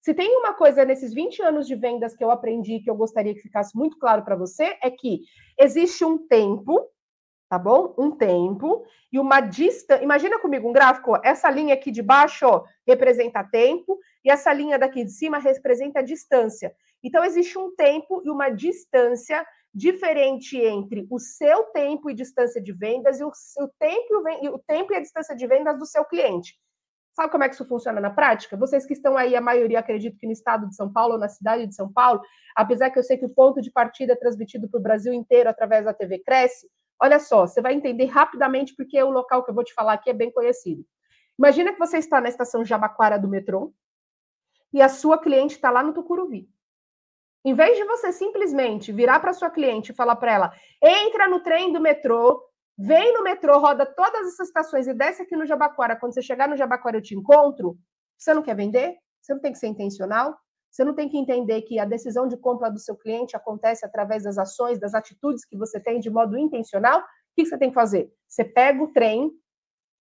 Se 0.00 0.14
tem 0.14 0.36
uma 0.36 0.54
coisa 0.54 0.84
nesses 0.84 1.12
20 1.12 1.42
anos 1.42 1.66
de 1.66 1.74
vendas 1.74 2.14
que 2.14 2.22
eu 2.22 2.30
aprendi 2.30 2.80
que 2.80 2.90
eu 2.90 2.94
gostaria 2.94 3.34
que 3.34 3.40
ficasse 3.40 3.76
muito 3.76 3.98
claro 3.98 4.24
para 4.24 4.36
você, 4.36 4.76
é 4.82 4.90
que 4.90 5.20
existe 5.58 6.04
um 6.04 6.26
tempo, 6.26 6.88
tá 7.48 7.58
bom? 7.58 7.94
Um 7.98 8.12
tempo 8.12 8.84
e 9.12 9.18
uma 9.18 9.40
distância. 9.40 10.02
Imagina 10.02 10.38
comigo 10.38 10.68
um 10.68 10.72
gráfico, 10.72 11.18
essa 11.22 11.50
linha 11.50 11.74
aqui 11.74 11.90
de 11.90 12.02
baixo 12.02 12.46
ó, 12.46 12.64
representa 12.86 13.44
tempo 13.44 13.98
e 14.24 14.30
essa 14.30 14.52
linha 14.52 14.78
daqui 14.78 15.04
de 15.04 15.10
cima 15.10 15.38
representa 15.38 16.02
distância. 16.02 16.72
Então 17.02 17.24
existe 17.24 17.58
um 17.58 17.74
tempo 17.74 18.22
e 18.24 18.30
uma 18.30 18.48
distância 18.48 19.46
diferente 19.72 20.58
entre 20.58 21.06
o 21.10 21.18
seu 21.18 21.64
tempo 21.64 22.10
e 22.10 22.14
distância 22.14 22.60
de 22.60 22.72
vendas 22.72 23.20
e 23.20 23.24
o, 23.24 23.30
seu 23.32 23.68
tempo, 23.78 24.28
e 24.42 24.48
o 24.48 24.58
tempo 24.58 24.92
e 24.92 24.96
a 24.96 25.00
distância 25.00 25.36
de 25.36 25.46
vendas 25.46 25.78
do 25.78 25.86
seu 25.86 26.04
cliente. 26.04 26.58
Sabe 27.18 27.32
como 27.32 27.42
é 27.42 27.48
que 27.48 27.54
isso 27.54 27.66
funciona 27.66 28.00
na 28.00 28.10
prática? 28.10 28.56
Vocês 28.56 28.86
que 28.86 28.92
estão 28.92 29.16
aí, 29.16 29.34
a 29.34 29.40
maioria 29.40 29.80
acredito 29.80 30.16
que 30.16 30.26
no 30.26 30.32
estado 30.32 30.68
de 30.68 30.76
São 30.76 30.92
Paulo, 30.92 31.14
ou 31.14 31.18
na 31.18 31.28
cidade 31.28 31.66
de 31.66 31.74
São 31.74 31.92
Paulo, 31.92 32.20
apesar 32.54 32.90
que 32.90 32.98
eu 32.98 33.02
sei 33.02 33.18
que 33.18 33.26
o 33.26 33.28
ponto 33.28 33.60
de 33.60 33.72
partida 33.72 34.12
é 34.12 34.16
transmitido 34.16 34.68
para 34.68 34.78
o 34.78 34.82
Brasil 34.82 35.12
inteiro 35.12 35.50
através 35.50 35.84
da 35.84 35.92
TV 35.92 36.20
Cresce, 36.20 36.68
olha 37.00 37.18
só, 37.18 37.46
você 37.46 37.60
vai 37.60 37.74
entender 37.74 38.04
rapidamente 38.04 38.74
porque 38.76 39.02
o 39.02 39.10
local 39.10 39.44
que 39.44 39.50
eu 39.50 39.54
vou 39.54 39.64
te 39.64 39.74
falar 39.74 39.94
aqui 39.94 40.10
é 40.10 40.14
bem 40.14 40.30
conhecido. 40.30 40.84
Imagina 41.36 41.72
que 41.72 41.78
você 41.78 41.98
está 41.98 42.20
na 42.20 42.28
estação 42.28 42.64
Jabaquara 42.64 43.18
do 43.18 43.28
metrô 43.28 43.72
e 44.72 44.80
a 44.80 44.88
sua 44.88 45.18
cliente 45.18 45.56
está 45.56 45.70
lá 45.70 45.82
no 45.82 45.92
Tucuruvi. 45.92 46.48
Em 47.48 47.54
vez 47.54 47.78
de 47.78 47.84
você 47.84 48.12
simplesmente 48.12 48.92
virar 48.92 49.20
para 49.20 49.32
sua 49.32 49.48
cliente 49.48 49.90
e 49.90 49.94
falar 49.94 50.16
para 50.16 50.34
ela, 50.34 50.52
entra 50.82 51.26
no 51.26 51.40
trem 51.40 51.72
do 51.72 51.80
metrô, 51.80 52.44
vem 52.76 53.14
no 53.14 53.22
metrô, 53.22 53.58
roda 53.58 53.86
todas 53.86 54.26
essas 54.26 54.48
estações 54.48 54.86
e 54.86 54.92
desce 54.92 55.22
aqui 55.22 55.34
no 55.34 55.46
Jabaquara. 55.46 55.96
Quando 55.96 56.12
você 56.12 56.20
chegar 56.20 56.46
no 56.46 56.58
Jabaquara, 56.58 56.98
eu 56.98 57.02
te 57.02 57.14
encontro. 57.14 57.78
Você 58.18 58.34
não 58.34 58.42
quer 58.42 58.54
vender? 58.54 58.98
Você 59.22 59.32
não 59.32 59.40
tem 59.40 59.52
que 59.52 59.56
ser 59.56 59.68
intencional? 59.68 60.36
Você 60.70 60.84
não 60.84 60.94
tem 60.94 61.08
que 61.08 61.16
entender 61.16 61.62
que 61.62 61.78
a 61.78 61.86
decisão 61.86 62.28
de 62.28 62.36
compra 62.36 62.70
do 62.70 62.78
seu 62.78 62.94
cliente 62.94 63.34
acontece 63.34 63.82
através 63.82 64.24
das 64.24 64.36
ações, 64.36 64.78
das 64.78 64.92
atitudes 64.92 65.42
que 65.46 65.56
você 65.56 65.80
tem 65.80 66.00
de 66.00 66.10
modo 66.10 66.36
intencional? 66.36 67.00
O 67.00 67.04
que 67.34 67.46
você 67.46 67.56
tem 67.56 67.70
que 67.70 67.74
fazer? 67.74 68.12
Você 68.28 68.44
pega 68.44 68.84
o 68.84 68.92
trem 68.92 69.32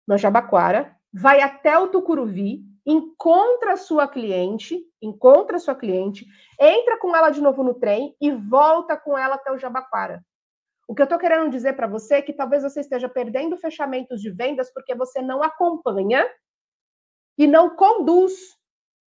no 0.06 0.18
Jabaquara, 0.18 0.94
vai 1.14 1.40
até 1.40 1.80
o 1.80 1.88
Tucuruvi, 1.88 2.66
encontra 2.88 3.74
a 3.74 3.78
sua 3.78 4.08
cliente, 4.08 4.82
encontra 5.02 5.58
a 5.58 5.60
sua 5.60 5.76
cliente, 5.76 6.26
entra 6.58 6.98
com 6.98 7.14
ela 7.14 7.30
de 7.30 7.42
novo 7.42 7.62
no 7.62 7.74
trem 7.74 8.16
e 8.22 8.32
volta 8.32 8.96
com 8.96 9.18
ela 9.18 9.36
até 9.36 9.52
o 9.52 9.58
Jabaquara. 9.58 10.24
O 10.88 10.96
que 10.96 11.02
eu 11.02 11.04
estou 11.04 11.20
querendo 11.20 11.50
dizer 11.50 11.74
para 11.74 11.86
você 11.86 12.16
é 12.16 12.22
que 12.22 12.32
talvez 12.32 12.64
você 12.64 12.80
esteja 12.80 13.10
perdendo 13.10 13.58
fechamentos 13.58 14.22
de 14.22 14.32
vendas 14.32 14.72
porque 14.74 14.96
você 14.96 15.22
não 15.22 15.44
acompanha 15.44 16.26
e 17.38 17.46
não 17.46 17.76
conduz 17.76 18.58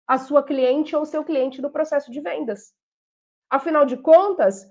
a 0.09 0.19
sua 0.19 0.43
cliente 0.43 0.97
ou 0.97 1.07
seu 1.07 1.25
cliente 1.25 1.63
no 1.63 1.71
processo 1.71 2.11
de 2.11 2.21
vendas. 2.21 2.75
Afinal 3.49 3.87
de 3.87 3.97
contas, 3.97 4.67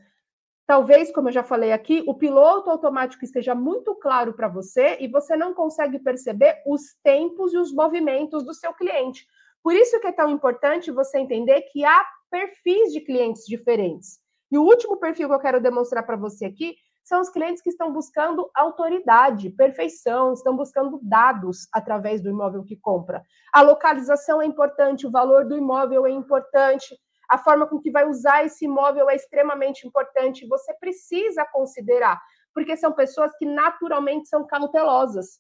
talvez, 0.68 1.12
como 1.12 1.30
eu 1.30 1.34
já 1.34 1.44
falei 1.44 1.72
aqui, 1.72 2.04
o 2.06 2.14
piloto 2.14 2.70
automático 2.70 3.24
esteja 3.24 3.56
muito 3.56 3.96
claro 3.96 4.34
para 4.34 4.50
você 4.50 4.98
e 5.00 5.08
você 5.08 5.36
não 5.36 5.54
consegue 5.54 5.98
perceber 5.98 6.62
os 6.68 6.94
tempos 7.02 7.54
e 7.54 7.58
os 7.58 7.74
movimentos 7.74 8.44
do 8.44 8.54
seu 8.54 8.74
cliente. 8.74 9.26
Por 9.64 9.74
isso 9.74 10.00
que 10.00 10.08
é 10.08 10.12
tão 10.12 10.30
importante 10.30 10.92
você 10.92 11.18
entender 11.18 11.62
que 11.72 11.84
há 11.86 12.06
perfis 12.30 12.92
de 12.92 13.02
clientes 13.02 13.46
diferentes. 13.48 14.20
E 14.52 14.58
o 14.58 14.64
último 14.64 14.98
perfil 14.98 15.30
que 15.30 15.36
eu 15.36 15.40
quero 15.40 15.62
demonstrar 15.62 16.06
para 16.06 16.18
você 16.18 16.46
aqui 16.46 16.76
são 17.04 17.22
os 17.22 17.30
clientes 17.30 17.62
que 17.62 17.70
estão 17.70 17.92
buscando 17.92 18.50
autoridade, 18.54 19.50
perfeição, 19.52 20.34
estão 20.34 20.58
buscando 20.58 21.00
dados 21.02 21.68
através 21.72 22.22
do 22.22 22.30
imóvel 22.30 22.66
que 22.66 22.76
compra. 22.76 23.24
A 23.54 23.62
localização 23.62 24.42
é 24.42 24.46
importante, 24.46 25.08
o 25.08 25.12
valor 25.12 25.46
do 25.46 25.58
imóvel 25.58 26.06
é 26.06 26.12
importante, 26.12 26.98
a 27.30 27.38
forma 27.38 27.68
com 27.68 27.80
que 27.80 27.92
vai 27.92 28.08
usar 28.08 28.46
esse 28.46 28.66
imóvel 28.66 29.10
é 29.10 29.16
extremamente 29.16 29.86
importante. 29.88 30.48
Você 30.48 30.74
precisa 30.76 31.46
considerar, 31.52 32.20
porque 32.54 32.78
são 32.78 32.94
pessoas 32.94 33.32
que 33.38 33.46
naturalmente 33.46 34.28
são 34.28 34.46
cautelosas. 34.46 35.40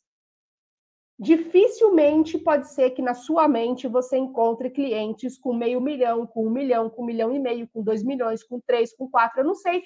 Dificilmente 1.20 2.38
pode 2.38 2.70
ser 2.70 2.92
que 2.92 3.02
na 3.02 3.16
sua 3.16 3.48
mente 3.48 3.88
você 3.88 4.18
encontre 4.18 4.70
clientes 4.70 5.38
com 5.38 5.52
meio 5.54 5.82
milhão, 5.82 6.28
com 6.28 6.46
um 6.46 6.52
milhão, 6.52 6.90
com 6.90 7.02
um 7.02 7.06
milhão 7.06 7.34
e 7.34 7.40
meio, 7.40 7.68
com 7.74 7.82
dois 7.82 8.04
milhões, 8.04 8.44
com 8.44 8.60
três, 8.60 8.96
com 8.96 9.10
quatro. 9.10 9.42
Eu 9.42 9.46
não 9.46 9.56
sei 9.56 9.82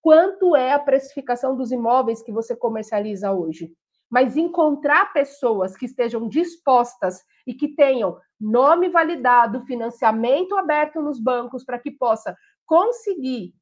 quanto 0.00 0.56
é 0.56 0.72
a 0.72 0.78
precificação 0.78 1.54
dos 1.54 1.70
imóveis 1.70 2.22
que 2.22 2.32
você 2.32 2.56
comercializa 2.56 3.30
hoje. 3.30 3.74
Mas 4.10 4.36
encontrar 4.36 5.12
pessoas 5.12 5.76
que 5.76 5.86
estejam 5.86 6.28
dispostas 6.28 7.22
e 7.46 7.54
que 7.54 7.68
tenham 7.68 8.18
nome 8.40 8.88
validado, 8.88 9.62
financiamento 9.62 10.56
aberto 10.56 11.00
nos 11.00 11.20
bancos 11.20 11.64
para 11.64 11.78
que 11.78 11.90
possa 11.90 12.36
conseguir 12.66 13.54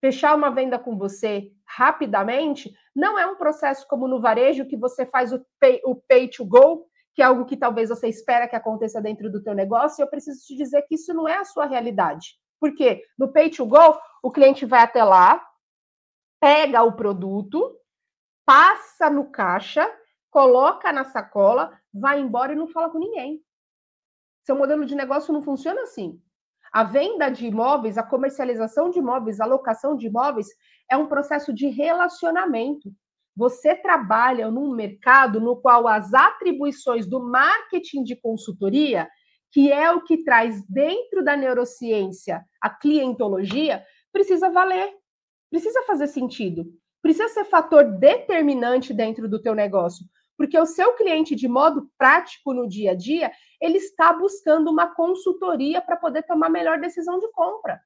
fechar 0.00 0.36
uma 0.36 0.50
venda 0.50 0.78
com 0.78 0.98
você 0.98 1.50
rapidamente, 1.66 2.72
não 2.94 3.18
é 3.18 3.26
um 3.26 3.36
processo 3.36 3.86
como 3.88 4.06
no 4.06 4.20
varejo 4.20 4.66
que 4.66 4.76
você 4.76 5.06
faz 5.06 5.32
o 5.32 5.44
pay, 5.58 5.80
o 5.84 5.96
pay 5.96 6.28
to 6.28 6.44
go, 6.44 6.86
que 7.14 7.22
é 7.22 7.24
algo 7.24 7.46
que 7.46 7.56
talvez 7.56 7.88
você 7.88 8.08
espera 8.08 8.46
que 8.46 8.54
aconteça 8.54 9.00
dentro 9.00 9.32
do 9.32 9.42
teu 9.42 9.54
negócio, 9.54 10.00
e 10.00 10.04
eu 10.04 10.08
preciso 10.08 10.44
te 10.44 10.56
dizer 10.56 10.82
que 10.82 10.96
isso 10.96 11.14
não 11.14 11.26
é 11.26 11.38
a 11.38 11.44
sua 11.44 11.64
realidade. 11.64 12.34
Por 12.60 12.74
quê? 12.74 13.02
No 13.18 13.32
pay 13.32 13.48
to 13.48 13.64
go, 13.64 13.98
o 14.22 14.30
cliente 14.30 14.66
vai 14.66 14.82
até 14.82 15.02
lá, 15.02 15.42
pega 16.38 16.82
o 16.82 16.92
produto, 16.92 17.74
passa 18.44 19.08
no 19.10 19.30
caixa, 19.30 19.90
coloca 20.30 20.92
na 20.92 21.04
sacola, 21.04 21.72
vai 21.92 22.20
embora 22.20 22.52
e 22.52 22.56
não 22.56 22.68
fala 22.68 22.90
com 22.90 22.98
ninguém. 22.98 23.40
Seu 24.44 24.56
modelo 24.56 24.84
de 24.84 24.94
negócio 24.94 25.32
não 25.32 25.42
funciona 25.42 25.82
assim. 25.82 26.20
A 26.72 26.82
venda 26.82 27.28
de 27.28 27.46
imóveis, 27.46 27.96
a 27.96 28.02
comercialização 28.02 28.90
de 28.90 28.98
imóveis, 28.98 29.40
a 29.40 29.46
locação 29.46 29.96
de 29.96 30.08
imóveis 30.08 30.48
é 30.90 30.96
um 30.96 31.06
processo 31.06 31.52
de 31.52 31.68
relacionamento. 31.68 32.92
Você 33.36 33.74
trabalha 33.74 34.50
num 34.50 34.74
mercado 34.74 35.40
no 35.40 35.56
qual 35.56 35.88
as 35.88 36.12
atribuições 36.12 37.06
do 37.06 37.20
marketing 37.20 38.02
de 38.02 38.16
consultoria, 38.16 39.08
que 39.52 39.70
é 39.70 39.90
o 39.92 40.02
que 40.02 40.24
traz 40.24 40.64
dentro 40.66 41.24
da 41.24 41.36
neurociência 41.36 42.44
a 42.60 42.68
clientologia, 42.68 43.84
precisa 44.12 44.50
valer 44.50 44.92
precisa 45.54 45.82
fazer 45.82 46.08
sentido, 46.08 46.64
precisa 47.04 47.28
ser 47.28 47.44
fator 47.44 47.84
determinante 47.84 48.94
dentro 48.94 49.28
do 49.28 49.38
teu 49.38 49.54
negócio, 49.54 50.06
porque 50.38 50.58
o 50.58 50.64
seu 50.64 50.94
cliente, 50.94 51.34
de 51.34 51.46
modo 51.46 51.90
prático 51.98 52.54
no 52.54 52.66
dia 52.66 52.92
a 52.92 52.94
dia, 52.94 53.30
ele 53.60 53.76
está 53.76 54.10
buscando 54.14 54.70
uma 54.70 54.86
consultoria 54.94 55.82
para 55.82 55.98
poder 55.98 56.22
tomar 56.22 56.48
melhor 56.48 56.80
decisão 56.80 57.18
de 57.18 57.30
compra. 57.32 57.78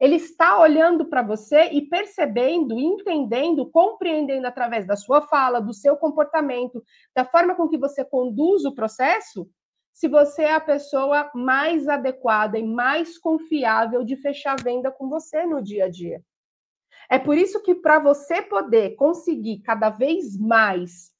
Ele 0.00 0.16
está 0.16 0.58
olhando 0.58 1.04
para 1.04 1.22
você 1.22 1.64
e 1.72 1.82
percebendo, 1.82 2.80
entendendo, 2.80 3.70
compreendendo 3.70 4.46
através 4.46 4.86
da 4.86 4.96
sua 4.96 5.20
fala, 5.20 5.60
do 5.60 5.74
seu 5.74 5.94
comportamento, 5.98 6.82
da 7.14 7.26
forma 7.26 7.54
com 7.54 7.68
que 7.68 7.76
você 7.76 8.02
conduz 8.02 8.64
o 8.64 8.74
processo, 8.74 9.46
se 9.92 10.08
você 10.08 10.44
é 10.44 10.54
a 10.54 10.60
pessoa 10.60 11.30
mais 11.34 11.86
adequada 11.86 12.58
e 12.58 12.62
mais 12.62 13.18
confiável 13.18 14.02
de 14.02 14.16
fechar 14.16 14.56
venda 14.58 14.90
com 14.90 15.10
você 15.10 15.44
no 15.44 15.62
dia 15.62 15.84
a 15.84 15.90
dia. 15.90 16.24
É 17.10 17.18
por 17.18 17.36
isso 17.36 17.62
que 17.62 17.74
para 17.74 17.98
você 17.98 18.42
poder 18.42 18.96
conseguir 18.96 19.60
cada 19.60 19.90
vez 19.90 20.38
mais 20.38 21.12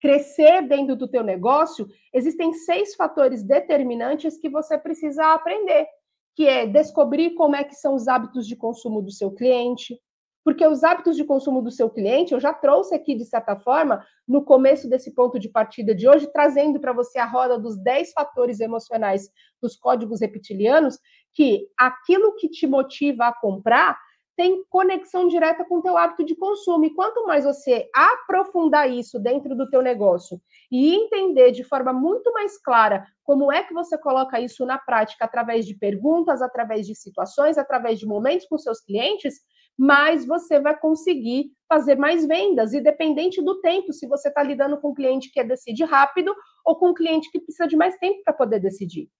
crescer 0.00 0.66
dentro 0.66 0.96
do 0.96 1.08
teu 1.08 1.22
negócio, 1.22 1.86
existem 2.12 2.52
seis 2.54 2.94
fatores 2.94 3.42
determinantes 3.42 4.38
que 4.38 4.48
você 4.48 4.78
precisa 4.78 5.34
aprender, 5.34 5.86
que 6.34 6.46
é 6.46 6.66
descobrir 6.66 7.34
como 7.34 7.54
é 7.54 7.62
que 7.62 7.74
são 7.74 7.94
os 7.94 8.08
hábitos 8.08 8.46
de 8.46 8.56
consumo 8.56 9.02
do 9.02 9.10
seu 9.10 9.30
cliente, 9.30 9.98
porque 10.42 10.66
os 10.66 10.82
hábitos 10.82 11.16
de 11.16 11.24
consumo 11.24 11.60
do 11.60 11.70
seu 11.70 11.90
cliente, 11.90 12.32
eu 12.32 12.40
já 12.40 12.54
trouxe 12.54 12.94
aqui, 12.94 13.14
de 13.14 13.26
certa 13.26 13.56
forma, 13.56 14.02
no 14.26 14.42
começo 14.42 14.88
desse 14.88 15.14
ponto 15.14 15.38
de 15.38 15.50
partida 15.50 15.94
de 15.94 16.08
hoje, 16.08 16.32
trazendo 16.32 16.80
para 16.80 16.94
você 16.94 17.18
a 17.18 17.26
roda 17.26 17.58
dos 17.58 17.76
10 17.82 18.12
fatores 18.12 18.58
emocionais 18.58 19.28
dos 19.60 19.76
códigos 19.76 20.20
reptilianos, 20.22 20.98
que 21.34 21.68
aquilo 21.78 22.34
que 22.36 22.48
te 22.48 22.66
motiva 22.66 23.26
a 23.26 23.34
comprar 23.38 23.98
tem 24.40 24.64
conexão 24.70 25.28
direta 25.28 25.66
com 25.66 25.76
o 25.76 25.82
teu 25.82 25.98
hábito 25.98 26.24
de 26.24 26.34
consumo. 26.34 26.86
E 26.86 26.94
quanto 26.94 27.26
mais 27.26 27.44
você 27.44 27.90
aprofundar 27.94 28.90
isso 28.90 29.18
dentro 29.18 29.54
do 29.54 29.68
teu 29.68 29.82
negócio 29.82 30.40
e 30.72 30.94
entender 30.94 31.50
de 31.50 31.62
forma 31.62 31.92
muito 31.92 32.32
mais 32.32 32.56
clara 32.56 33.06
como 33.22 33.52
é 33.52 33.62
que 33.62 33.74
você 33.74 33.98
coloca 33.98 34.40
isso 34.40 34.64
na 34.64 34.78
prática 34.78 35.26
através 35.26 35.66
de 35.66 35.74
perguntas, 35.74 36.40
através 36.40 36.86
de 36.86 36.94
situações, 36.94 37.58
através 37.58 37.98
de 37.98 38.06
momentos 38.06 38.46
com 38.46 38.56
seus 38.56 38.80
clientes, 38.80 39.34
mais 39.76 40.24
você 40.24 40.58
vai 40.58 40.74
conseguir 40.74 41.52
fazer 41.68 41.96
mais 41.96 42.26
vendas, 42.26 42.72
independente 42.72 43.42
do 43.42 43.60
tempo, 43.60 43.92
se 43.92 44.06
você 44.06 44.28
está 44.28 44.42
lidando 44.42 44.80
com 44.80 44.92
um 44.92 44.94
cliente 44.94 45.30
que 45.30 45.44
decide 45.44 45.84
rápido 45.84 46.34
ou 46.64 46.76
com 46.76 46.92
um 46.92 46.94
cliente 46.94 47.30
que 47.30 47.40
precisa 47.40 47.68
de 47.68 47.76
mais 47.76 47.94
tempo 47.98 48.22
para 48.24 48.32
poder 48.32 48.58
decidir. 48.58 49.10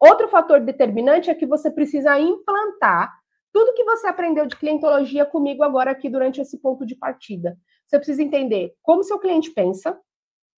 Outro 0.00 0.26
fator 0.26 0.58
determinante 0.58 1.30
é 1.30 1.34
que 1.34 1.46
você 1.46 1.70
precisa 1.70 2.18
implantar 2.18 3.12
tudo 3.54 3.72
que 3.72 3.84
você 3.84 4.08
aprendeu 4.08 4.46
de 4.46 4.56
clientologia 4.56 5.24
comigo 5.24 5.62
agora 5.62 5.92
aqui 5.92 6.08
durante 6.10 6.40
esse 6.40 6.58
ponto 6.58 6.84
de 6.84 6.96
partida. 6.96 7.56
Você 7.86 7.96
precisa 7.98 8.20
entender 8.20 8.74
como 8.82 9.04
seu 9.04 9.16
cliente 9.16 9.52
pensa, 9.52 9.96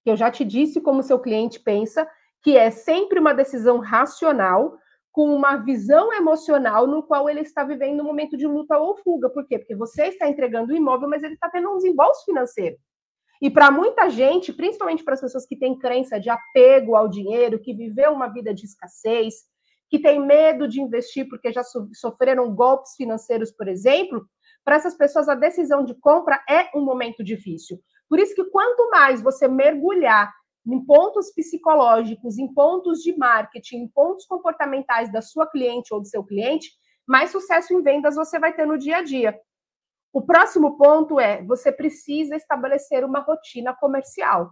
que 0.02 0.10
eu 0.10 0.16
já 0.16 0.30
te 0.30 0.46
disse 0.46 0.80
como 0.80 1.02
seu 1.02 1.18
cliente 1.18 1.60
pensa, 1.60 2.08
que 2.42 2.56
é 2.56 2.70
sempre 2.70 3.20
uma 3.20 3.34
decisão 3.34 3.80
racional, 3.80 4.78
com 5.12 5.34
uma 5.34 5.56
visão 5.56 6.10
emocional 6.10 6.86
no 6.86 7.02
qual 7.02 7.28
ele 7.28 7.40
está 7.40 7.64
vivendo 7.64 8.00
um 8.00 8.04
momento 8.04 8.34
de 8.34 8.46
luta 8.46 8.78
ou 8.78 8.96
fuga. 8.96 9.28
Por 9.28 9.46
quê? 9.46 9.58
Porque 9.58 9.76
você 9.76 10.06
está 10.06 10.26
entregando 10.26 10.72
o 10.72 10.76
imóvel, 10.76 11.08
mas 11.08 11.22
ele 11.22 11.34
está 11.34 11.50
tendo 11.50 11.70
um 11.70 11.76
desembolso 11.76 12.24
financeiro. 12.24 12.78
E 13.42 13.50
para 13.50 13.70
muita 13.70 14.08
gente, 14.08 14.54
principalmente 14.54 15.04
para 15.04 15.12
as 15.12 15.20
pessoas 15.20 15.44
que 15.44 15.56
têm 15.56 15.78
crença 15.78 16.18
de 16.18 16.30
apego 16.30 16.96
ao 16.96 17.08
dinheiro, 17.08 17.60
que 17.60 17.74
viveu 17.74 18.12
uma 18.12 18.28
vida 18.28 18.54
de 18.54 18.64
escassez, 18.64 19.34
que 19.88 19.98
tem 19.98 20.24
medo 20.24 20.66
de 20.68 20.80
investir 20.80 21.28
porque 21.28 21.52
já 21.52 21.62
sofreram 21.94 22.54
golpes 22.54 22.94
financeiros, 22.96 23.50
por 23.50 23.68
exemplo, 23.68 24.26
para 24.64 24.76
essas 24.76 24.96
pessoas 24.96 25.28
a 25.28 25.34
decisão 25.34 25.84
de 25.84 25.94
compra 25.94 26.42
é 26.48 26.70
um 26.74 26.84
momento 26.84 27.22
difícil. 27.22 27.78
Por 28.08 28.18
isso 28.18 28.34
que 28.34 28.44
quanto 28.44 28.90
mais 28.90 29.22
você 29.22 29.46
mergulhar 29.46 30.32
em 30.66 30.84
pontos 30.84 31.32
psicológicos, 31.32 32.38
em 32.38 32.52
pontos 32.52 33.00
de 33.00 33.16
marketing, 33.16 33.76
em 33.76 33.88
pontos 33.88 34.26
comportamentais 34.26 35.12
da 35.12 35.22
sua 35.22 35.48
cliente 35.48 35.94
ou 35.94 36.00
do 36.00 36.08
seu 36.08 36.24
cliente, 36.24 36.72
mais 37.06 37.30
sucesso 37.30 37.72
em 37.72 37.82
vendas 37.82 38.16
você 38.16 38.38
vai 38.38 38.52
ter 38.52 38.66
no 38.66 38.76
dia 38.76 38.98
a 38.98 39.02
dia. 39.02 39.38
O 40.12 40.22
próximo 40.22 40.76
ponto 40.76 41.20
é: 41.20 41.42
você 41.44 41.70
precisa 41.70 42.34
estabelecer 42.34 43.04
uma 43.04 43.20
rotina 43.20 43.74
comercial. 43.74 44.50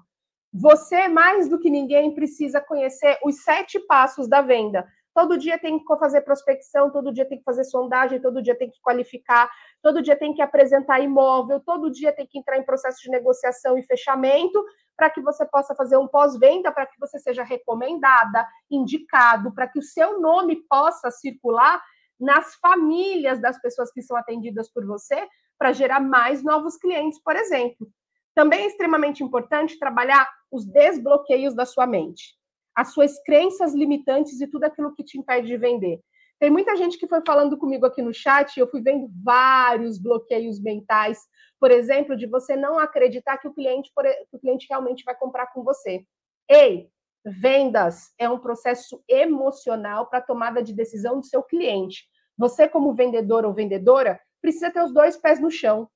Você, 0.53 1.09
mais 1.09 1.49
do 1.49 1.59
que 1.59 1.68
ninguém, 1.68 2.14
precisa 2.14 2.61
conhecer 2.61 3.18
os 3.24 3.43
sete 3.43 3.80
passos 3.80 4.28
da 4.28 4.41
venda. 4.41 4.87
Todo 5.15 5.39
dia 5.39 5.57
tem 5.57 5.79
que 5.79 5.85
fazer 5.97 6.23
prospecção, 6.23 6.91
todo 6.91 7.12
dia 7.12 7.25
tem 7.25 7.39
que 7.39 7.45
fazer 7.45 7.62
sondagem, 7.62 8.21
todo 8.21 8.43
dia 8.43 8.59
tem 8.59 8.69
que 8.69 8.81
qualificar, 8.83 9.49
todo 9.81 10.03
dia 10.03 10.17
tem 10.17 10.35
que 10.35 10.43
apresentar 10.43 10.99
imóvel, 10.99 11.61
todo 11.61 11.91
dia 11.91 12.12
tem 12.12 12.27
que 12.27 12.37
entrar 12.37 12.59
em 12.59 12.65
processo 12.65 13.01
de 13.01 13.11
negociação 13.11 13.79
e 13.79 13.83
fechamento, 13.85 14.65
para 14.97 15.09
que 15.11 15.21
você 15.21 15.47
possa 15.47 15.75
fazer 15.75 15.97
um 15.97 16.09
pós-venda, 16.09 16.73
para 16.73 16.87
que 16.87 16.99
você 16.99 17.19
seja 17.19 17.45
recomendada, 17.45 18.47
indicado, 18.69 19.55
para 19.55 19.69
que 19.69 19.79
o 19.79 19.83
seu 19.83 20.21
nome 20.21 20.57
possa 20.69 21.11
circular 21.11 21.81
nas 22.19 22.55
famílias 22.57 23.41
das 23.41 23.61
pessoas 23.61 23.93
que 23.93 24.03
são 24.03 24.17
atendidas 24.17 24.69
por 24.73 24.85
você, 24.85 25.29
para 25.57 25.73
gerar 25.73 26.01
mais 26.01 26.43
novos 26.43 26.77
clientes, 26.77 27.21
por 27.23 27.37
exemplo. 27.37 27.89
Também 28.35 28.65
é 28.65 28.67
extremamente 28.67 29.23
importante 29.23 29.79
trabalhar 29.79 30.29
os 30.51 30.65
desbloqueios 30.65 31.55
da 31.55 31.65
sua 31.65 31.87
mente, 31.87 32.35
as 32.75 32.93
suas 32.93 33.22
crenças 33.22 33.75
limitantes 33.75 34.41
e 34.41 34.47
tudo 34.47 34.64
aquilo 34.64 34.95
que 34.95 35.05
te 35.05 35.18
impede 35.18 35.47
de 35.47 35.57
vender. 35.57 36.01
Tem 36.41 36.51
muita 36.51 36.77
gente 36.77 36.99
que 36.99 37.07
foi 37.07 37.22
falando 37.27 37.57
comigo 37.57 37.87
aqui 37.87 38.03
no 38.03 38.12
chat, 38.12 38.57
e 38.57 38.61
eu 38.61 38.68
fui 38.68 38.83
vendo 38.83 39.09
vários 39.22 39.99
bloqueios 39.99 40.61
mentais, 40.61 41.20
por 41.61 41.70
exemplo, 41.70 42.16
de 42.16 42.27
você 42.27 42.57
não 42.57 42.79
acreditar 42.79 43.39
que 43.39 43.49
o 43.49 43.55
cliente, 43.55 43.91
que 44.31 44.37
o 44.37 44.41
cliente 44.41 44.66
realmente 44.68 45.05
vai 45.05 45.16
comprar 45.16 45.47
com 45.53 45.62
você. 45.62 46.05
Ei, 46.49 46.89
vendas 47.25 48.12
é 48.18 48.29
um 48.29 48.39
processo 48.39 49.03
emocional 49.09 50.07
para 50.07 50.18
a 50.18 50.22
tomada 50.22 50.62
de 50.62 50.75
decisão 50.75 51.20
do 51.20 51.27
seu 51.27 51.43
cliente. 51.43 52.05
Você, 52.37 52.68
como 52.68 52.95
vendedor 52.95 53.47
ou 53.47 53.55
vendedora, 53.55 54.20
precisa 54.43 54.70
ter 54.70 54.83
os 54.83 54.93
dois 54.93 55.16
pés 55.16 55.41
no 55.41 55.51
chão, 55.51 55.89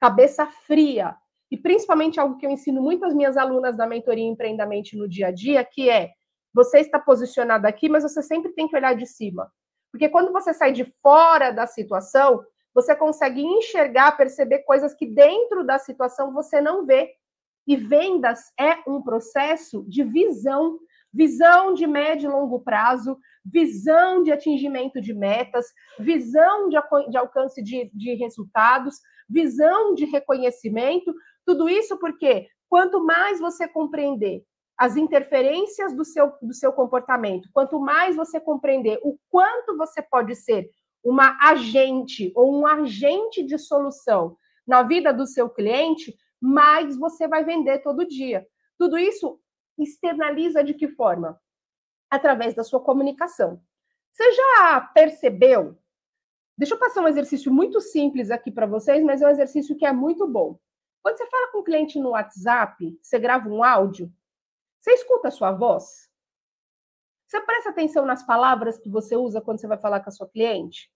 cabeça 0.00 0.46
fria, 0.46 1.16
e 1.50 1.56
principalmente 1.56 2.20
algo 2.20 2.36
que 2.36 2.46
eu 2.46 2.50
ensino 2.50 2.82
muitas 2.82 3.14
minhas 3.14 3.36
alunas 3.36 3.76
da 3.76 3.86
mentoria 3.86 4.24
Empreendamente 4.24 4.96
no 4.96 5.08
dia 5.08 5.28
a 5.28 5.30
dia, 5.30 5.64
que 5.64 5.88
é 5.88 6.10
você 6.56 6.78
está 6.78 6.98
posicionado 6.98 7.66
aqui, 7.66 7.86
mas 7.86 8.02
você 8.02 8.22
sempre 8.22 8.50
tem 8.52 8.66
que 8.66 8.74
olhar 8.74 8.94
de 8.96 9.04
cima. 9.06 9.52
Porque 9.92 10.08
quando 10.08 10.32
você 10.32 10.54
sai 10.54 10.72
de 10.72 10.90
fora 11.02 11.50
da 11.50 11.66
situação, 11.66 12.42
você 12.74 12.96
consegue 12.96 13.42
enxergar, 13.42 14.16
perceber 14.16 14.60
coisas 14.60 14.94
que 14.94 15.04
dentro 15.04 15.66
da 15.66 15.78
situação 15.78 16.32
você 16.32 16.58
não 16.58 16.86
vê. 16.86 17.12
E 17.66 17.76
vendas 17.76 18.40
é 18.58 18.78
um 18.88 19.02
processo 19.02 19.84
de 19.86 20.02
visão, 20.02 20.78
visão 21.12 21.74
de 21.74 21.86
médio 21.86 22.30
e 22.30 22.32
longo 22.32 22.60
prazo, 22.60 23.18
visão 23.44 24.22
de 24.22 24.32
atingimento 24.32 24.98
de 24.98 25.12
metas, 25.12 25.66
visão 25.98 26.70
de, 26.70 26.78
de 27.10 27.18
alcance 27.18 27.62
de, 27.62 27.90
de 27.92 28.14
resultados, 28.14 28.94
visão 29.28 29.92
de 29.92 30.06
reconhecimento, 30.06 31.12
tudo 31.44 31.68
isso 31.68 31.98
porque 31.98 32.48
quanto 32.66 33.04
mais 33.04 33.40
você 33.40 33.68
compreender 33.68 34.42
as 34.78 34.96
interferências 34.96 35.94
do 35.94 36.04
seu, 36.04 36.32
do 36.42 36.52
seu 36.52 36.72
comportamento, 36.72 37.48
quanto 37.52 37.80
mais 37.80 38.14
você 38.14 38.38
compreender 38.38 39.00
o 39.02 39.18
quanto 39.30 39.76
você 39.76 40.02
pode 40.02 40.34
ser 40.34 40.70
uma 41.02 41.38
agente 41.40 42.32
ou 42.34 42.52
um 42.54 42.66
agente 42.66 43.42
de 43.42 43.58
solução 43.58 44.36
na 44.66 44.82
vida 44.82 45.12
do 45.12 45.26
seu 45.26 45.48
cliente, 45.48 46.16
mais 46.40 46.96
você 46.96 47.26
vai 47.28 47.44
vender 47.44 47.78
todo 47.78 48.06
dia. 48.06 48.46
Tudo 48.78 48.98
isso 48.98 49.40
externaliza 49.78 50.62
de 50.62 50.74
que 50.74 50.88
forma? 50.88 51.40
Através 52.10 52.54
da 52.54 52.64
sua 52.64 52.80
comunicação. 52.80 53.60
Você 54.12 54.32
já 54.32 54.80
percebeu? 54.94 55.78
Deixa 56.58 56.74
eu 56.74 56.78
passar 56.78 57.02
um 57.02 57.08
exercício 57.08 57.52
muito 57.52 57.80
simples 57.80 58.30
aqui 58.30 58.50
para 58.50 58.66
vocês, 58.66 59.02
mas 59.04 59.22
é 59.22 59.26
um 59.26 59.30
exercício 59.30 59.76
que 59.76 59.86
é 59.86 59.92
muito 59.92 60.26
bom. 60.26 60.58
Quando 61.02 61.18
você 61.18 61.26
fala 61.26 61.52
com 61.52 61.58
o 61.58 61.64
cliente 61.64 61.98
no 62.00 62.10
WhatsApp, 62.10 62.98
você 63.00 63.18
grava 63.18 63.48
um 63.48 63.62
áudio, 63.62 64.10
você 64.86 64.92
escuta 64.92 65.26
a 65.26 65.32
sua 65.32 65.50
voz? 65.50 66.08
Você 67.26 67.40
presta 67.40 67.70
atenção 67.70 68.06
nas 68.06 68.24
palavras 68.24 68.78
que 68.78 68.88
você 68.88 69.16
usa 69.16 69.40
quando 69.40 69.60
você 69.60 69.66
vai 69.66 69.78
falar 69.78 69.98
com 69.98 70.08
a 70.08 70.12
sua 70.12 70.28
cliente? 70.28 70.88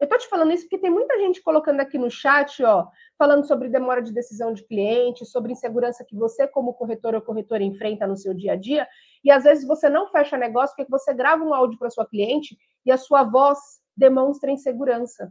Eu 0.00 0.08
tô 0.08 0.16
te 0.16 0.26
falando 0.28 0.50
isso 0.52 0.62
porque 0.64 0.78
tem 0.78 0.90
muita 0.90 1.18
gente 1.18 1.42
colocando 1.42 1.78
aqui 1.80 1.98
no 1.98 2.10
chat, 2.10 2.64
ó, 2.64 2.88
falando 3.18 3.46
sobre 3.46 3.68
demora 3.68 4.00
de 4.00 4.14
decisão 4.14 4.54
de 4.54 4.66
cliente, 4.66 5.26
sobre 5.26 5.52
insegurança 5.52 6.06
que 6.08 6.16
você, 6.16 6.48
como 6.48 6.72
corretor 6.72 7.14
ou 7.14 7.20
corretora, 7.20 7.62
enfrenta 7.62 8.06
no 8.06 8.16
seu 8.16 8.32
dia 8.32 8.54
a 8.54 8.56
dia, 8.56 8.88
e 9.22 9.30
às 9.30 9.44
vezes 9.44 9.68
você 9.68 9.90
não 9.90 10.08
fecha 10.08 10.38
negócio 10.38 10.74
porque 10.74 10.90
você 10.90 11.12
grava 11.12 11.44
um 11.44 11.52
áudio 11.52 11.78
para 11.78 11.90
sua 11.90 12.06
cliente 12.06 12.56
e 12.86 12.90
a 12.90 12.96
sua 12.96 13.24
voz 13.24 13.58
demonstra 13.94 14.50
insegurança. 14.50 15.30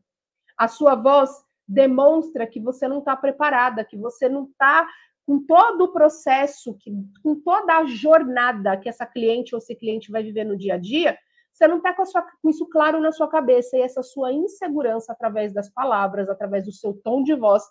A 0.55 0.67
sua 0.67 0.93
voz 0.93 1.31
demonstra 1.67 2.45
que 2.45 2.59
você 2.59 2.87
não 2.87 2.99
está 2.99 3.15
preparada, 3.15 3.83
que 3.83 3.97
você 3.97 4.29
não 4.29 4.43
está 4.43 4.87
com 5.25 5.45
todo 5.45 5.85
o 5.85 5.93
processo, 5.93 6.75
que, 6.79 6.91
com 7.23 7.35
toda 7.35 7.77
a 7.77 7.85
jornada 7.85 8.77
que 8.77 8.89
essa 8.89 9.05
cliente 9.05 9.55
ou 9.55 9.59
esse 9.59 9.75
cliente 9.75 10.11
vai 10.11 10.23
viver 10.23 10.43
no 10.43 10.57
dia 10.57 10.75
a 10.75 10.77
dia, 10.77 11.17
você 11.51 11.67
não 11.67 11.77
está 11.77 11.93
com, 11.93 12.03
com, 12.41 12.49
isso 12.49 12.67
claro 12.67 12.99
na 12.99 13.11
sua 13.11 13.27
cabeça. 13.29 13.77
E 13.77 13.81
essa 13.81 14.01
sua 14.01 14.31
insegurança, 14.31 15.13
através 15.13 15.53
das 15.53 15.69
palavras, 15.69 16.29
através 16.29 16.65
do 16.65 16.71
seu 16.71 16.93
tom 17.03 17.23
de 17.23 17.35
voz, 17.35 17.63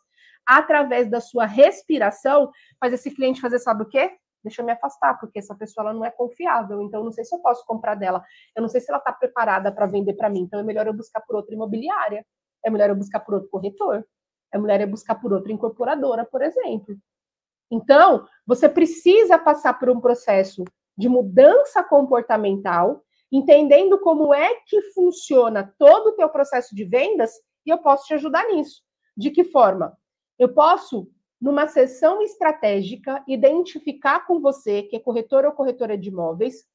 através 0.46 1.10
da 1.10 1.20
sua 1.20 1.44
respiração, 1.44 2.50
faz 2.80 2.92
esse 2.92 3.10
cliente 3.10 3.40
fazer, 3.40 3.58
sabe 3.58 3.82
o 3.82 3.88
quê? 3.88 4.16
Deixa 4.42 4.62
eu 4.62 4.66
me 4.66 4.72
afastar, 4.72 5.18
porque 5.20 5.38
essa 5.38 5.54
pessoa 5.54 5.86
ela 5.86 5.94
não 5.94 6.04
é 6.04 6.10
confiável, 6.10 6.82
então 6.82 7.04
não 7.04 7.12
sei 7.12 7.24
se 7.24 7.34
eu 7.34 7.38
posso 7.40 7.64
comprar 7.64 7.94
dela, 7.94 8.24
eu 8.56 8.62
não 8.62 8.68
sei 8.68 8.80
se 8.80 8.90
ela 8.90 8.98
está 8.98 9.12
preparada 9.12 9.70
para 9.70 9.86
vender 9.86 10.14
para 10.14 10.28
mim, 10.28 10.40
então 10.40 10.58
é 10.58 10.64
melhor 10.64 10.86
eu 10.86 10.92
buscar 10.92 11.20
por 11.20 11.36
outra 11.36 11.54
imobiliária 11.54 12.24
é 12.64 12.70
melhor 12.70 12.90
eu 12.90 12.96
buscar 12.96 13.20
por 13.20 13.34
outro 13.34 13.50
corretor, 13.50 14.06
é 14.52 14.58
melhor 14.58 14.80
eu 14.80 14.88
buscar 14.88 15.16
por 15.16 15.32
outra 15.32 15.52
incorporadora, 15.52 16.24
por 16.24 16.42
exemplo. 16.42 16.96
Então, 17.72 18.26
você 18.46 18.68
precisa 18.68 19.38
passar 19.38 19.78
por 19.78 19.88
um 19.88 19.98
processo 19.98 20.62
de 20.94 21.08
mudança 21.08 21.82
comportamental, 21.82 23.02
entendendo 23.32 23.98
como 23.98 24.34
é 24.34 24.56
que 24.66 24.82
funciona 24.92 25.74
todo 25.78 26.08
o 26.08 26.12
teu 26.12 26.28
processo 26.28 26.76
de 26.76 26.84
vendas, 26.84 27.32
e 27.64 27.70
eu 27.70 27.78
posso 27.78 28.04
te 28.04 28.12
ajudar 28.12 28.46
nisso. 28.48 28.82
De 29.16 29.30
que 29.30 29.42
forma? 29.42 29.96
Eu 30.38 30.52
posso, 30.52 31.08
numa 31.40 31.66
sessão 31.66 32.20
estratégica, 32.20 33.24
identificar 33.26 34.26
com 34.26 34.38
você, 34.38 34.82
que 34.82 34.96
é 34.96 35.00
corretor 35.00 35.46
ou 35.46 35.52
corretora 35.52 35.96
de 35.96 36.10
imóveis, 36.10 36.66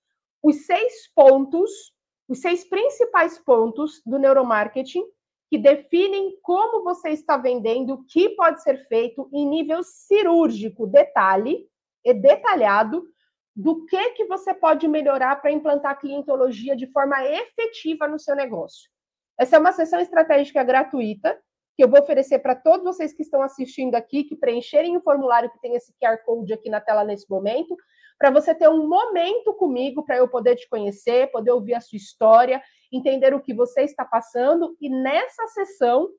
os 0.42 0.66
seis 0.66 1.12
pontos, 1.14 1.94
os 2.28 2.42
seis 2.42 2.68
principais 2.68 3.38
pontos 3.38 4.02
do 4.04 4.18
neuromarketing 4.18 5.04
que 5.50 5.58
definem 5.58 6.38
como 6.42 6.84
você 6.84 7.10
está 7.10 7.38
vendendo, 7.38 7.94
o 7.94 8.06
que 8.06 8.30
pode 8.30 8.62
ser 8.62 8.86
feito 8.88 9.30
em 9.34 9.48
nível 9.48 9.82
cirúrgico, 9.84 10.88
detalhe 10.88 11.66
e 12.04 12.14
detalhado 12.14 13.04
do 13.56 13.86
que 13.86 14.12
que 14.12 14.26
você 14.26 14.54
pode 14.54 14.88
melhorar 14.88 15.38
para 15.38 15.52
implantar 15.52 15.94
a 15.94 15.96
clientologia 15.96 16.76
de 16.76 16.86
forma 16.92 17.24
efetiva 17.26 18.08
no 18.08 18.20
seu 18.20 18.36
negócio. 18.36 18.90
Essa 19.40 19.56
é 19.56 19.60
uma 19.60 19.72
sessão 19.72 20.00
estratégica 20.00 20.64
gratuita 20.64 21.38
que 21.76 21.84
eu 21.84 21.88
vou 21.88 22.00
oferecer 22.00 22.40
para 22.40 22.56
todos 22.56 22.84
vocês 22.84 23.14
que 23.14 23.22
estão 23.22 23.42
assistindo 23.42 23.94
aqui, 23.96 24.24
que 24.24 24.36
preencherem 24.36 24.98
o 24.98 25.02
formulário 25.02 25.52
que 25.52 25.62
tem 25.62 25.76
esse 25.76 25.94
QR 26.02 26.18
Code 26.26 26.52
aqui 26.52 26.70
na 26.70 26.82
tela 26.82 27.04
nesse 27.04 27.30
momento, 27.30 27.76
para 28.18 28.32
você 28.32 28.54
ter 28.56 28.68
um 28.68 28.88
momento 28.88 29.54
comigo 29.54 30.04
para 30.04 30.18
eu 30.18 30.28
poder 30.28 30.56
te 30.56 30.68
conhecer, 30.70 31.32
poder 31.32 31.52
ouvir 31.52 31.76
a 31.76 31.82
sua 31.82 31.98
história 31.98 32.62
entender 32.92 33.34
o 33.34 33.42
que 33.42 33.54
você 33.54 33.82
está 33.82 34.06
passando 34.06 34.76
e 34.80 34.90
nessa 34.90 35.48
sessão 35.48 36.10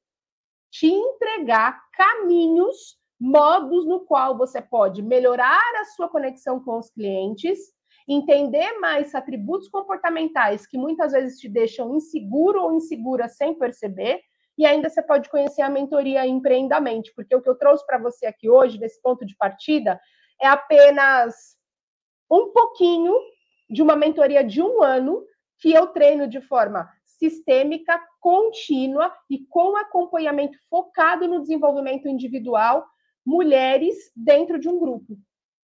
te 0.70 0.86
entregar 0.86 1.80
caminhos, 1.94 2.98
modos 3.18 3.86
no 3.86 4.00
qual 4.00 4.36
você 4.36 4.60
pode 4.60 5.02
melhorar 5.02 5.80
a 5.80 5.84
sua 5.96 6.08
conexão 6.08 6.62
com 6.62 6.78
os 6.78 6.90
clientes, 6.90 7.58
entender 8.06 8.78
mais 8.78 9.14
atributos 9.14 9.68
comportamentais 9.68 10.66
que 10.66 10.78
muitas 10.78 11.12
vezes 11.12 11.38
te 11.38 11.48
deixam 11.48 11.96
inseguro 11.96 12.62
ou 12.62 12.74
insegura 12.74 13.28
sem 13.28 13.54
perceber, 13.58 14.20
e 14.56 14.66
ainda 14.66 14.88
você 14.88 15.02
pode 15.02 15.30
conhecer 15.30 15.62
a 15.62 15.70
mentoria 15.70 16.26
Empreendamente, 16.26 17.12
porque 17.14 17.34
o 17.34 17.40
que 17.40 17.48
eu 17.48 17.56
trouxe 17.56 17.86
para 17.86 17.98
você 17.98 18.26
aqui 18.26 18.50
hoje, 18.50 18.78
nesse 18.78 19.00
ponto 19.00 19.24
de 19.24 19.36
partida, 19.36 20.00
é 20.40 20.46
apenas 20.46 21.56
um 22.30 22.52
pouquinho 22.52 23.14
de 23.70 23.82
uma 23.82 23.96
mentoria 23.96 24.42
de 24.42 24.62
um 24.62 24.82
ano 24.82 25.24
que 25.58 25.72
eu 25.72 25.88
treino 25.88 26.28
de 26.28 26.40
forma 26.40 26.88
sistêmica, 27.04 28.00
contínua 28.20 29.12
e 29.28 29.38
com 29.46 29.76
acompanhamento 29.76 30.56
focado 30.70 31.26
no 31.26 31.40
desenvolvimento 31.40 32.08
individual, 32.08 32.86
mulheres 33.26 33.96
dentro 34.14 34.58
de 34.58 34.68
um 34.68 34.78
grupo. 34.78 35.18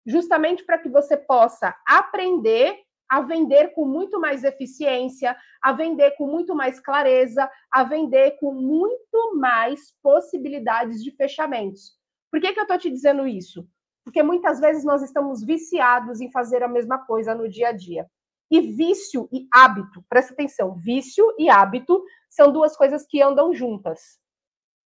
Justamente 0.05 0.65
para 0.65 0.79
que 0.79 0.89
você 0.89 1.15
possa 1.15 1.75
aprender 1.87 2.77
a 3.07 3.21
vender 3.21 3.73
com 3.73 3.85
muito 3.85 4.19
mais 4.19 4.43
eficiência, 4.43 5.37
a 5.61 5.71
vender 5.71 6.11
com 6.17 6.25
muito 6.25 6.55
mais 6.55 6.79
clareza, 6.79 7.49
a 7.71 7.83
vender 7.83 8.31
com 8.39 8.51
muito 8.51 9.35
mais 9.35 9.93
possibilidades 10.01 11.03
de 11.03 11.11
fechamentos. 11.11 11.91
Por 12.31 12.41
que, 12.41 12.51
que 12.51 12.59
eu 12.59 12.63
estou 12.63 12.77
te 12.79 12.89
dizendo 12.89 13.27
isso? 13.27 13.67
Porque 14.03 14.21
muitas 14.21 14.59
vezes 14.59 14.83
nós 14.83 15.01
estamos 15.01 15.43
viciados 15.43 16.21
em 16.21 16.31
fazer 16.31 16.61
a 16.63 16.67
mesma 16.67 16.99
coisa 17.05 17.33
no 17.33 17.47
dia 17.47 17.69
a 17.69 17.71
dia. 17.71 18.05
E 18.51 18.59
vício 18.59 19.27
e 19.31 19.47
hábito, 19.51 20.03
presta 20.07 20.33
atenção, 20.33 20.75
vício 20.75 21.25
e 21.39 21.49
hábito 21.49 22.03
são 22.29 22.51
duas 22.51 22.75
coisas 22.75 23.05
que 23.05 23.21
andam 23.21 23.53
juntas. 23.53 24.19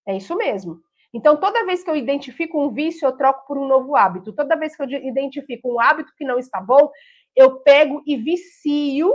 É 0.07 0.16
isso 0.16 0.36
mesmo. 0.36 0.82
Então, 1.13 1.38
toda 1.38 1.66
vez 1.66 1.84
que 1.84 1.89
eu 1.89 1.95
identifico 1.95 2.61
um 2.61 2.70
vício, 2.70 3.07
eu 3.07 3.16
troco 3.16 3.47
por 3.47 3.57
um 3.57 3.68
novo 3.68 3.95
hábito. 3.95 4.34
Toda 4.34 4.57
vez 4.57 4.76
que 4.76 4.84
eu 4.84 4.89
identifico 4.89 5.74
um 5.74 5.80
hábito 5.80 6.11
que 6.18 6.26
não 6.26 6.38
está 6.38 6.59
bom, 6.59 6.91
eu 7.36 7.61
pego 7.61 8.03
e 8.05 8.18
vicio 8.18 9.13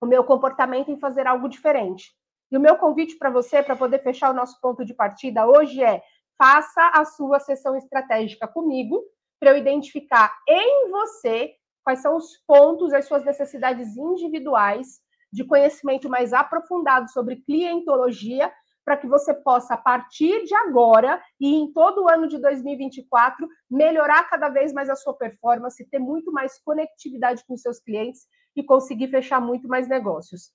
o 0.00 0.06
meu 0.06 0.22
comportamento 0.22 0.90
em 0.90 0.98
fazer 0.98 1.26
algo 1.26 1.48
diferente. 1.48 2.14
E 2.50 2.56
o 2.56 2.60
meu 2.60 2.76
convite 2.76 3.16
para 3.16 3.30
você, 3.30 3.62
para 3.62 3.74
poder 3.74 3.98
fechar 3.98 4.30
o 4.30 4.34
nosso 4.34 4.60
ponto 4.60 4.84
de 4.84 4.94
partida 4.94 5.46
hoje, 5.46 5.82
é 5.82 6.02
faça 6.38 6.90
a 6.94 7.04
sua 7.04 7.40
sessão 7.40 7.76
estratégica 7.76 8.46
comigo, 8.46 9.02
para 9.40 9.50
eu 9.50 9.58
identificar 9.58 10.34
em 10.48 10.90
você 10.90 11.54
quais 11.84 12.00
são 12.00 12.16
os 12.16 12.36
pontos, 12.46 12.92
as 12.92 13.06
suas 13.06 13.24
necessidades 13.24 13.96
individuais 13.96 15.00
de 15.32 15.44
conhecimento 15.44 16.08
mais 16.08 16.32
aprofundado 16.32 17.10
sobre 17.10 17.36
clientologia, 17.36 18.52
para 18.84 18.96
que 18.96 19.06
você 19.06 19.34
possa, 19.34 19.74
a 19.74 19.76
partir 19.76 20.44
de 20.44 20.54
agora 20.54 21.20
e 21.40 21.56
em 21.56 21.72
todo 21.72 22.04
o 22.04 22.08
ano 22.08 22.28
de 22.28 22.38
2024, 22.38 23.48
melhorar 23.68 24.24
cada 24.30 24.48
vez 24.48 24.72
mais 24.72 24.88
a 24.88 24.94
sua 24.94 25.12
performance, 25.12 25.88
ter 25.90 25.98
muito 25.98 26.32
mais 26.32 26.58
conectividade 26.62 27.44
com 27.46 27.56
seus 27.56 27.80
clientes 27.80 28.26
e 28.54 28.62
conseguir 28.62 29.08
fechar 29.08 29.40
muito 29.40 29.66
mais 29.68 29.88
negócios. 29.88 30.52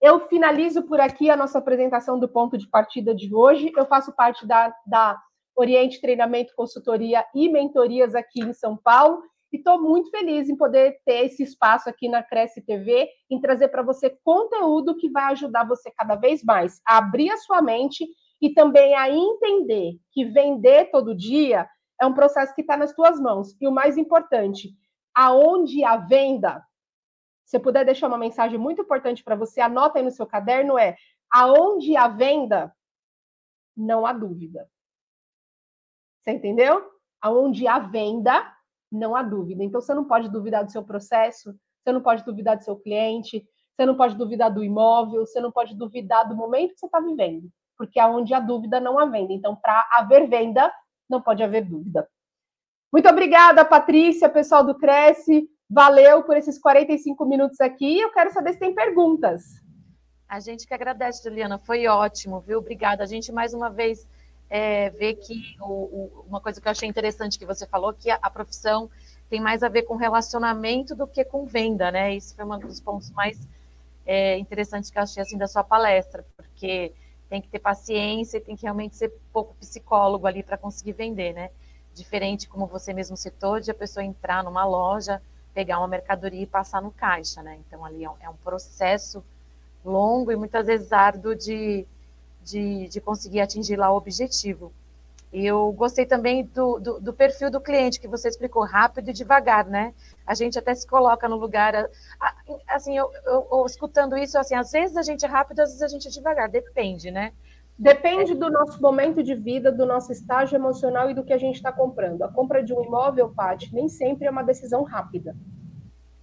Eu 0.00 0.20
finalizo 0.28 0.82
por 0.82 1.00
aqui 1.00 1.30
a 1.30 1.36
nossa 1.36 1.58
apresentação 1.58 2.18
do 2.18 2.28
ponto 2.28 2.58
de 2.58 2.68
partida 2.68 3.14
de 3.14 3.34
hoje. 3.34 3.72
Eu 3.76 3.86
faço 3.86 4.14
parte 4.14 4.46
da, 4.46 4.74
da 4.86 5.18
Oriente 5.56 6.00
Treinamento, 6.00 6.54
Consultoria 6.54 7.24
e 7.34 7.48
Mentorias 7.48 8.14
aqui 8.14 8.40
em 8.40 8.52
São 8.52 8.76
Paulo. 8.76 9.22
E 9.52 9.56
estou 9.56 9.80
muito 9.80 10.10
feliz 10.10 10.48
em 10.48 10.56
poder 10.56 10.98
ter 11.04 11.24
esse 11.24 11.42
espaço 11.42 11.88
aqui 11.88 12.08
na 12.08 12.22
Cresce 12.22 12.60
TV, 12.60 13.08
em 13.30 13.40
trazer 13.40 13.68
para 13.68 13.82
você 13.82 14.10
conteúdo 14.22 14.96
que 14.96 15.08
vai 15.08 15.32
ajudar 15.32 15.66
você 15.66 15.90
cada 15.96 16.14
vez 16.14 16.42
mais 16.44 16.80
a 16.86 16.98
abrir 16.98 17.30
a 17.30 17.38
sua 17.38 17.62
mente 17.62 18.06
e 18.40 18.52
também 18.52 18.94
a 18.94 19.08
entender 19.08 19.98
que 20.12 20.24
vender 20.26 20.90
todo 20.90 21.16
dia 21.16 21.66
é 22.00 22.04
um 22.04 22.12
processo 22.12 22.54
que 22.54 22.60
está 22.60 22.76
nas 22.76 22.92
tuas 22.92 23.18
mãos. 23.18 23.56
E 23.60 23.66
o 23.66 23.72
mais 23.72 23.96
importante, 23.96 24.74
aonde 25.14 25.82
a 25.84 25.96
venda, 25.96 26.62
se 27.46 27.60
puder 27.60 27.84
deixar 27.84 28.08
uma 28.08 28.18
mensagem 28.18 28.58
muito 28.58 28.82
importante 28.82 29.22
para 29.22 29.36
você, 29.36 29.60
anota 29.60 29.98
aí 29.98 30.04
no 30.04 30.10
seu 30.10 30.26
caderno, 30.26 30.76
é 30.76 30.96
aonde 31.30 31.96
a 31.96 32.08
venda, 32.08 32.74
não 33.76 34.04
há 34.04 34.12
dúvida. 34.12 34.68
Você 36.20 36.32
entendeu? 36.32 36.84
Aonde 37.20 37.68
há 37.68 37.78
venda, 37.78 38.52
não 38.90 39.14
há 39.14 39.22
dúvida. 39.22 39.62
Então, 39.62 39.80
você 39.80 39.94
não 39.94 40.04
pode 40.04 40.28
duvidar 40.28 40.64
do 40.64 40.72
seu 40.72 40.82
processo, 40.82 41.56
você 41.84 41.92
não 41.92 42.00
pode 42.00 42.24
duvidar 42.24 42.56
do 42.56 42.64
seu 42.64 42.76
cliente, 42.76 43.46
você 43.76 43.86
não 43.86 43.96
pode 43.96 44.16
duvidar 44.16 44.52
do 44.52 44.64
imóvel, 44.64 45.24
você 45.24 45.40
não 45.40 45.52
pode 45.52 45.76
duvidar 45.76 46.28
do 46.28 46.34
momento 46.34 46.72
que 46.74 46.80
você 46.80 46.86
está 46.86 46.98
vivendo, 46.98 47.48
porque 47.78 48.00
aonde 48.00 48.34
há 48.34 48.40
dúvida, 48.40 48.80
não 48.80 48.98
há 48.98 49.06
venda. 49.06 49.32
Então, 49.32 49.54
para 49.54 49.88
haver 49.92 50.28
venda, 50.28 50.72
não 51.08 51.22
pode 51.22 51.44
haver 51.44 51.64
dúvida. 51.64 52.08
Muito 52.92 53.08
obrigada, 53.08 53.64
Patrícia, 53.64 54.28
pessoal 54.28 54.64
do 54.64 54.76
Cresce. 54.76 55.48
Valeu 55.68 56.22
por 56.22 56.36
esses 56.36 56.58
45 56.58 57.24
minutos 57.24 57.60
aqui. 57.60 57.98
Eu 57.98 58.12
quero 58.12 58.32
saber 58.32 58.52
se 58.52 58.58
tem 58.58 58.74
perguntas. 58.74 59.60
A 60.28 60.38
gente 60.38 60.66
que 60.66 60.72
agradece, 60.72 61.24
Juliana. 61.24 61.58
Foi 61.58 61.86
ótimo, 61.88 62.40
viu? 62.40 62.58
Obrigada. 62.58 63.02
A 63.02 63.06
gente, 63.06 63.32
mais 63.32 63.52
uma 63.52 63.68
vez, 63.68 64.06
é, 64.48 64.90
vê 64.90 65.14
que 65.14 65.56
o, 65.60 65.64
o, 65.64 66.24
uma 66.28 66.40
coisa 66.40 66.60
que 66.60 66.68
eu 66.68 66.70
achei 66.70 66.88
interessante 66.88 67.38
que 67.38 67.44
você 67.44 67.66
falou, 67.66 67.92
que 67.92 68.10
a, 68.10 68.18
a, 68.22 68.30
profissão 68.30 68.88
tem 69.28 69.40
mais 69.40 69.64
a 69.64 69.68
ver 69.68 69.82
com 69.82 69.96
relacionamento 69.96 70.94
do 70.94 71.06
que 71.06 71.24
com 71.24 71.44
venda, 71.44 71.90
né? 71.90 72.14
Isso 72.14 72.34
foi 72.34 72.44
um 72.44 72.58
dos 72.58 72.80
pontos 72.80 73.10
mais 73.10 73.36
é, 74.06 74.38
interessantes 74.38 74.88
que 74.88 74.98
eu 74.98 75.02
achei 75.02 75.22
assim, 75.22 75.36
da 75.36 75.48
sua 75.48 75.64
palestra, 75.64 76.24
porque 76.36 76.92
tem 77.28 77.42
que 77.42 77.48
ter 77.48 77.58
paciência 77.58 78.38
e 78.38 78.40
tem 78.40 78.54
que 78.54 78.62
realmente 78.62 78.94
ser 78.94 79.12
pouco 79.32 79.56
psicólogo 79.56 80.28
ali 80.28 80.44
para 80.44 80.56
conseguir 80.56 80.92
vender, 80.92 81.32
né? 81.32 81.50
Diferente, 81.92 82.48
como 82.48 82.66
você 82.66 82.92
mesmo 82.92 83.16
citou, 83.16 83.58
de 83.58 83.72
a 83.72 83.74
pessoa 83.74 84.04
entrar 84.04 84.44
numa 84.44 84.64
loja 84.64 85.20
pegar 85.56 85.78
uma 85.78 85.88
mercadoria 85.88 86.42
e 86.42 86.46
passar 86.46 86.82
no 86.82 86.90
caixa, 86.90 87.42
né? 87.42 87.58
Então 87.66 87.82
ali 87.82 88.04
é 88.04 88.10
um, 88.10 88.14
é 88.20 88.28
um 88.28 88.36
processo 88.36 89.24
longo 89.82 90.30
e 90.30 90.36
muitas 90.36 90.66
vezes 90.66 90.92
árduo 90.92 91.34
de, 91.34 91.86
de, 92.44 92.86
de, 92.88 93.00
conseguir 93.00 93.40
atingir 93.40 93.76
lá 93.76 93.90
o 93.90 93.96
objetivo. 93.96 94.70
Eu 95.32 95.72
gostei 95.72 96.04
também 96.04 96.44
do, 96.44 96.78
do, 96.78 97.00
do, 97.00 97.12
perfil 97.14 97.50
do 97.50 97.58
cliente 97.58 97.98
que 97.98 98.06
você 98.06 98.28
explicou, 98.28 98.64
rápido 98.64 99.08
e 99.08 99.14
devagar, 99.14 99.64
né? 99.64 99.94
A 100.26 100.34
gente 100.34 100.58
até 100.58 100.74
se 100.74 100.86
coloca 100.86 101.26
no 101.26 101.36
lugar, 101.36 101.88
assim, 102.68 102.94
eu, 102.94 103.10
eu, 103.24 103.48
eu 103.50 103.64
escutando 103.64 104.14
isso, 104.18 104.38
assim, 104.38 104.54
às 104.54 104.70
vezes 104.70 104.94
a 104.94 105.02
gente 105.02 105.24
é 105.24 105.28
rápido, 105.28 105.60
às 105.60 105.70
vezes 105.70 105.82
a 105.82 105.88
gente 105.88 106.06
é 106.06 106.10
devagar, 106.10 106.50
depende, 106.50 107.10
né? 107.10 107.32
Depende 107.78 108.34
do 108.34 108.50
nosso 108.50 108.80
momento 108.80 109.22
de 109.22 109.34
vida, 109.34 109.70
do 109.70 109.84
nosso 109.84 110.10
estágio 110.10 110.56
emocional 110.56 111.10
e 111.10 111.14
do 111.14 111.22
que 111.22 111.32
a 111.32 111.38
gente 111.38 111.56
está 111.56 111.70
comprando. 111.70 112.22
A 112.22 112.32
compra 112.32 112.62
de 112.62 112.72
um 112.72 112.82
imóvel, 112.82 113.32
Paty, 113.34 113.74
nem 113.74 113.88
sempre 113.88 114.26
é 114.26 114.30
uma 114.30 114.42
decisão 114.42 114.82
rápida. 114.82 115.36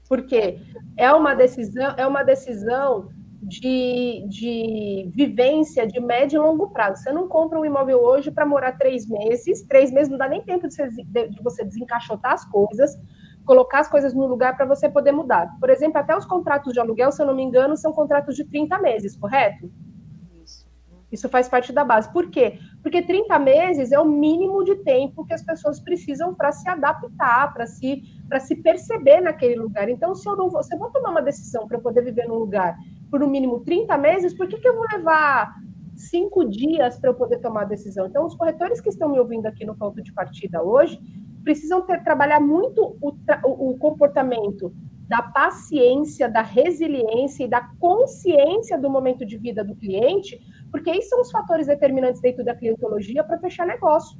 Porque 0.09 0.59
é 0.97 1.13
uma 1.13 1.35
decisão, 1.35 1.93
é 1.95 2.07
uma 2.07 2.23
decisão 2.23 3.07
de, 3.43 4.25
de 4.27 5.11
vivência 5.13 5.85
de 5.85 5.99
médio 5.99 6.37
e 6.37 6.39
longo 6.39 6.69
prazo. 6.71 7.03
Você 7.03 7.11
não 7.11 7.27
compra 7.27 7.59
um 7.59 7.65
imóvel 7.65 7.99
hoje 8.01 8.31
para 8.31 8.45
morar 8.45 8.77
três 8.77 9.07
meses, 9.07 9.61
três 9.63 9.91
meses 9.91 10.09
não 10.09 10.17
dá 10.17 10.27
nem 10.27 10.41
tempo 10.41 10.67
de 10.67 10.73
você, 10.73 10.87
de 10.87 11.43
você 11.43 11.63
desencaixotar 11.63 12.33
as 12.33 12.45
coisas, 12.45 12.97
colocar 13.45 13.81
as 13.81 13.89
coisas 13.89 14.13
no 14.13 14.25
lugar 14.25 14.55
para 14.57 14.65
você 14.65 14.89
poder 14.89 15.11
mudar. 15.11 15.49
Por 15.59 15.69
exemplo, 15.69 15.99
até 15.99 16.17
os 16.17 16.25
contratos 16.25 16.73
de 16.73 16.79
aluguel, 16.79 17.11
se 17.11 17.21
eu 17.21 17.27
não 17.27 17.35
me 17.35 17.43
engano, 17.43 17.77
são 17.77 17.91
contratos 17.93 18.35
de 18.35 18.43
30 18.45 18.79
meses, 18.79 19.15
correto? 19.15 19.69
Isso 21.13 21.29
faz 21.29 21.47
parte 21.47 21.71
da 21.71 21.85
base. 21.85 22.11
Por 22.11 22.31
quê? 22.31 22.57
Porque 22.81 23.03
30 23.03 23.37
meses 23.37 23.91
é 23.91 23.99
o 23.99 24.05
mínimo 24.05 24.63
de 24.63 24.77
tempo 24.77 25.23
que 25.23 25.33
as 25.33 25.43
pessoas 25.43 25.79
precisam 25.79 26.33
para 26.33 26.51
se 26.51 26.67
adaptar, 26.67 27.53
para 27.53 27.67
se, 27.67 28.01
se 28.41 28.55
perceber 28.55 29.21
naquele 29.21 29.55
lugar. 29.55 29.87
Então, 29.89 30.15
se 30.15 30.27
eu 30.27 30.35
não 30.35 30.49
vou, 30.49 30.63
se 30.63 30.73
eu 30.73 30.79
vou 30.79 30.89
tomar 30.89 31.11
uma 31.11 31.21
decisão 31.21 31.67
para 31.67 31.79
poder 31.79 32.03
viver 32.03 32.27
num 32.27 32.39
lugar 32.39 32.75
por 33.11 33.19
no 33.19 33.27
mínimo 33.27 33.59
30 33.59 33.95
meses, 33.99 34.33
por 34.33 34.47
que, 34.47 34.57
que 34.57 34.67
eu 34.67 34.75
vou 34.75 34.85
levar 34.91 35.53
cinco 35.95 36.43
dias 36.49 36.97
para 36.97 37.11
eu 37.11 37.13
poder 37.13 37.37
tomar 37.37 37.61
a 37.61 37.65
decisão? 37.65 38.07
Então, 38.07 38.25
os 38.25 38.33
corretores 38.33 38.81
que 38.81 38.89
estão 38.89 39.07
me 39.07 39.19
ouvindo 39.19 39.45
aqui 39.45 39.63
no 39.63 39.75
ponto 39.75 40.01
de 40.01 40.11
partida 40.11 40.63
hoje 40.63 40.99
precisam 41.43 41.81
ter, 41.83 42.03
trabalhar 42.03 42.39
muito 42.39 42.97
o, 42.99 43.13
o 43.43 43.77
comportamento 43.77 44.73
da 45.07 45.21
paciência, 45.21 46.27
da 46.27 46.41
resiliência 46.41 47.43
e 47.43 47.47
da 47.47 47.61
consciência 47.79 48.79
do 48.79 48.89
momento 48.89 49.23
de 49.23 49.37
vida 49.37 49.63
do 49.63 49.75
cliente 49.75 50.41
porque 50.73 50.89
esses 50.89 51.07
são 51.07 51.21
os 51.21 51.29
fatores 51.29 51.67
determinantes 51.67 52.19
dentro 52.19 52.43
da 52.43 52.55
clientologia 52.55 53.23
para 53.23 53.37
fechar 53.37 53.67
negócio. 53.67 54.19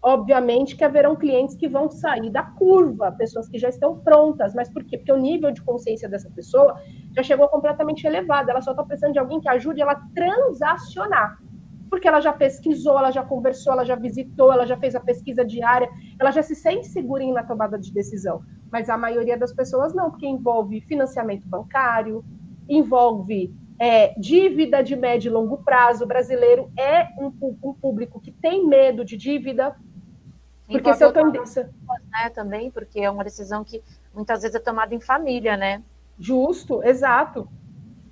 Obviamente 0.00 0.76
que 0.76 0.84
haverão 0.84 1.16
clientes 1.16 1.56
que 1.56 1.68
vão 1.68 1.90
sair 1.90 2.30
da 2.30 2.44
curva, 2.44 3.10
pessoas 3.10 3.48
que 3.48 3.58
já 3.58 3.68
estão 3.68 3.98
prontas, 3.98 4.54
mas 4.54 4.68
por 4.68 4.84
quê? 4.84 4.96
Porque 4.96 5.10
o 5.10 5.16
nível 5.16 5.50
de 5.50 5.60
consciência 5.60 6.08
dessa 6.08 6.30
pessoa 6.30 6.80
já 7.16 7.24
chegou 7.24 7.48
completamente 7.48 8.06
elevado, 8.06 8.48
ela 8.48 8.60
só 8.60 8.70
está 8.70 8.84
precisando 8.84 9.14
de 9.14 9.18
alguém 9.18 9.40
que 9.40 9.48
ajude 9.48 9.82
ela 9.82 9.90
a 9.90 10.02
transacionar. 10.14 11.36
Porque 11.90 12.06
ela 12.06 12.20
já 12.20 12.32
pesquisou, 12.32 12.96
ela 12.96 13.10
já 13.10 13.24
conversou, 13.24 13.72
ela 13.72 13.84
já 13.84 13.96
visitou, 13.96 14.52
ela 14.52 14.64
já 14.64 14.76
fez 14.76 14.94
a 14.94 15.00
pesquisa 15.00 15.44
diária, 15.44 15.90
ela 16.20 16.30
já 16.30 16.44
se 16.44 16.54
sente 16.54 16.86
segura 16.86 17.26
na 17.32 17.42
tomada 17.42 17.76
de 17.76 17.92
decisão. 17.92 18.40
Mas 18.70 18.88
a 18.88 18.96
maioria 18.96 19.36
das 19.36 19.52
pessoas 19.52 19.92
não, 19.92 20.12
porque 20.12 20.28
envolve 20.28 20.80
financiamento 20.82 21.48
bancário, 21.48 22.24
envolve 22.68 23.52
é, 23.78 24.12
dívida 24.18 24.82
de 24.82 24.96
médio 24.96 25.30
e 25.30 25.32
longo 25.32 25.58
prazo. 25.58 26.04
O 26.04 26.06
brasileiro 26.06 26.70
é 26.76 27.08
um, 27.18 27.32
um 27.62 27.74
público 27.74 28.20
que 28.20 28.32
tem 28.32 28.66
medo 28.66 29.04
de 29.04 29.16
dívida. 29.16 29.76
Porque 30.66 30.92
se 30.94 31.04
eu 31.04 31.12
tendência... 31.12 31.70
né, 32.10 32.28
também, 32.30 32.70
porque 32.70 33.00
é 33.00 33.10
uma 33.10 33.24
decisão 33.24 33.64
que 33.64 33.82
muitas 34.14 34.42
vezes 34.42 34.54
é 34.54 34.60
tomada 34.60 34.94
em 34.94 35.00
família, 35.00 35.56
né? 35.56 35.82
Justo, 36.18 36.82
exato. 36.82 37.48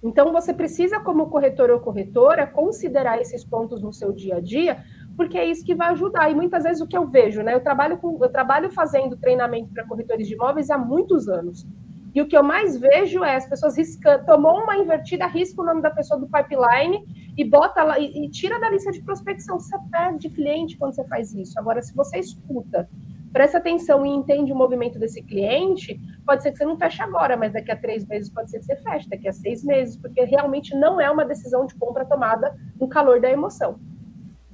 Então 0.03 0.33
você 0.33 0.55
precisa, 0.55 1.01
como 1.01 1.29
corretor 1.29 1.71
ou 1.71 1.81
corretora, 1.81 2.47
considerar 2.47 3.21
esses 3.21 3.45
pontos 3.45 3.83
no 3.83 3.93
seu 3.93 4.13
dia 4.13 4.37
a 4.37 4.41
dia, 4.41 4.85
porque 5.17 5.37
é 5.37 5.45
isso 5.45 5.65
que 5.65 5.75
vai 5.75 5.89
ajudar. 5.89 6.31
E 6.31 6.35
muitas 6.35 6.63
vezes 6.63 6.81
o 6.81 6.87
que 6.87 6.97
eu 6.97 7.07
vejo, 7.07 7.43
né? 7.43 7.55
Eu 7.55 7.61
trabalho 7.61 7.99
com, 7.99 8.17
eu 8.23 8.29
trabalho 8.31 8.71
fazendo 8.71 9.17
treinamento 9.17 9.73
para 9.73 9.87
corretores 9.87 10.29
de 10.29 10.35
imóveis 10.35 10.71
há 10.71 10.79
muitos 10.79 11.29
anos. 11.29 11.67
E 12.17 12.21
o 12.23 12.27
que 12.27 12.35
eu 12.35 12.43
mais 12.43 12.79
vejo 12.79 13.23
é 13.23 13.37
as 13.37 13.47
pessoas 13.47 13.77
riscando, 13.77 14.25
tomou 14.25 14.63
uma 14.63 14.75
invertida, 14.75 15.27
risca 15.27 15.61
o 15.61 15.65
nome 15.67 15.83
da 15.83 15.91
pessoa 15.91 16.19
do 16.19 16.27
pipeline 16.27 17.05
e 17.37 17.45
bota 17.45 17.83
lá 17.83 17.99
e, 17.99 18.25
e 18.25 18.31
tira 18.31 18.59
da 18.59 18.71
lista 18.71 18.91
de 18.91 19.03
prospecção. 19.03 19.61
Você 19.61 19.77
perde 19.91 20.31
cliente 20.31 20.79
quando 20.79 20.95
você 20.95 21.05
faz 21.05 21.35
isso. 21.35 21.61
Agora, 21.61 21.83
se 21.83 21.95
você 21.95 22.19
escuta, 22.19 22.89
presta 23.35 23.59
atenção 23.59 24.07
e 24.07 24.09
entende 24.09 24.51
o 24.51 24.57
movimento 24.57 24.99
desse 24.99 25.23
cliente, 25.23 26.01
pode 26.25 26.43
ser 26.43 26.53
que 26.53 26.57
você 26.57 26.65
não 26.65 26.79
feche 26.79 27.03
agora, 27.03 27.37
mas 27.37 27.53
daqui 27.53 27.71
a 27.71 27.77
três 27.77 28.03
meses 28.07 28.31
pode 28.31 28.51
ser 28.51 28.61
que 28.61 28.65
você 28.65 28.77
feche, 28.77 29.11
daqui 29.11 29.29
a 29.29 29.33
seis 29.35 29.63
meses, 29.63 29.99
porque 29.99 30.25
realmente 30.25 30.75
não 30.75 30.99
é 30.99 31.11
uma 31.11 31.27
decisão 31.27 31.67
de 31.67 31.75
compra 31.75 32.07
tomada 32.07 32.57
no 32.81 32.89
calor 32.89 33.21
da 33.21 33.31
emoção. 33.31 33.79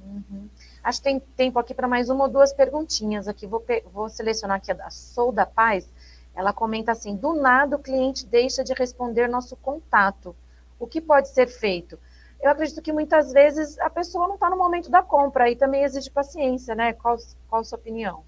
Uhum. 0.05 0.49
Acho 0.83 0.97
que 0.99 1.05
tem 1.05 1.17
tempo 1.17 1.57
aqui 1.59 1.73
para 1.73 1.87
mais 1.87 2.09
uma 2.09 2.25
ou 2.25 2.29
duas 2.29 2.51
perguntinhas 2.51 3.25
aqui. 3.25 3.47
Vou, 3.47 3.63
vou 3.93 4.09
selecionar 4.09 4.57
aqui 4.57 4.69
a 4.69 4.75
da 4.75 4.89
Sou 4.89 5.31
da 5.31 5.45
Paz. 5.45 5.89
Ela 6.35 6.53
comenta 6.53 6.91
assim: 6.91 7.15
do 7.15 7.33
nada 7.33 7.75
o 7.75 7.79
cliente 7.79 8.25
deixa 8.25 8.63
de 8.63 8.73
responder 8.73 9.27
nosso 9.27 9.55
contato. 9.55 10.35
O 10.79 10.87
que 10.87 10.99
pode 10.99 11.29
ser 11.29 11.47
feito? 11.47 11.97
Eu 12.41 12.51
acredito 12.51 12.81
que 12.81 12.91
muitas 12.91 13.31
vezes 13.31 13.79
a 13.79 13.89
pessoa 13.89 14.27
não 14.27 14.35
está 14.35 14.49
no 14.49 14.57
momento 14.57 14.89
da 14.91 15.01
compra 15.01 15.49
e 15.49 15.55
também 15.55 15.83
exige 15.83 16.11
paciência, 16.11 16.75
né? 16.75 16.91
Qual, 16.93 17.15
qual 17.47 17.61
a 17.61 17.63
sua 17.63 17.77
opinião? 17.77 18.23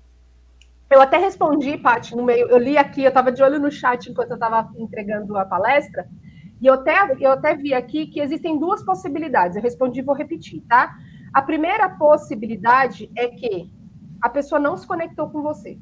Eu 0.90 1.02
até 1.02 1.18
respondi, 1.18 1.78
Paty, 1.78 2.16
no 2.16 2.24
meio. 2.24 2.48
Eu 2.48 2.58
li 2.58 2.78
aqui, 2.78 3.04
eu 3.04 3.10
estava 3.10 3.32
de 3.32 3.44
olho 3.44 3.60
no 3.60 3.72
chat 3.72 4.10
enquanto 4.10 4.30
eu 4.30 4.36
estava 4.36 4.72
entregando 4.78 5.38
a 5.38 5.44
palestra. 5.44 6.08
E 6.62 6.68
eu 6.68 6.76
até, 6.76 6.96
eu 7.20 7.32
até 7.32 7.56
vi 7.56 7.74
aqui 7.74 8.08
que 8.08 8.22
existem 8.22 8.58
duas 8.58 8.84
possibilidades. 8.84 9.58
Eu 9.58 9.64
respondi 9.64 10.00
e 10.00 10.04
vou 10.04 10.16
repetir, 10.16 10.62
tá? 10.62 10.96
A 11.34 11.42
primeira 11.42 11.90
possibilidade 11.90 13.12
é 13.18 13.28
que 13.28 13.70
a 14.22 14.30
pessoa 14.30 14.60
não 14.60 14.78
se 14.78 14.88
conectou 14.88 15.30
com 15.30 15.42
você. 15.42 15.78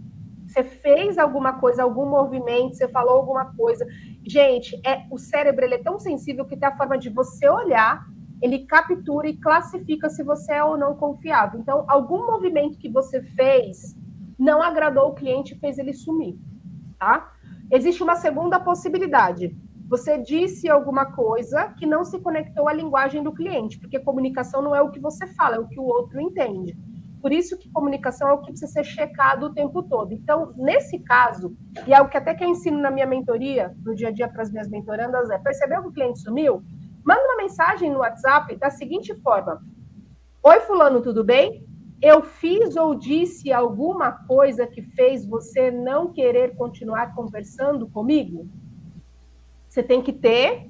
Você 0.53 0.63
fez 0.63 1.17
alguma 1.17 1.53
coisa, 1.53 1.81
algum 1.81 2.05
movimento, 2.05 2.75
você 2.75 2.87
falou 2.87 3.15
alguma 3.15 3.45
coisa. 3.55 3.87
Gente, 4.23 4.79
é 4.85 5.03
o 5.09 5.17
cérebro 5.17 5.65
ele 5.65 5.73
é 5.73 5.83
tão 5.83 5.97
sensível 5.97 6.45
que 6.45 6.55
tem 6.55 6.69
a 6.69 6.77
forma 6.77 6.95
de 6.95 7.09
você 7.09 7.49
olhar, 7.49 8.05
ele 8.39 8.59
captura 8.59 9.27
e 9.27 9.35
classifica 9.37 10.11
se 10.11 10.21
você 10.21 10.53
é 10.53 10.63
ou 10.63 10.77
não 10.77 10.95
confiável. 10.95 11.59
Então, 11.59 11.85
algum 11.87 12.27
movimento 12.27 12.77
que 12.77 12.87
você 12.87 13.19
fez 13.21 13.97
não 14.37 14.61
agradou 14.61 15.09
o 15.09 15.15
cliente, 15.15 15.55
fez 15.55 15.79
ele 15.79 15.91
sumir, 15.93 16.37
tá? 16.99 17.33
Existe 17.71 18.03
uma 18.03 18.15
segunda 18.15 18.59
possibilidade 18.59 19.55
você 19.89 20.17
disse 20.17 20.67
alguma 20.69 21.05
coisa 21.11 21.65
que 21.77 21.85
não 21.85 22.03
se 22.03 22.17
conectou 22.19 22.67
à 22.67 22.73
linguagem 22.73 23.21
do 23.21 23.31
cliente, 23.31 23.77
porque 23.77 23.99
comunicação 23.99 24.59
não 24.59 24.75
é 24.75 24.81
o 24.81 24.89
que 24.89 24.99
você 24.99 25.27
fala, 25.27 25.57
é 25.57 25.59
o 25.59 25.67
que 25.67 25.79
o 25.79 25.83
outro 25.83 26.19
entende. 26.19 26.75
Por 27.23 27.31
isso 27.31 27.57
que 27.57 27.71
comunicação 27.71 28.27
é 28.27 28.33
o 28.33 28.39
que 28.39 28.51
precisa 28.51 28.69
ser 28.69 28.83
checado 28.83 29.45
o 29.45 29.53
tempo 29.53 29.81
todo. 29.81 30.11
Então, 30.11 30.53
nesse 30.57 30.99
caso, 30.99 31.55
e 31.87 31.93
é 31.93 32.01
o 32.01 32.09
que 32.09 32.17
até 32.17 32.35
que 32.35 32.43
eu 32.43 32.49
ensino 32.49 32.77
na 32.77 32.91
minha 32.91 33.05
mentoria, 33.05 33.73
no 33.81 33.95
dia 33.95 34.09
a 34.09 34.11
dia 34.11 34.27
para 34.27 34.41
as 34.41 34.51
minhas 34.51 34.67
mentorandas, 34.67 35.29
é 35.29 35.37
percebeu 35.37 35.81
que 35.83 35.87
o 35.87 35.91
cliente 35.93 36.19
sumiu? 36.19 36.61
Manda 37.01 37.23
uma 37.23 37.37
mensagem 37.37 37.89
no 37.89 37.99
WhatsApp 37.99 38.57
da 38.57 38.69
seguinte 38.69 39.15
forma: 39.21 39.63
Oi, 40.43 40.59
Fulano, 40.59 41.01
tudo 41.01 41.23
bem? 41.23 41.65
Eu 42.01 42.23
fiz 42.23 42.75
ou 42.75 42.93
disse 42.93 43.53
alguma 43.53 44.11
coisa 44.11 44.67
que 44.67 44.81
fez 44.81 45.25
você 45.25 45.71
não 45.71 46.11
querer 46.11 46.57
continuar 46.57 47.15
conversando 47.15 47.87
comigo? 47.87 48.49
Você 49.69 49.81
tem 49.81 50.01
que 50.01 50.11
ter 50.11 50.69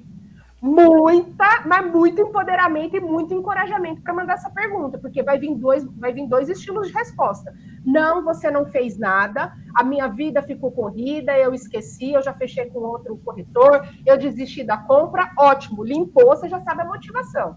muita, 0.64 1.62
mas 1.66 1.92
muito 1.92 2.22
empoderamento 2.22 2.96
e 2.96 3.00
muito 3.00 3.34
encorajamento 3.34 4.00
para 4.00 4.14
mandar 4.14 4.32
essa 4.32 4.48
pergunta, 4.48 4.96
porque 4.96 5.22
vai 5.22 5.38
vir 5.38 5.54
dois, 5.54 5.84
vai 5.98 6.10
vir 6.10 6.26
dois 6.26 6.48
estilos 6.48 6.88
de 6.88 6.94
resposta. 6.94 7.52
Não, 7.84 8.24
você 8.24 8.50
não 8.50 8.64
fez 8.64 8.98
nada, 8.98 9.52
a 9.76 9.84
minha 9.84 10.08
vida 10.08 10.40
ficou 10.40 10.72
corrida, 10.72 11.36
eu 11.36 11.52
esqueci, 11.52 12.12
eu 12.12 12.22
já 12.22 12.32
fechei 12.32 12.64
com 12.70 12.78
outro 12.78 13.14
corretor, 13.18 13.86
eu 14.06 14.16
desisti 14.16 14.64
da 14.64 14.78
compra, 14.78 15.30
ótimo, 15.38 15.84
limpou, 15.84 16.28
você 16.28 16.48
já 16.48 16.58
sabe 16.60 16.80
a 16.80 16.86
motivação. 16.86 17.56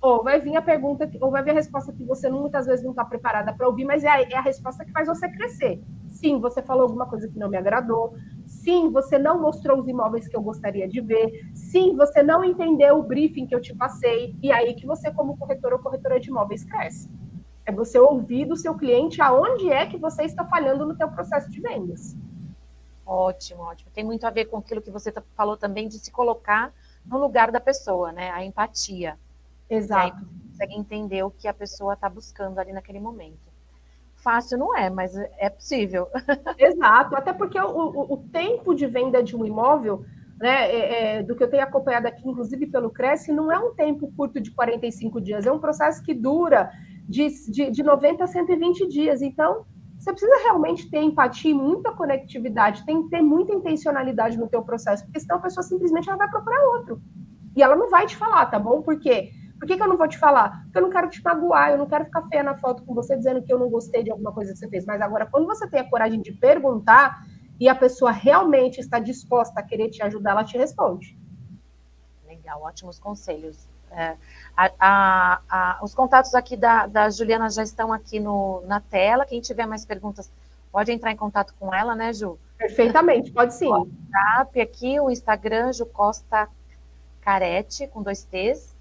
Ou 0.00 0.24
vai 0.24 0.40
vir 0.40 0.56
a 0.56 0.62
pergunta, 0.62 1.10
ou 1.20 1.30
vai 1.30 1.42
vir 1.42 1.50
a 1.50 1.54
resposta 1.54 1.92
que 1.92 2.04
você 2.04 2.30
muitas 2.30 2.64
vezes 2.64 2.82
não 2.82 2.92
está 2.92 3.04
preparada 3.04 3.52
para 3.52 3.66
ouvir, 3.66 3.84
mas 3.84 4.04
é 4.04 4.08
a, 4.08 4.22
é 4.22 4.36
a 4.36 4.40
resposta 4.40 4.86
que 4.86 4.92
faz 4.92 5.06
você 5.06 5.28
crescer. 5.28 5.82
Sim, 6.08 6.40
você 6.40 6.62
falou 6.62 6.84
alguma 6.84 7.04
coisa 7.04 7.28
que 7.28 7.38
não 7.38 7.50
me 7.50 7.58
agradou. 7.58 8.14
Sim, 8.48 8.90
você 8.90 9.18
não 9.18 9.40
mostrou 9.40 9.78
os 9.78 9.86
imóveis 9.86 10.26
que 10.26 10.34
eu 10.34 10.40
gostaria 10.40 10.88
de 10.88 11.02
ver. 11.02 11.50
Sim, 11.54 11.94
você 11.94 12.22
não 12.22 12.42
entendeu 12.42 12.98
o 12.98 13.02
briefing 13.02 13.46
que 13.46 13.54
eu 13.54 13.60
te 13.60 13.74
passei. 13.74 14.34
E 14.42 14.50
aí 14.50 14.72
que 14.74 14.86
você, 14.86 15.12
como 15.12 15.36
corretor 15.36 15.74
ou 15.74 15.78
corretora 15.78 16.18
de 16.18 16.30
imóveis, 16.30 16.64
cresce. 16.64 17.10
É 17.66 17.70
você 17.70 17.98
ouvir 17.98 18.46
do 18.46 18.56
seu 18.56 18.74
cliente 18.74 19.20
aonde 19.20 19.70
é 19.70 19.84
que 19.84 19.98
você 19.98 20.22
está 20.22 20.46
falhando 20.46 20.86
no 20.86 20.96
seu 20.96 21.08
processo 21.10 21.50
de 21.50 21.60
vendas. 21.60 22.16
Ótimo, 23.04 23.62
ótimo. 23.62 23.90
Tem 23.92 24.02
muito 24.02 24.26
a 24.26 24.30
ver 24.30 24.46
com 24.46 24.56
aquilo 24.56 24.80
que 24.80 24.90
você 24.90 25.12
falou 25.34 25.56
também 25.56 25.86
de 25.86 25.98
se 25.98 26.10
colocar 26.10 26.72
no 27.04 27.18
lugar 27.18 27.52
da 27.52 27.60
pessoa, 27.60 28.12
né? 28.12 28.30
A 28.30 28.42
empatia. 28.42 29.18
Exato. 29.68 30.16
Você 30.16 30.48
consegue 30.48 30.74
entender 30.74 31.22
o 31.22 31.30
que 31.30 31.46
a 31.46 31.52
pessoa 31.52 31.92
está 31.92 32.08
buscando 32.08 32.58
ali 32.58 32.72
naquele 32.72 32.98
momento. 32.98 33.47
Fácil 34.28 34.58
não 34.58 34.76
é, 34.76 34.90
mas 34.90 35.16
é 35.38 35.48
possível. 35.48 36.06
Exato, 36.58 37.16
até 37.16 37.32
porque 37.32 37.58
o, 37.58 37.64
o, 37.66 38.12
o 38.12 38.16
tempo 38.30 38.74
de 38.74 38.86
venda 38.86 39.22
de 39.22 39.34
um 39.34 39.42
imóvel, 39.42 40.04
né, 40.38 40.70
é, 40.70 41.16
é, 41.16 41.22
do 41.22 41.34
que 41.34 41.42
eu 41.42 41.48
tenho 41.48 41.62
acompanhado 41.62 42.08
aqui, 42.08 42.28
inclusive 42.28 42.66
pelo 42.66 42.90
Cresce, 42.90 43.32
não 43.32 43.50
é 43.50 43.58
um 43.58 43.74
tempo 43.74 44.12
curto 44.14 44.38
de 44.38 44.50
45 44.50 45.18
dias, 45.18 45.46
é 45.46 45.50
um 45.50 45.58
processo 45.58 46.02
que 46.02 46.12
dura 46.12 46.70
de, 47.08 47.26
de, 47.50 47.70
de 47.70 47.82
90 47.82 48.22
a 48.22 48.26
120 48.26 48.86
dias. 48.86 49.22
Então, 49.22 49.64
você 49.98 50.12
precisa 50.12 50.42
realmente 50.42 50.90
ter 50.90 51.00
empatia, 51.00 51.54
muita 51.54 51.90
conectividade, 51.92 52.84
tem 52.84 53.04
que 53.04 53.08
ter 53.08 53.22
muita 53.22 53.54
intencionalidade 53.54 54.36
no 54.36 54.46
teu 54.46 54.60
processo, 54.60 55.04
porque 55.04 55.20
senão 55.20 55.36
a 55.38 55.40
pessoa 55.40 55.64
simplesmente 55.64 56.06
ela 56.06 56.18
vai 56.18 56.28
procurar 56.28 56.66
outro. 56.76 57.00
E 57.56 57.62
ela 57.62 57.74
não 57.74 57.88
vai 57.88 58.04
te 58.04 58.14
falar, 58.14 58.44
tá 58.44 58.58
bom? 58.58 58.82
Porque 58.82 59.30
por 59.58 59.66
que, 59.66 59.76
que, 59.76 59.82
eu 59.82 59.88
não 59.88 59.96
vou 59.96 60.06
te 60.06 60.16
falar? 60.16 60.62
Porque 60.62 60.78
eu 60.78 60.82
não 60.82 60.90
quero 60.90 61.10
te 61.10 61.22
magoar, 61.22 61.70
eu 61.70 61.78
não 61.78 61.86
quero 61.86 62.04
ficar 62.04 62.22
feia 62.28 62.42
na 62.42 62.56
foto 62.56 62.84
com 62.84 62.94
você 62.94 63.16
dizendo 63.16 63.42
que 63.42 63.52
eu 63.52 63.58
não 63.58 63.68
gostei 63.68 64.04
de 64.04 64.10
alguma 64.10 64.32
coisa 64.32 64.52
que 64.52 64.58
você 64.58 64.68
fez. 64.68 64.86
Mas 64.86 65.00
agora, 65.00 65.26
quando 65.26 65.46
você 65.46 65.66
tem 65.66 65.80
a 65.80 65.88
coragem 65.88 66.20
de 66.20 66.32
perguntar 66.32 67.26
e 67.58 67.68
a 67.68 67.74
pessoa 67.74 68.12
realmente 68.12 68.78
está 68.80 69.00
disposta 69.00 69.58
a 69.58 69.62
querer 69.62 69.90
te 69.90 70.00
ajudar, 70.02 70.30
ela 70.30 70.44
te 70.44 70.56
responde. 70.56 71.18
Legal, 72.26 72.62
ótimos 72.62 73.00
conselhos. 73.00 73.68
É, 73.90 74.16
a, 74.56 74.70
a, 74.78 75.40
a, 75.48 75.78
os 75.82 75.94
contatos 75.94 76.34
aqui 76.34 76.56
da, 76.56 76.86
da, 76.86 77.10
Juliana 77.10 77.48
já 77.50 77.62
estão 77.62 77.92
aqui 77.92 78.20
no, 78.20 78.62
na 78.66 78.80
tela. 78.80 79.26
Quem 79.26 79.40
tiver 79.40 79.66
mais 79.66 79.84
perguntas 79.84 80.30
pode 80.70 80.92
entrar 80.92 81.10
em 81.10 81.16
contato 81.16 81.52
com 81.58 81.74
ela, 81.74 81.96
né, 81.96 82.12
Ju? 82.12 82.38
Perfeitamente, 82.56 83.32
pode 83.32 83.54
sim. 83.54 83.66
O 83.66 83.88
WhatsApp 84.12 84.60
aqui, 84.60 85.00
o 85.00 85.10
Instagram, 85.10 85.72
Ju 85.72 85.86
Costa 85.86 86.48
Carete, 87.22 87.86
com 87.88 88.02
dois 88.02 88.22
T's. 88.22 88.77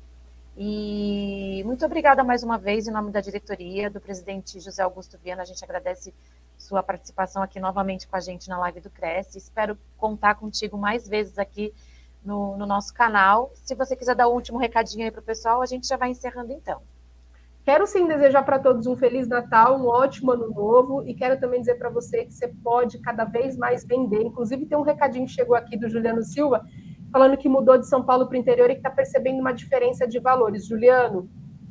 E 0.59 1.61
muito 1.65 1.85
obrigada 1.85 2.23
mais 2.23 2.41
uma 2.41 2.57
vez, 2.57 2.87
em 2.87 2.91
nome 2.91 3.11
da 3.11 3.21
diretoria, 3.21 3.91
do 3.91 4.01
presidente 4.01 4.59
José 4.59 4.81
Augusto 4.81 5.15
Viana. 5.23 5.43
A 5.43 5.45
gente 5.45 5.63
agradece 5.63 6.11
sua 6.57 6.81
participação 6.81 7.43
aqui 7.43 7.59
novamente 7.59 8.07
com 8.07 8.15
a 8.15 8.19
gente 8.19 8.49
na 8.49 8.57
live 8.57 8.79
do 8.79 8.89
Cresce. 8.89 9.37
Espero 9.37 9.77
contar 9.97 10.33
contigo 10.33 10.75
mais 10.75 11.07
vezes 11.07 11.37
aqui 11.37 11.71
no, 12.25 12.57
no 12.57 12.65
nosso 12.65 12.91
canal. 12.91 13.51
Se 13.53 13.75
você 13.75 13.95
quiser 13.95 14.15
dar 14.15 14.27
o 14.27 14.31
um 14.31 14.33
último 14.33 14.57
recadinho 14.57 15.05
aí 15.05 15.11
para 15.11 15.21
o 15.21 15.23
pessoal, 15.23 15.61
a 15.61 15.65
gente 15.67 15.87
já 15.87 15.95
vai 15.95 16.09
encerrando 16.09 16.51
então. 16.51 16.81
Quero 17.63 17.85
sim 17.85 18.07
desejar 18.07 18.41
para 18.41 18.57
todos 18.57 18.87
um 18.87 18.95
Feliz 18.95 19.27
Natal, 19.27 19.79
um 19.79 19.85
ótimo 19.85 20.31
ano 20.31 20.49
novo, 20.49 21.07
e 21.07 21.13
quero 21.13 21.39
também 21.39 21.59
dizer 21.59 21.75
para 21.75 21.89
você 21.89 22.25
que 22.25 22.33
você 22.33 22.47
pode 22.47 22.97
cada 22.97 23.25
vez 23.25 23.55
mais 23.55 23.85
vender. 23.85 24.23
Inclusive, 24.23 24.65
tem 24.65 24.77
um 24.77 24.81
recadinho 24.81 25.27
que 25.27 25.33
chegou 25.33 25.55
aqui 25.55 25.77
do 25.77 25.87
Juliano 25.87 26.23
Silva, 26.23 26.65
falando 27.11 27.37
que 27.37 27.49
mudou 27.49 27.77
de 27.77 27.87
São 27.87 28.03
Paulo 28.03 28.27
para 28.27 28.35
o 28.35 28.39
interior 28.39 28.69
e 28.69 28.73
que 28.73 28.79
está 28.79 28.89
percebendo 28.89 29.39
uma 29.39 29.53
diferença 29.53 30.07
de 30.07 30.19
valores. 30.19 30.65
Juliano, 30.65 31.29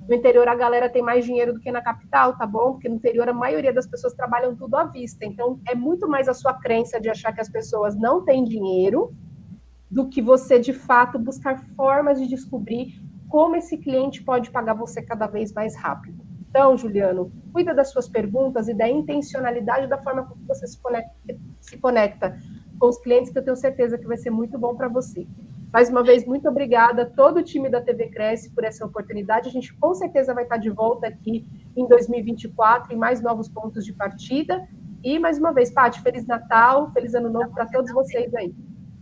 no 0.09 0.15
interior 0.15 0.47
a 0.49 0.55
galera 0.55 0.89
tem 0.89 1.03
mais 1.03 1.25
dinheiro 1.25 1.53
do 1.53 1.61
que 1.61 1.71
na 1.71 1.83
capital, 1.83 2.37
tá 2.37 2.47
bom? 2.47 2.73
Porque 2.73 2.89
no 2.89 2.97
interior 2.97 3.29
a 3.29 3.33
maioria 3.33 3.73
das 3.73 3.87
pessoas 3.87 4.15
trabalham 4.15 4.55
tudo 4.55 4.77
à 4.77 4.85
vista. 4.85 5.25
Então 5.25 5.61
é 5.69 5.75
muito 5.75 6.09
mais 6.09 6.29
a 6.29 6.35
sua 6.35 6.55
crença 6.55 7.01
de 7.01 7.09
achar 7.09 7.33
que 7.33 7.41
as 7.41 7.49
pessoas 7.49 7.97
não 7.97 8.25
têm 8.25 8.45
dinheiro 8.45 9.13
do 9.91 10.09
que 10.09 10.23
você 10.23 10.59
de 10.59 10.73
fato 10.73 11.19
buscar 11.19 11.59
formas 11.77 12.21
de 12.21 12.27
descobrir 12.27 13.01
como 13.29 13.57
esse 13.57 13.77
cliente 13.77 14.23
pode 14.23 14.51
pagar 14.51 14.75
você 14.75 15.03
cada 15.03 15.27
vez 15.27 15.53
mais 15.53 15.77
rápido. 15.77 16.25
Então, 16.49 16.77
Juliano, 16.77 17.31
cuida 17.53 17.75
das 17.75 17.91
suas 17.91 18.09
perguntas 18.09 18.69
e 18.69 18.75
da 18.75 18.89
intencionalidade 18.89 19.89
da 19.89 19.99
forma 19.99 20.25
como 20.25 20.41
você 20.47 20.67
se 20.67 20.81
conecta, 20.81 21.13
se 21.61 21.77
conecta 21.79 22.39
com 22.79 22.89
os 22.89 22.99
clientes, 22.99 23.31
que 23.31 23.39
eu 23.39 23.45
tenho 23.45 23.57
certeza 23.57 23.99
que 23.99 24.07
vai 24.07 24.17
ser 24.17 24.31
muito 24.31 24.59
bom 24.59 24.75
para 24.75 24.89
você. 24.89 25.27
Mais 25.73 25.91
uma 25.91 26.03
vez, 26.03 26.25
muito 26.25 26.49
obrigada 26.49 27.03
a 27.03 27.07
todo 27.07 27.39
o 27.39 27.43
time 27.43 27.69
da 27.69 27.81
TV 27.81 28.09
Cresce 28.09 28.51
por 28.51 28.65
essa 28.65 28.85
oportunidade. 28.85 29.49
A 29.49 29.53
gente 29.53 29.75
com 29.75 29.95
certeza 29.95 30.33
vai 30.33 30.45
estar 30.45 30.57
de 30.57 30.71
volta 30.71 31.07
aqui 31.07 31.47
em 31.77 31.87
2024 31.87 32.95
em 32.95 32.97
mais 32.97 33.21
novos 33.21 33.49
pontos 33.49 33.85
de 33.85 33.93
partida. 33.93 34.67
E 35.03 35.19
mais 35.19 35.39
uma 35.39 35.53
vez, 35.53 35.71
Paty, 35.71 36.01
Feliz 36.01 36.27
Natal, 36.27 36.91
Feliz 36.93 37.15
Ano 37.15 37.29
Novo 37.29 37.53
para 37.53 37.67
todos 37.67 37.93
vocês 37.93 38.35
aí. 38.35 38.55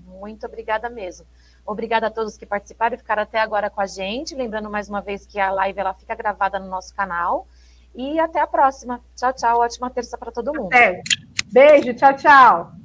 Muito 0.05 0.47
obrigada 0.47 0.91
mesmo. 0.91 1.27
Obrigada 1.67 2.09
a 2.09 2.11
todos 2.11 2.37
que 2.37 2.45
participaram 2.45 2.95
e 2.95 2.99
ficaram 2.99 3.23
até 3.23 3.39
agora 3.39 3.71
com 3.71 3.81
a 3.81 3.87
gente. 3.87 4.35
Lembrando 4.35 4.71
mais 4.71 4.89
uma 4.89 5.01
vez 5.01 5.27
que 5.27 5.39
a 5.39 5.51
live 5.51 5.79
ela 5.79 5.95
fica 5.95 6.15
gravada 6.15 6.59
no 6.59 6.69
nosso 6.69 6.95
canal. 6.95 7.47
E 7.95 8.19
até 8.19 8.41
a 8.41 8.47
próxima. 8.47 9.01
Tchau, 9.15 9.33
tchau. 9.33 9.61
Ótima 9.61 9.91
terça 9.91 10.19
para 10.19 10.33
todo 10.33 10.53
mundo. 10.53 10.67
Até. 10.67 11.03
Beijo, 11.53 11.95
tchau, 11.95 12.17
tchau. 12.17 12.84